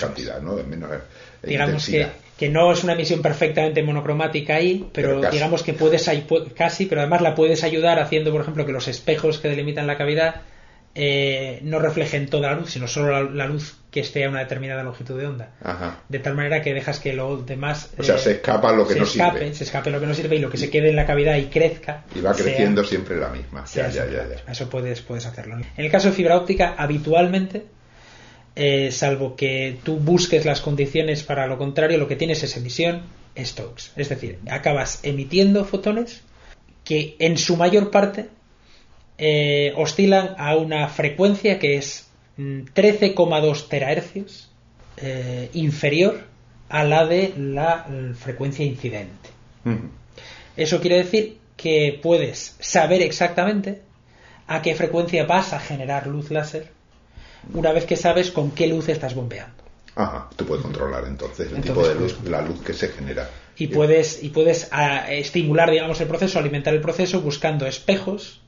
cantidad, 0.00 0.40
¿no? 0.40 0.58
En 0.58 0.68
menos 0.68 0.90
eh, 0.92 0.98
digamos 1.44 1.86
que, 1.86 2.06
que 2.36 2.48
no 2.48 2.72
es 2.72 2.82
una 2.84 2.94
emisión 2.94 3.22
perfectamente 3.22 3.82
monocromática 3.82 4.56
ahí, 4.56 4.88
pero, 4.92 5.20
digamos 5.30 5.62
que 5.62 5.72
puedes 5.72 6.08
casi, 6.56 6.86
pero 6.86 7.00
además 7.00 7.22
la 7.22 7.34
puedes 7.34 7.62
ayudar 7.64 7.98
haciendo, 8.00 8.32
por 8.32 8.40
ejemplo, 8.40 8.66
que 8.66 8.72
los 8.72 8.88
espejos 8.88 9.38
que 9.38 9.48
delimitan 9.48 9.86
la 9.86 9.96
cavidad 9.96 10.42
eh, 10.98 11.60
no 11.62 11.78
reflejen 11.78 12.26
toda 12.28 12.50
la 12.50 12.56
luz, 12.56 12.70
sino 12.70 12.88
solo 12.88 13.10
la, 13.12 13.22
la 13.30 13.46
luz 13.46 13.76
que 13.90 14.00
esté 14.00 14.24
a 14.24 14.30
una 14.30 14.40
determinada 14.40 14.82
longitud 14.82 15.18
de 15.18 15.26
onda. 15.26 15.50
Ajá. 15.62 16.00
De 16.08 16.18
tal 16.18 16.34
manera 16.34 16.62
que 16.62 16.72
dejas 16.74 16.98
que 17.00 17.12
lo 17.12 17.36
demás. 17.36 17.90
O 17.98 18.02
sea, 18.02 18.16
eh, 18.16 18.18
se 18.18 18.32
escapa 18.32 18.72
lo 18.72 18.86
que 18.86 18.94
se 18.94 18.98
no 19.00 19.04
escape, 19.04 19.38
sirve. 19.40 19.54
Se 19.54 19.64
escape 19.64 19.90
lo 19.90 20.00
que 20.00 20.06
no 20.06 20.14
sirve 20.14 20.36
y 20.36 20.38
lo 20.38 20.50
que 20.50 20.56
se 20.56 20.70
quede 20.70 20.88
en 20.88 20.96
la 20.96 21.06
cavidad 21.06 21.36
y 21.36 21.44
crezca. 21.46 22.04
Y 22.14 22.20
va 22.20 22.32
sea- 22.34 22.44
creciendo 22.44 22.82
siempre 22.82 23.16
la 23.16 23.28
misma. 23.28 23.64
Ya, 23.74 23.88
ya, 23.90 24.06
ya. 24.06 24.50
Eso 24.50 24.68
puedes, 24.70 25.00
puedes 25.02 25.26
hacerlo. 25.26 25.56
En 25.56 25.84
el 25.84 25.90
caso 25.90 26.08
de 26.08 26.14
fibra 26.14 26.36
óptica, 26.36 26.74
habitualmente 26.78 27.66
eh, 28.54 28.90
salvo 28.90 29.36
que 29.36 29.78
tú 29.84 29.96
busques 29.98 30.44
las 30.46 30.60
condiciones 30.62 31.22
para 31.22 31.46
lo 31.46 31.58
contrario, 31.58 31.98
lo 31.98 32.08
que 32.08 32.16
tienes 32.16 32.42
es 32.42 32.56
emisión 32.56 33.02
Stokes. 33.38 33.90
Es 33.96 34.08
decir, 34.08 34.38
acabas 34.50 35.00
emitiendo 35.02 35.64
fotones 35.66 36.22
que 36.84 37.16
en 37.18 37.36
su 37.36 37.56
mayor 37.56 37.90
parte 37.90 38.28
eh, 39.18 39.72
oscilan 39.76 40.34
a 40.38 40.56
una 40.56 40.88
frecuencia 40.88 41.58
que 41.58 41.76
es 41.76 42.08
13,2 42.38 43.68
terahercios 43.68 44.50
eh, 44.98 45.50
inferior 45.54 46.24
a 46.68 46.84
la 46.84 47.06
de 47.06 47.32
la 47.36 47.86
frecuencia 48.18 48.64
incidente. 48.64 49.30
Eso 50.56 50.80
quiere 50.80 50.98
decir 50.98 51.38
que 51.56 51.98
puedes 52.02 52.56
saber 52.60 53.02
exactamente 53.02 53.82
a 54.46 54.62
qué 54.62 54.74
frecuencia 54.74 55.24
vas 55.24 55.52
a 55.52 55.60
generar 55.60 56.06
luz 56.06 56.30
láser 56.30 56.70
una 57.52 57.72
vez 57.72 57.84
que 57.84 57.96
sabes 57.96 58.30
con 58.30 58.50
qué 58.50 58.66
luz 58.66 58.88
estás 58.88 59.14
bombeando. 59.14 59.64
Ajá, 59.94 60.28
tú 60.36 60.44
puedes 60.44 60.62
controlar 60.62 61.04
entonces 61.06 61.50
el 61.52 61.62
tipo 61.62 61.86
de 61.86 61.94
luz, 61.94 62.18
la 62.24 62.42
luz 62.42 62.60
que 62.62 62.74
se 62.74 62.88
genera. 62.88 63.30
Y 63.56 63.68
puedes, 63.68 64.22
y 64.22 64.28
puedes 64.28 64.68
ah, 64.70 65.10
estimular, 65.10 65.70
digamos, 65.70 66.00
el 66.00 66.08
proceso, 66.08 66.38
alimentar 66.38 66.74
el 66.74 66.82
proceso 66.82 67.22
buscando 67.22 67.66
espejos. 67.66 68.42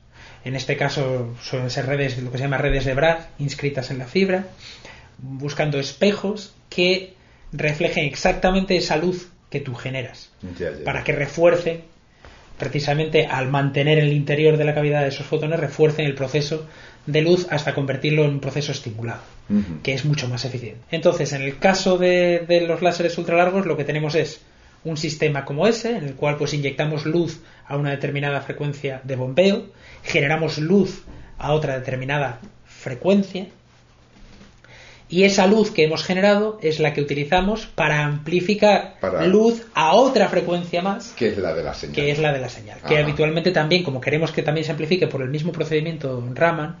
En 0.45 0.55
este 0.55 0.77
caso 0.77 1.35
suelen 1.41 1.69
ser 1.69 1.85
redes, 1.85 2.17
lo 2.17 2.31
que 2.31 2.37
se 2.37 2.43
llama 2.43 2.57
redes 2.57 2.85
de 2.85 2.93
Bragg, 2.93 3.29
inscritas 3.39 3.91
en 3.91 3.99
la 3.99 4.05
fibra, 4.05 4.47
buscando 5.17 5.79
espejos 5.79 6.53
que 6.69 7.13
reflejen 7.51 8.05
exactamente 8.05 8.77
esa 8.77 8.97
luz 8.97 9.29
que 9.49 9.59
tú 9.59 9.75
generas, 9.75 10.31
para 10.85 11.03
que 11.03 11.11
refuercen 11.11 11.81
precisamente 12.59 13.25
al 13.25 13.49
mantener 13.49 13.97
el 13.99 14.13
interior 14.13 14.57
de 14.57 14.65
la 14.65 14.75
cavidad 14.75 15.01
de 15.01 15.07
esos 15.07 15.25
fotones, 15.25 15.59
refuercen 15.59 16.05
el 16.05 16.13
proceso 16.13 16.67
de 17.05 17.21
luz 17.21 17.47
hasta 17.49 17.73
convertirlo 17.73 18.25
en 18.25 18.31
un 18.31 18.39
proceso 18.39 18.71
estimulado, 18.71 19.21
que 19.81 19.93
es 19.93 20.05
mucho 20.05 20.27
más 20.27 20.45
eficiente. 20.45 20.81
Entonces, 20.91 21.33
en 21.33 21.41
el 21.41 21.57
caso 21.57 21.97
de, 21.97 22.65
los 22.67 22.81
láseres 22.81 23.17
ultralargos, 23.17 23.65
lo 23.65 23.77
que 23.77 23.85
tenemos 23.85 24.13
es 24.13 24.41
un 24.83 24.97
sistema 24.97 25.45
como 25.45 25.67
ese, 25.67 25.97
en 25.97 26.03
el 26.03 26.13
cual 26.15 26.37
pues 26.37 26.53
inyectamos 26.53 27.05
luz 27.05 27.41
a 27.69 27.77
una 27.77 27.91
determinada 27.91 28.41
frecuencia 28.41 28.99
de 29.05 29.15
bombeo, 29.15 29.67
generamos 30.03 30.57
luz 30.57 31.03
a 31.37 31.53
otra 31.53 31.79
determinada 31.79 32.39
frecuencia, 32.65 33.47
y 35.11 35.23
esa 35.23 35.47
luz 35.47 35.71
que 35.71 35.83
hemos 35.83 36.03
generado 36.03 36.59
es 36.61 36.79
la 36.79 36.93
que 36.93 37.01
utilizamos 37.01 37.65
para 37.65 38.05
amplificar 38.05 38.95
luz 39.25 39.65
a 39.73 39.93
otra 39.93 40.29
frecuencia 40.29 40.83
más. 40.83 41.13
Que 41.17 41.29
es 41.29 41.37
la 41.39 41.53
de 41.55 41.63
la 41.63 41.73
señal. 41.73 41.95
Que 41.95 42.11
es 42.11 42.19
la 42.19 42.31
de 42.31 42.39
la 42.39 42.49
señal. 42.49 42.79
Que 42.87 42.99
habitualmente 42.99 43.49
también, 43.51 43.83
como 43.83 44.01
queremos 44.01 44.31
que 44.31 44.43
también 44.43 44.65
se 44.65 44.71
amplifique 44.71 45.07
por 45.07 45.23
el 45.23 45.29
mismo 45.29 45.51
procedimiento 45.51 46.23
Raman, 46.35 46.77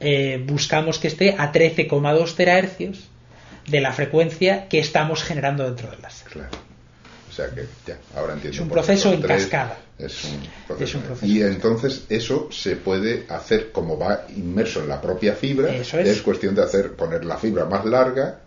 eh, 0.00 0.42
buscamos 0.46 0.98
que 0.98 1.08
esté 1.08 1.34
a 1.36 1.52
13,2 1.52 2.34
terahercios 2.36 3.10
de 3.66 3.80
la 3.82 3.92
frecuencia 3.92 4.66
que 4.68 4.78
estamos 4.78 5.22
generando 5.22 5.64
dentro 5.64 5.90
del 5.90 6.00
láser. 6.00 6.28
Claro. 6.28 6.67
O 7.38 7.40
sea 7.40 7.54
que 7.54 7.66
ya, 7.86 7.96
ahora 8.16 8.32
entiendo. 8.32 8.56
Es 8.56 8.60
un 8.60 8.68
proceso 8.68 9.12
en 9.12 9.22
cascada. 9.22 9.78
Es 9.96 10.24
un, 10.24 10.40
proceso. 10.66 10.98
Y 11.22 11.40
entonces 11.42 12.04
eso 12.08 12.48
se 12.50 12.74
puede 12.74 13.26
hacer 13.28 13.70
como 13.70 13.96
va 13.96 14.24
inmerso 14.36 14.80
en 14.80 14.88
la 14.88 15.00
propia 15.00 15.34
fibra. 15.34 15.72
Eso 15.72 16.00
es. 16.00 16.20
cuestión 16.22 16.56
de 16.56 16.64
hacer 16.64 16.94
poner 16.94 17.24
la 17.24 17.36
fibra 17.36 17.64
más 17.64 17.84
larga, 17.84 18.40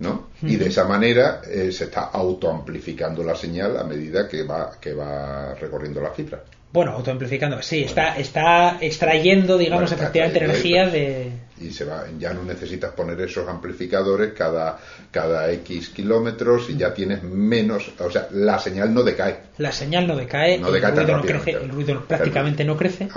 ¿no? 0.00 0.28
Y 0.42 0.56
de 0.56 0.66
esa 0.66 0.84
manera 0.84 1.40
eh, 1.46 1.72
se 1.72 1.84
está 1.84 2.10
autoamplificando 2.10 3.24
la 3.24 3.34
señal 3.34 3.78
a 3.78 3.84
medida 3.84 4.28
que 4.28 4.42
va 4.42 4.72
que 4.78 4.92
va 4.92 5.54
recorriendo 5.54 6.02
la 6.02 6.10
fibra. 6.10 6.42
Bueno, 6.70 6.90
autoamplificando, 6.90 7.62
sí, 7.62 7.84
está, 7.84 8.18
está 8.18 8.78
extrayendo, 8.80 9.56
digamos, 9.56 9.92
efectivamente 9.92 10.44
energía 10.44 10.88
de... 10.88 11.30
Y 11.60 11.70
se 11.70 11.84
va, 11.84 12.04
ya 12.18 12.34
no 12.34 12.42
necesitas 12.42 12.92
poner 12.92 13.20
esos 13.20 13.48
amplificadores 13.48 14.32
cada, 14.32 14.78
cada 15.12 15.52
X 15.52 15.90
kilómetros 15.90 16.68
y 16.68 16.76
ya 16.76 16.92
tienes 16.92 17.22
menos, 17.22 17.92
o 17.98 18.10
sea, 18.10 18.26
la 18.32 18.58
señal 18.58 18.92
no 18.92 19.04
decae. 19.04 19.36
La 19.58 19.70
señal 19.70 20.08
no 20.08 20.16
decae, 20.16 20.56
el, 20.56 20.64
ruido 20.64 21.16
no 21.16 21.22
crece, 21.22 21.50
el 21.52 21.68
ruido 21.68 22.04
prácticamente 22.06 22.64
no 22.64 22.76
crece. 22.76 23.08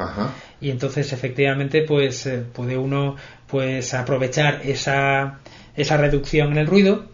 Y 0.62 0.70
entonces 0.70 1.12
efectivamente 1.14 1.82
pues 1.82 2.28
eh, 2.28 2.44
puede 2.54 2.78
uno 2.78 3.16
pues 3.48 3.96
aprovechar 3.96 4.62
esa, 4.64 5.40
esa 5.76 5.98
reducción 5.98 6.52
en 6.52 6.58
el 6.60 6.68
ruido, 6.68 7.06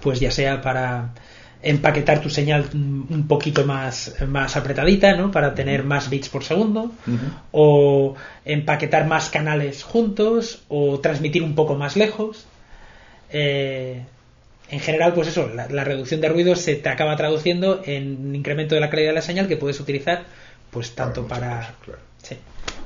pues 0.00 0.18
ya 0.18 0.32
sea 0.32 0.60
para 0.62 1.14
empaquetar 1.62 2.20
tu 2.20 2.28
señal 2.28 2.68
un 2.74 3.26
poquito 3.28 3.64
más, 3.64 4.14
más 4.26 4.56
apretadita, 4.56 5.14
¿no? 5.16 5.30
Para 5.30 5.54
tener 5.54 5.84
más 5.84 6.10
bits 6.10 6.28
por 6.28 6.44
segundo, 6.44 6.92
o 7.52 8.14
empaquetar 8.44 9.06
más 9.06 9.30
canales 9.30 9.82
juntos, 9.82 10.62
o 10.68 10.98
transmitir 11.00 11.42
un 11.42 11.54
poco 11.54 11.74
más 11.74 11.96
lejos. 11.96 12.46
Eh, 13.30 14.02
en 14.70 14.80
general, 14.80 15.12
pues 15.12 15.28
eso, 15.28 15.48
la, 15.48 15.84
reducción 15.84 16.20
de 16.20 16.28
ruido 16.28 16.56
se 16.56 16.76
te 16.76 16.88
acaba 16.88 17.14
traduciendo 17.16 17.82
en 17.84 18.26
un 18.26 18.34
incremento 18.34 18.74
de 18.74 18.80
la 18.80 18.90
calidad 18.90 19.10
de 19.10 19.16
la 19.16 19.22
señal 19.22 19.46
que 19.46 19.56
puedes 19.56 19.78
utilizar, 19.78 20.24
pues 20.70 20.94
tanto 20.94 21.28
para, 21.28 21.74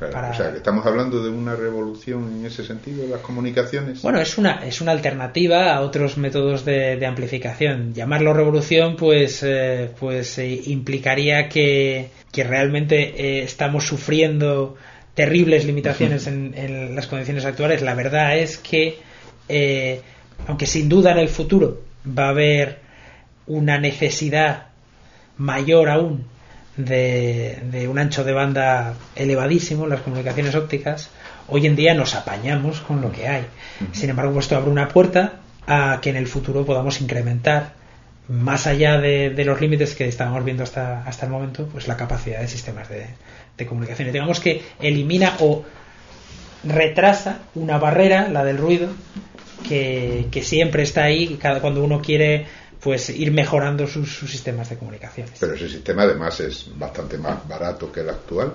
o 0.00 0.34
sea, 0.34 0.50
que 0.50 0.58
estamos 0.58 0.84
hablando 0.84 1.22
de 1.22 1.30
una 1.30 1.56
revolución 1.56 2.40
en 2.40 2.46
ese 2.46 2.64
sentido 2.64 3.02
de 3.02 3.08
las 3.08 3.20
comunicaciones. 3.20 4.02
Bueno, 4.02 4.20
es 4.20 4.36
una, 4.36 4.64
es 4.66 4.80
una 4.80 4.92
alternativa 4.92 5.74
a 5.74 5.80
otros 5.80 6.18
métodos 6.18 6.64
de, 6.64 7.04
amplificación. 7.06 7.94
Llamarlo 7.94 8.34
revolución, 8.34 8.96
pues, 8.96 9.42
eh, 9.42 9.90
pues 9.98 10.38
eh, 10.38 10.60
implicaría 10.66 11.48
que, 11.48 12.10
realmente 12.34 13.14
eh, 13.16 13.42
estamos 13.42 13.86
sufriendo 13.86 14.76
terribles 15.14 15.64
limitaciones 15.64 16.26
en, 16.26 16.94
las 16.94 17.06
condiciones 17.06 17.46
actuales. 17.46 17.80
La 17.80 17.94
verdad 17.94 18.36
es 18.36 18.58
que, 18.58 18.98
aunque 20.46 20.66
sin 20.66 20.90
duda 20.90 21.12
en 21.12 21.18
el 21.18 21.28
futuro 21.28 21.80
va 22.06 22.26
a 22.26 22.30
haber 22.30 22.80
una 23.46 23.78
necesidad 23.78 24.66
mayor 25.38 25.88
aún 25.88 26.35
de, 26.76 27.86
un 27.88 27.98
ancho 27.98 28.24
de 28.24 28.32
banda 28.32 28.94
elevadísimo 29.14 29.84
en 29.84 29.90
las 29.90 30.00
comunicaciones 30.00 30.54
ópticas, 30.54 31.10
hoy 31.48 31.66
en 31.66 31.76
día 31.76 31.94
nos 31.94 32.14
apañamos 32.14 32.80
con 32.80 33.00
lo 33.00 33.12
que 33.12 33.28
hay. 33.28 33.46
Sin 33.92 34.10
embargo, 34.10 34.38
esto 34.38 34.56
abre 34.56 34.70
una 34.70 34.88
puerta 34.88 35.40
a 35.66 35.98
que 36.00 36.10
en 36.10 36.16
el 36.16 36.26
futuro 36.26 36.64
podamos 36.64 37.00
incrementar 37.00 37.74
más 38.28 38.66
allá 38.66 38.98
de, 38.98 39.44
los 39.44 39.60
límites 39.60 39.94
que 39.94 40.06
estábamos 40.06 40.44
viendo 40.44 40.64
hasta, 40.64 41.04
hasta 41.04 41.26
el 41.26 41.32
momento, 41.32 41.68
pues 41.68 41.86
la 41.86 41.96
capacidad 41.96 42.40
de 42.40 42.48
sistemas 42.48 42.88
de, 42.88 43.06
de 43.56 43.66
comunicaciones. 43.66 44.12
Digamos 44.12 44.40
que 44.40 44.62
elimina 44.80 45.36
o 45.40 45.64
retrasa 46.64 47.40
una 47.54 47.78
barrera, 47.78 48.28
la 48.28 48.44
del 48.44 48.58
ruido, 48.58 48.88
que, 49.68 50.26
que 50.30 50.42
siempre 50.42 50.82
está 50.82 51.04
ahí 51.04 51.38
cada, 51.40 51.60
cuando 51.60 51.82
uno 51.84 52.00
quiere 52.00 52.46
pues 52.80 53.10
ir 53.10 53.32
mejorando 53.32 53.86
sus, 53.86 54.18
sistemas 54.18 54.68
de 54.70 54.76
comunicaciones. 54.76 55.34
Pero 55.40 55.54
ese 55.54 55.68
sistema 55.68 56.02
además 56.02 56.38
es 56.40 56.70
bastante 56.76 57.18
más 57.18 57.46
barato 57.48 57.90
que 57.90 58.00
el 58.00 58.10
actual. 58.10 58.52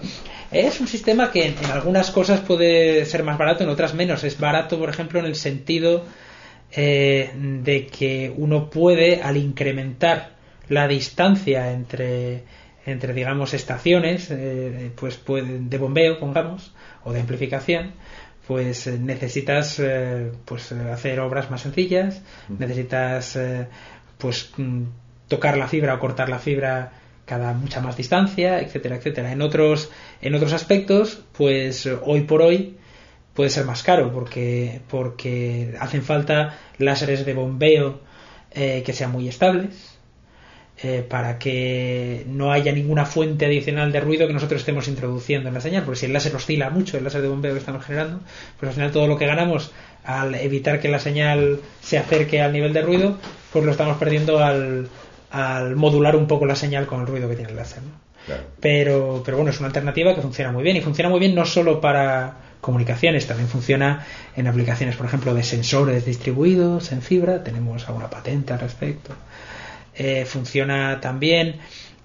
Es 0.51 0.79
un 0.79 0.87
sistema 0.87 1.31
que 1.31 1.47
en, 1.47 1.65
algunas 1.71 2.11
cosas 2.11 2.41
puede 2.41 3.05
ser 3.05 3.23
más 3.23 3.37
barato, 3.37 3.63
en 3.63 3.69
otras 3.69 3.93
menos. 3.93 4.23
Es 4.23 4.39
barato, 4.39 4.77
por 4.79 4.89
ejemplo, 4.89 5.19
en 5.19 5.25
el 5.25 5.35
sentido 5.35 6.05
eh, 6.73 7.31
de 7.35 7.87
que 7.87 8.33
uno 8.35 8.69
puede, 8.69 9.21
al 9.21 9.35
incrementar 9.35 10.35
la 10.69 10.87
distancia 10.87 11.71
entre, 11.71 12.43
entre 12.85 13.13
digamos, 13.13 13.53
estaciones, 13.53 14.29
eh, 14.31 14.91
pues 14.95 15.19
de 15.25 15.77
bombeo, 15.77 16.17
pongamos, 16.19 16.73
o 17.03 17.11
de 17.11 17.19
amplificación, 17.19 17.91
pues 18.47 18.87
eh, 18.87 18.97
necesitas 18.97 19.81
pues 20.45 20.71
hacer 20.71 21.19
obras 21.19 21.51
más 21.51 21.61
sencillas, 21.61 22.21
necesitas 22.47 23.37
pues 24.21 24.51
mm, 24.57 24.83
tocar 25.27 25.57
la 25.57 25.67
fibra 25.67 25.95
o 25.95 25.99
cortar 25.99 26.29
la 26.29 26.39
fibra 26.39 26.91
cada 27.25 27.53
mucha 27.53 27.81
más 27.81 27.97
distancia, 27.97 28.59
etcétera, 28.59 28.97
etcétera. 28.97 29.31
En 29.31 29.41
otros, 29.41 29.89
en 30.21 30.35
otros 30.35 30.53
aspectos, 30.53 31.23
pues 31.31 31.87
hoy 32.03 32.21
por 32.21 32.41
hoy 32.41 32.77
puede 33.33 33.49
ser 33.49 33.65
más 33.65 33.83
caro 33.83 34.11
porque, 34.11 34.81
porque 34.89 35.73
hacen 35.79 36.03
falta 36.03 36.57
láseres 36.77 37.25
de 37.25 37.33
bombeo 37.33 38.01
eh, 38.51 38.83
que 38.85 38.93
sean 38.93 39.11
muy 39.11 39.27
estables 39.27 39.90
eh, 40.83 41.05
para 41.07 41.37
que 41.37 42.25
no 42.27 42.51
haya 42.51 42.71
ninguna 42.71 43.05
fuente 43.05 43.45
adicional 43.45 43.91
de 43.91 43.99
ruido 43.99 44.25
que 44.25 44.33
nosotros 44.33 44.61
estemos 44.61 44.87
introduciendo 44.87 45.47
en 45.47 45.53
la 45.53 45.61
señal, 45.61 45.83
porque 45.83 45.99
si 45.99 46.05
el 46.07 46.13
láser 46.13 46.35
oscila 46.35 46.69
mucho, 46.71 46.97
el 46.97 47.03
láser 47.03 47.21
de 47.21 47.27
bombeo 47.27 47.53
que 47.53 47.59
estamos 47.59 47.85
generando, 47.85 48.19
pues 48.59 48.69
al 48.69 48.75
final 48.75 48.91
todo 48.91 49.07
lo 49.07 49.17
que 49.17 49.27
ganamos 49.27 49.71
al 50.03 50.33
evitar 50.33 50.79
que 50.79 50.89
la 50.89 50.99
señal 50.99 51.59
se 51.81 51.99
acerque 51.99 52.41
al 52.41 52.53
nivel 52.53 52.73
de 52.73 52.81
ruido, 52.81 53.17
pues 53.53 53.63
lo 53.63 53.71
estamos 53.71 53.97
perdiendo 53.97 54.43
al, 54.43 54.89
al 55.29 55.75
modular 55.75 56.15
un 56.15 56.27
poco 56.27 56.45
la 56.45 56.55
señal 56.55 56.87
con 56.87 57.01
el 57.01 57.07
ruido 57.07 57.29
que 57.29 57.35
tiene 57.35 57.51
el 57.51 57.57
láser. 57.57 57.83
Pero, 58.59 59.21
pero 59.25 59.37
bueno, 59.37 59.51
es 59.51 59.59
una 59.59 59.67
alternativa 59.67 60.15
que 60.15 60.21
funciona 60.21 60.51
muy 60.51 60.63
bien 60.63 60.77
y 60.77 60.81
funciona 60.81 61.09
muy 61.09 61.19
bien 61.19 61.35
no 61.35 61.45
solo 61.45 61.81
para 61.81 62.37
comunicaciones, 62.61 63.27
también 63.27 63.49
funciona 63.49 64.05
en 64.35 64.47
aplicaciones, 64.47 64.95
por 64.95 65.07
ejemplo, 65.07 65.33
de 65.33 65.43
sensores 65.43 66.05
distribuidos 66.05 66.91
en 66.91 67.01
fibra, 67.01 67.43
tenemos 67.43 67.87
alguna 67.87 68.09
patente 68.09 68.53
al 68.53 68.59
respecto. 68.59 69.13
Eh, 70.03 70.25
funciona 70.25 70.99
también 70.99 71.57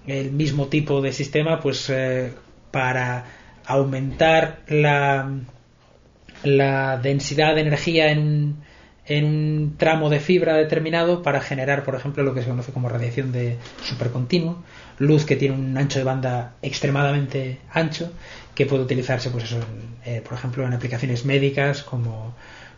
el 0.05 0.31
mismo 0.31 0.67
tipo 0.67 1.01
de 1.01 1.11
sistema 1.11 1.59
pues 1.59 1.89
eh, 1.89 2.31
para 2.69 3.25
aumentar 3.65 4.59
la, 4.67 5.31
la 6.43 6.97
densidad 6.97 7.55
de 7.55 7.61
energía 7.61 8.11
en 8.11 8.57
en 9.07 9.23
un 9.23 9.75
tramo 9.77 10.09
de 10.09 10.19
fibra 10.19 10.55
determinado 10.55 11.23
para 11.23 11.39
generar, 11.39 11.83
por 11.83 11.95
ejemplo, 11.95 12.23
lo 12.23 12.33
que 12.33 12.41
se 12.41 12.49
conoce 12.49 12.73
como 12.73 12.89
radiación 12.89 13.31
de 13.31 13.57
supercontinuo, 13.81 14.61
luz 14.99 15.25
que 15.25 15.37
tiene 15.37 15.55
un 15.55 15.77
ancho 15.77 15.99
de 15.99 16.05
banda 16.05 16.55
extremadamente 16.61 17.59
ancho, 17.71 18.11
que 18.53 18.65
puede 18.65 18.83
utilizarse, 18.83 19.29
pues 19.29 19.45
eso, 19.45 19.59
eh, 20.05 20.21
por 20.21 20.37
ejemplo, 20.37 20.65
en 20.65 20.73
aplicaciones 20.73 21.23
médicas 21.23 21.83
como, 21.83 22.33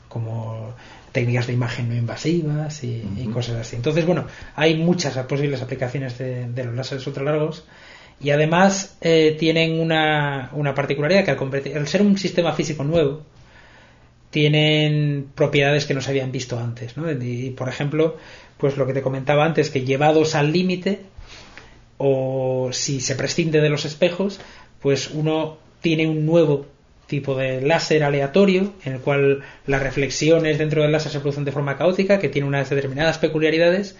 como 0.07 0.75
técnicas 1.11 1.47
de 1.47 1.53
imagen 1.53 1.89
no 1.89 1.95
invasivas 1.95 2.83
y, 2.83 3.03
cosas 3.33 3.57
así. 3.57 3.75
Entonces, 3.75 4.05
bueno, 4.05 4.25
hay 4.55 4.75
muchas 4.77 5.17
posibles 5.25 5.61
aplicaciones 5.61 6.17
de, 6.17 6.63
los 6.63 6.75
láseres 6.75 7.05
ultralargos 7.07 7.65
y 8.21 8.31
además 8.31 8.97
eh, 9.01 9.35
tienen 9.39 9.79
una, 9.79 10.49
una 10.53 10.75
particularidad 10.75 11.23
que 11.23 11.31
al, 11.31 11.77
al 11.77 11.87
ser 11.87 12.01
un 12.01 12.17
sistema 12.17 12.53
físico 12.53 12.83
nuevo, 12.83 13.23
tienen 14.29 15.31
propiedades 15.33 15.85
que 15.85 15.93
no 15.93 16.01
se 16.01 16.11
habían 16.11 16.31
visto 16.31 16.59
antes. 16.59 16.97
¿no? 16.97 17.11
Y, 17.11 17.51
por 17.51 17.69
ejemplo, 17.69 18.17
pues 18.57 18.77
lo 18.77 18.85
que 18.85 18.93
te 18.93 19.01
comentaba 19.01 19.45
antes, 19.45 19.69
que 19.69 19.85
llevados 19.85 20.35
al 20.35 20.51
límite, 20.51 21.01
o 21.97 22.69
si 22.71 23.01
se 23.01 23.15
prescinde 23.15 23.59
de 23.59 23.69
los 23.69 23.85
espejos, 23.85 24.39
pues 24.81 25.09
uno 25.11 25.57
tiene 25.81 26.07
un 26.07 26.25
nuevo 26.25 26.67
tipo 27.09 27.35
de 27.35 27.61
láser 27.61 28.03
aleatorio 28.03 28.73
en 28.85 28.93
el 28.93 28.99
cual 28.99 29.41
las 29.65 29.83
reflexiones 29.83 30.57
dentro 30.57 30.83
del 30.83 30.91
láser 30.91 31.11
se 31.11 31.19
producen 31.19 31.43
de 31.43 31.51
forma 31.51 31.77
caótica, 31.77 32.19
que 32.19 32.29
tiene 32.29 32.47
unas 32.47 32.69
determinadas 32.69 33.17
peculiaridades 33.17 33.97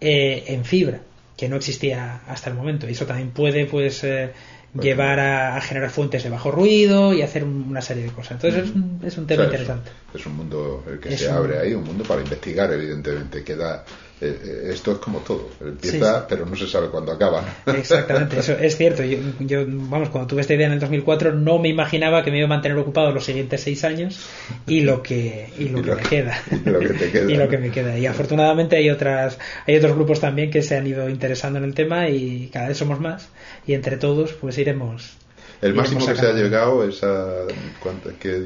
eh, 0.00 0.44
en 0.48 0.64
fibra 0.64 1.00
que 1.36 1.48
no 1.48 1.56
existía 1.56 2.20
hasta 2.28 2.50
el 2.50 2.56
momento. 2.56 2.88
Y 2.88 2.92
eso 2.92 3.06
también 3.06 3.30
puede 3.30 3.66
pues 3.66 4.04
eh, 4.04 4.32
llevar 4.80 5.20
a, 5.20 5.60
generar 5.60 5.90
fuentes 5.90 6.22
de 6.22 6.30
bajo 6.30 6.50
ruido 6.50 7.12
y 7.12 7.22
hacer 7.22 7.44
una 7.44 7.80
serie 7.80 8.04
de 8.04 8.10
cosas. 8.10 8.32
Entonces 8.32 8.70
es, 9.04 9.18
un, 9.18 9.26
tema 9.26 9.44
interesante. 9.44 9.90
Es 10.12 10.26
un, 10.26 10.36
mundo 10.36 10.84
el 10.88 11.00
que 11.00 11.16
se 11.16 11.30
abre 11.30 11.58
ahí, 11.58 11.74
un 11.74 11.84
mundo 11.84 12.04
para 12.04 12.20
investigar, 12.20 12.72
evidentemente. 12.72 13.42
Queda, 13.42 13.84
eh, 13.86 14.03
eh, 14.28 14.70
esto 14.72 14.92
es 14.92 14.98
como 14.98 15.20
todo, 15.20 15.50
empieza 15.60 16.26
pero 16.28 16.46
no 16.46 16.56
se 16.56 16.66
sabe 16.66 16.88
cuándo 16.88 17.12
acaba. 17.12 17.44
Exactamente, 17.66 18.38
eso 18.38 18.52
es 18.52 18.76
cierto. 18.76 19.02
Yo, 19.02 19.64
vamos, 19.66 20.08
cuando 20.08 20.28
tuve 20.28 20.40
esta 20.40 20.54
idea 20.54 20.66
en 20.66 20.74
el 20.74 20.80
2004 20.80 21.32
no 21.32 21.58
me 21.58 21.68
imaginaba 21.68 22.22
que 22.22 22.30
me 22.30 22.38
iba 22.38 22.46
a 22.46 22.48
mantener 22.48 22.76
ocupado 22.78 23.12
los 23.12 23.24
siguientes 23.24 23.60
seis 23.62 23.84
años 23.84 24.26
y 24.66 24.80
lo 24.80 25.02
que, 25.02 25.50
y 25.58 25.68
lo 25.68 25.82
que 25.82 25.94
me 25.94 26.02
queda. 26.02 26.38
Y 26.64 26.70
lo 26.70 26.80
que 26.80 26.94
te 26.94 27.10
queda. 27.10 27.30
y 27.32 27.36
lo 27.36 27.48
que 27.48 27.58
me 27.58 27.70
queda. 27.70 27.98
Y 27.98 28.06
afortunadamente 28.06 28.76
hay 28.76 28.90
otras, 28.90 29.38
hay 29.66 29.76
otros 29.76 29.94
grupos 29.94 30.20
también 30.20 30.50
que 30.50 30.62
se 30.62 30.76
han 30.76 30.86
ido 30.86 31.08
interesando 31.08 31.58
en 31.58 31.64
el 31.64 31.74
tema 31.74 32.08
y 32.08 32.48
cada 32.52 32.68
vez 32.68 32.78
somos 32.78 33.00
más 33.00 33.28
y 33.66 33.74
entre 33.74 33.96
todos 33.96 34.32
pues 34.32 34.58
iremos 34.58 35.16
el 35.64 35.72
máximo 35.72 36.06
que 36.06 36.14
se 36.14 36.26
ha 36.26 36.32
llegado 36.34 36.86
es 36.86 37.02
a 37.02 37.46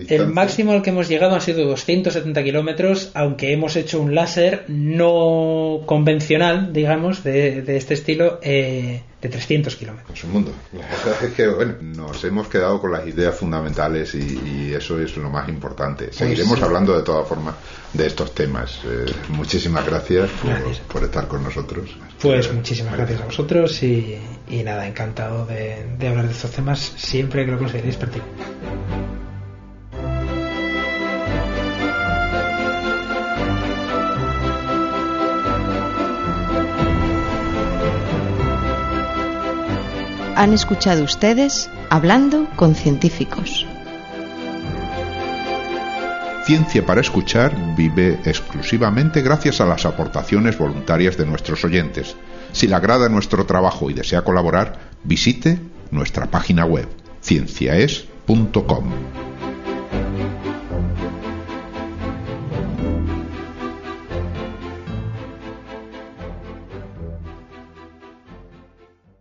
El 0.08 0.28
máximo 0.28 0.70
al 0.70 0.82
que 0.82 0.90
hemos 0.90 1.08
llegado 1.08 1.34
ha 1.34 1.40
sido 1.40 1.66
270 1.66 2.44
kilómetros, 2.44 3.10
aunque 3.14 3.52
hemos 3.52 3.74
hecho 3.74 4.00
un 4.00 4.14
láser 4.14 4.64
no 4.68 5.80
convencional, 5.84 6.72
digamos, 6.72 7.24
de, 7.24 7.76
este 7.76 7.94
estilo, 7.94 8.38
eh, 8.42 9.02
de 9.20 9.28
300 9.28 9.74
kilómetros. 9.76 10.16
Es 10.16 10.24
un 10.24 10.32
mundo. 10.32 10.52
La 10.72 10.80
verdad 11.04 11.24
es 11.24 11.32
que, 11.34 11.48
bueno, 11.48 11.74
nos 11.80 12.22
hemos 12.24 12.48
quedado 12.48 12.80
con 12.80 12.92
las 12.92 13.06
ideas 13.06 13.34
fundamentales 13.34 14.14
y, 14.14 14.72
eso 14.78 15.00
es 15.00 15.16
lo 15.16 15.30
más 15.30 15.48
importante. 15.48 16.04
Pues 16.04 16.16
Seguiremos 16.16 16.60
hablando 16.62 16.96
de 16.96 17.02
todas 17.02 17.26
formas 17.26 17.54
de 17.92 18.06
estos 18.06 18.34
temas. 18.34 18.80
Eh, 18.84 19.06
muchísimas 19.30 19.84
gracias 19.84 20.30
por, 20.92 21.02
estar 21.02 21.26
con 21.26 21.42
nosotros. 21.42 21.96
Pues 22.20 22.52
muchísimas 22.52 22.96
gracias 22.96 23.22
a 23.22 23.24
vosotros 23.24 23.82
y, 23.82 24.20
nada, 24.64 24.86
encantado 24.86 25.46
de, 25.46 25.84
de, 25.98 26.08
hablar 26.08 26.26
de 26.26 26.32
estos 26.32 26.52
temas 26.52 26.78
siempre 26.96 27.44
que 27.44 27.52
lo 27.52 27.58
consideréis 27.58 27.96
pertinente. 27.96 28.97
Han 40.38 40.52
escuchado 40.52 41.02
ustedes 41.02 41.68
Hablando 41.90 42.46
con 42.54 42.76
científicos. 42.76 43.66
Ciencia 46.46 46.86
para 46.86 47.00
Escuchar 47.00 47.74
vive 47.76 48.20
exclusivamente 48.24 49.22
gracias 49.22 49.60
a 49.60 49.66
las 49.66 49.84
aportaciones 49.84 50.56
voluntarias 50.56 51.16
de 51.16 51.26
nuestros 51.26 51.64
oyentes. 51.64 52.14
Si 52.52 52.68
le 52.68 52.76
agrada 52.76 53.08
nuestro 53.08 53.46
trabajo 53.46 53.90
y 53.90 53.94
desea 53.94 54.22
colaborar, 54.22 54.78
visite 55.02 55.58
nuestra 55.90 56.26
página 56.26 56.64
web 56.64 56.86
cienciaes.com. 57.20 59.27